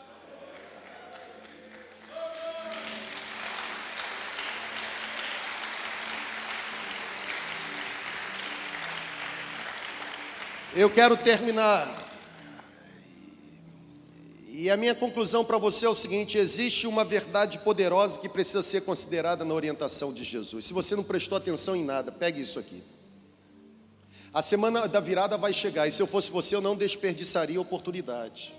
[10.74, 12.06] Eu quero terminar.
[14.50, 18.62] E a minha conclusão para você é o seguinte: existe uma verdade poderosa que precisa
[18.62, 20.66] ser considerada na orientação de Jesus.
[20.66, 22.82] Se você não prestou atenção em nada, pegue isso aqui.
[24.32, 27.62] A semana da virada vai chegar, e se eu fosse você, eu não desperdiçaria a
[27.62, 28.54] oportunidade.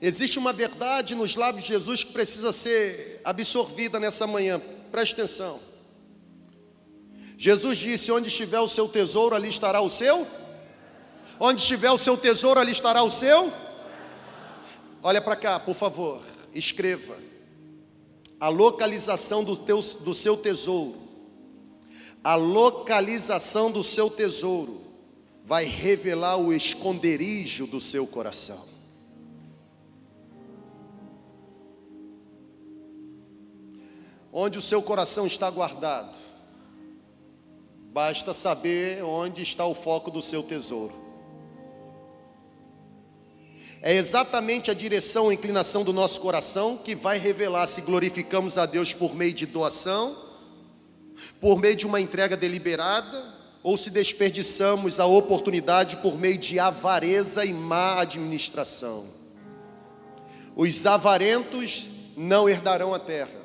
[0.00, 4.60] Existe uma verdade nos lábios de Jesus que precisa ser absorvida nessa manhã,
[4.90, 5.60] preste atenção.
[7.36, 10.26] Jesus disse: Onde estiver o seu tesouro, ali estará o seu.
[11.38, 13.52] Onde estiver o seu tesouro, ali estará o seu.
[15.02, 16.22] Olha para cá, por favor,
[16.52, 17.16] escreva.
[18.38, 21.03] A localização do, teu, do seu tesouro
[22.24, 24.80] a localização do seu tesouro
[25.44, 28.64] vai revelar o esconderijo do seu coração.
[34.32, 36.16] Onde o seu coração está guardado,
[37.92, 40.94] basta saber onde está o foco do seu tesouro.
[43.82, 48.64] É exatamente a direção, a inclinação do nosso coração que vai revelar se glorificamos a
[48.64, 50.23] Deus por meio de doação
[51.40, 57.44] por meio de uma entrega deliberada ou se desperdiçamos a oportunidade por meio de avareza
[57.44, 59.06] e má administração.
[60.54, 63.42] Os avarentos não herdarão a terra.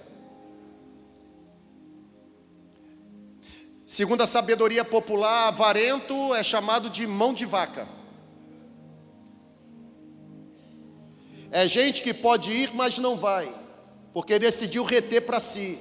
[3.87, 7.87] Segundo a sabedoria popular, avarento é chamado de mão de vaca.
[11.49, 13.51] É gente que pode ir, mas não vai,
[14.13, 15.79] porque decidiu reter para si.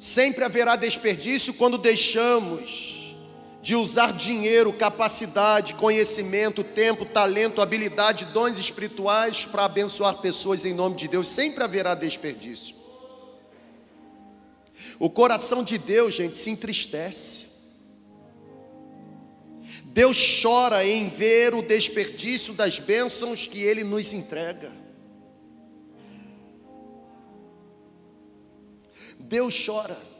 [0.00, 3.14] Sempre haverá desperdício quando deixamos
[3.60, 10.96] de usar dinheiro, capacidade, conhecimento, tempo, talento, habilidade, dons espirituais para abençoar pessoas em nome
[10.96, 11.28] de Deus.
[11.28, 12.74] Sempre haverá desperdício.
[14.98, 17.44] O coração de Deus, gente, se entristece.
[19.84, 24.72] Deus chora em ver o desperdício das bênçãos que Ele nos entrega.
[29.20, 30.10] Deus chora.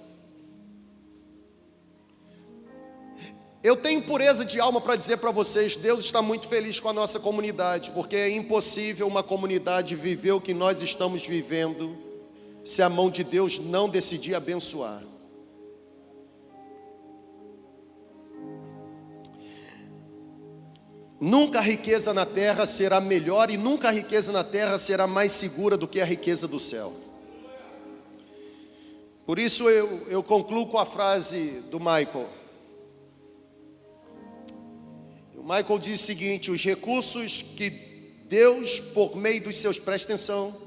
[3.63, 6.93] Eu tenho pureza de alma para dizer para vocês: Deus está muito feliz com a
[6.93, 11.97] nossa comunidade, porque é impossível uma comunidade viver o que nós estamos vivendo
[12.65, 15.03] se a mão de Deus não decidir abençoar.
[21.21, 25.33] Nunca a riqueza na terra será melhor e nunca a riqueza na terra será mais
[25.33, 27.10] segura do que a riqueza do céu.
[29.31, 32.29] Por isso eu, eu concluo com a frase do Michael.
[35.37, 37.71] O Michael diz o seguinte: os recursos que
[38.25, 40.61] Deus, por meio dos seus, presta atenção,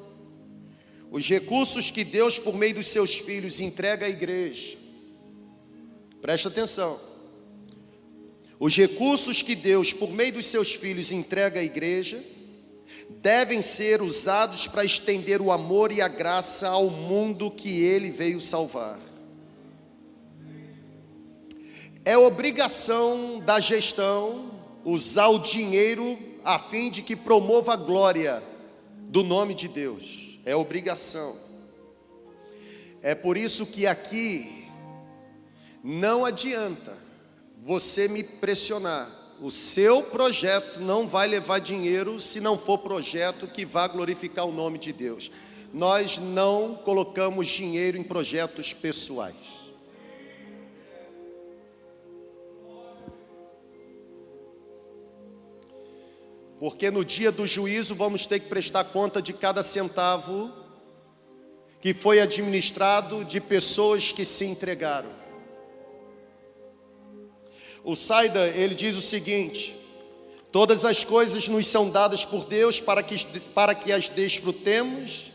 [1.11, 4.77] os recursos que Deus, por meio dos seus filhos, entrega à igreja.
[6.21, 7.01] Presta atenção.
[8.57, 12.23] Os recursos que Deus, por meio dos seus filhos, entrega à igreja,
[13.09, 18.41] devem ser usados para estender o amor e a graça ao mundo que ele veio
[18.41, 18.99] salvar.
[22.05, 24.51] É obrigação da gestão
[24.83, 28.43] usar o dinheiro a fim de que promova a glória
[28.97, 31.35] do nome de Deus é obrigação.
[33.01, 34.67] É por isso que aqui
[35.83, 36.97] não adianta
[37.57, 39.09] você me pressionar.
[39.41, 44.53] O seu projeto não vai levar dinheiro se não for projeto que vá glorificar o
[44.53, 45.31] nome de Deus.
[45.73, 49.63] Nós não colocamos dinheiro em projetos pessoais.
[56.63, 60.49] porque no dia do juízo vamos ter que prestar conta de cada centavo
[61.81, 65.22] que foi administrado de pessoas que se entregaram.
[67.83, 69.75] O Saida, ele diz o seguinte:
[70.51, 75.31] Todas as coisas nos são dadas por Deus para que, para que as desfrutemos,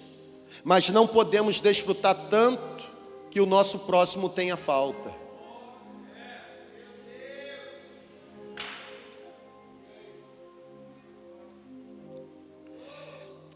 [0.63, 2.87] mas não podemos desfrutar tanto
[3.31, 5.13] que o nosso próximo tenha falta.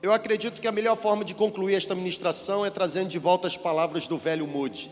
[0.02, 3.56] Eu acredito que a melhor forma de concluir esta ministração é trazendo de volta as
[3.56, 4.90] palavras do velho Moody.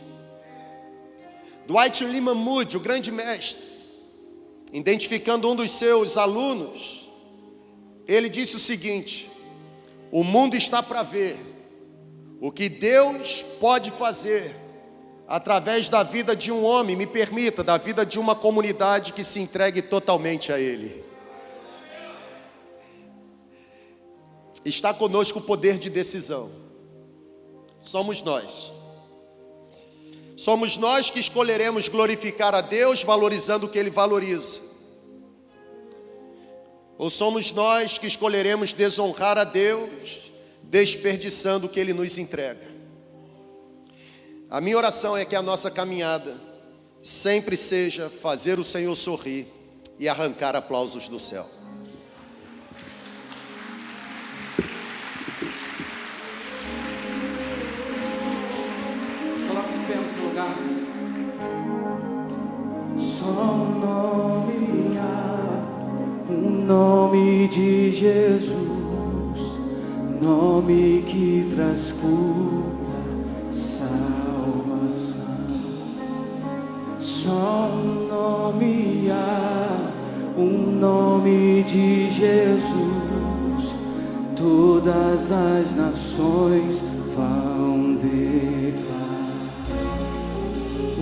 [1.67, 3.80] Dwight Lyman Moody, o grande mestre,
[4.73, 7.09] identificando um dos seus alunos,
[8.07, 9.31] ele disse o seguinte:
[10.11, 11.39] O mundo está para ver
[12.41, 14.57] o que Deus pode fazer
[15.29, 19.41] através da vida de um homem, me permita, da vida de uma comunidade que se
[19.41, 21.11] entregue totalmente a Ele.
[24.65, 26.51] está conosco o poder de decisão.
[27.81, 28.73] Somos nós.
[30.41, 34.59] Somos nós que escolheremos glorificar a Deus valorizando o que Ele valoriza.
[36.97, 42.67] Ou somos nós que escolheremos desonrar a Deus desperdiçando o que Ele nos entrega.
[44.49, 46.35] A minha oração é que a nossa caminhada
[47.03, 49.47] sempre seja fazer o Senhor sorrir
[49.99, 51.60] e arrancar aplausos do céu.
[63.21, 68.57] Só um nome há, um nome de Jesus,
[70.23, 72.97] nome que traz cura,
[73.51, 75.21] salvação.
[76.99, 79.91] Só um nome há,
[80.39, 83.75] um nome de Jesus,
[84.35, 86.83] todas as nações
[87.15, 87.60] vão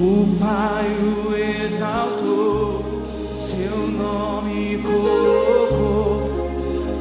[0.00, 3.02] O Pai o exaltou,
[3.32, 6.52] seu nome colocou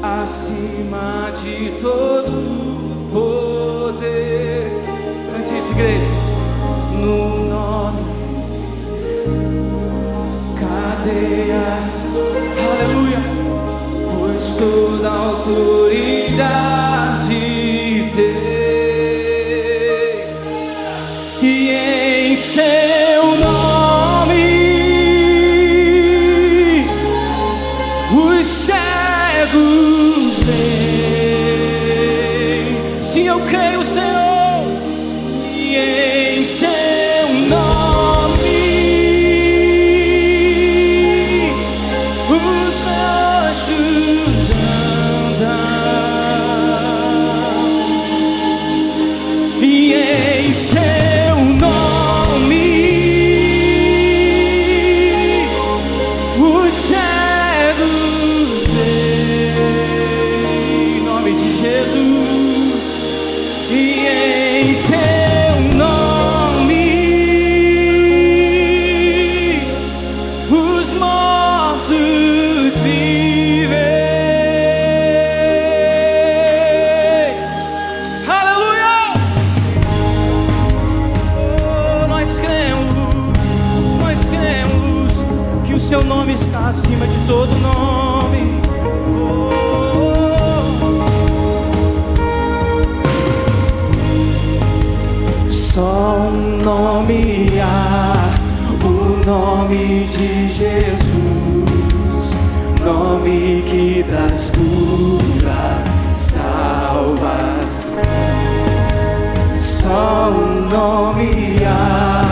[0.01, 4.81] acima de todo poder.
[5.31, 6.09] Cante isso, igreja.
[6.99, 8.01] No nome,
[10.59, 11.85] cadeias,
[12.57, 13.21] aleluia,
[14.09, 16.86] pois toda autoridade
[100.17, 101.69] de Jesus,
[102.83, 108.01] nome que traz pura salvação.
[109.61, 112.23] Só um nome há,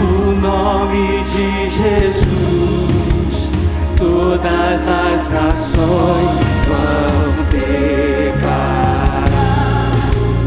[0.00, 3.50] o nome de Jesus,
[3.96, 6.32] todas as nações
[6.68, 9.24] vão pecar.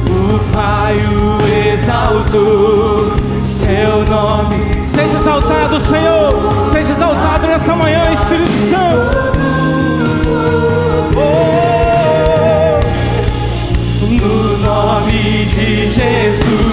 [0.10, 3.12] O Pai o exaltou,
[3.44, 6.32] seu nome Seja exaltado, Senhor.
[6.72, 9.18] Seja exaltado nessa manhã, Espírito Santo.
[11.16, 12.80] Oh,
[14.08, 16.69] no nome de Jesus.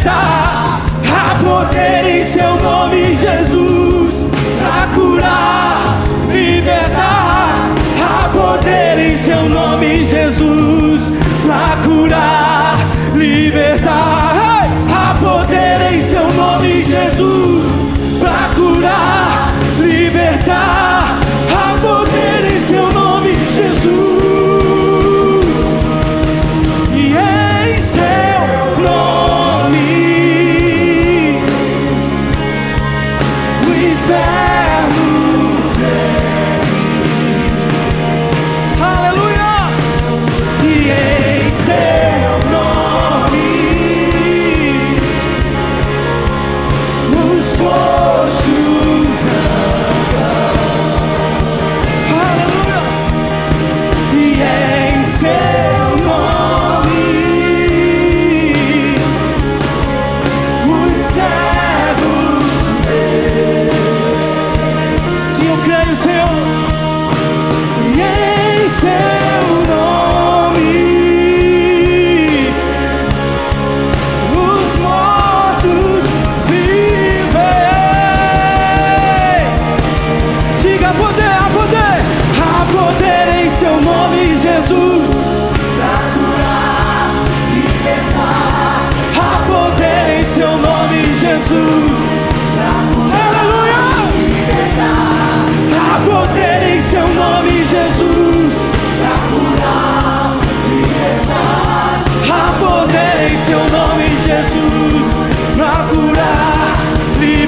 [0.00, 0.80] libertar.
[1.12, 4.26] Há poder em seu nome, Jesus,
[4.58, 7.74] pra curar, libertar.
[8.00, 11.02] Há poder em seu nome, Jesus,
[11.44, 12.78] pra curar,
[13.14, 14.29] libertar.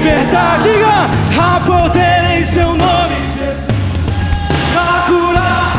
[0.03, 0.69] liberdade.
[1.39, 3.65] Há poder em seu nome, Jesus,
[4.75, 5.73] a curar.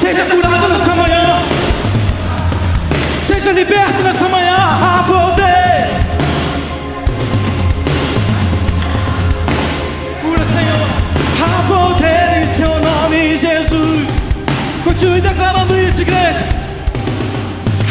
[0.00, 1.42] Seja curado nessa manhã.
[3.26, 4.56] Seja liberto nessa manhã.
[4.56, 5.90] Há poder.
[10.22, 10.88] Cura, Senhor.
[11.42, 14.08] Há poder em seu nome, Jesus.
[14.82, 16.44] Continue declarando isso, igreja.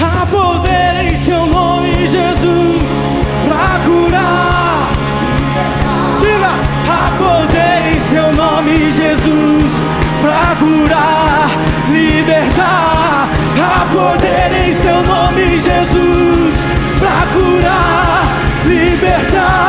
[0.02, 1.79] Há poder em seu nome.
[2.10, 2.82] Jesus
[3.46, 4.90] pra curar.
[6.20, 6.54] Diga,
[6.90, 9.72] há poder em seu nome, Jesus
[10.22, 11.50] pra curar,
[11.92, 13.30] libertar.
[13.62, 16.56] Há poder em seu nome, Jesus
[17.00, 18.24] pra curar,
[18.66, 19.69] libertar.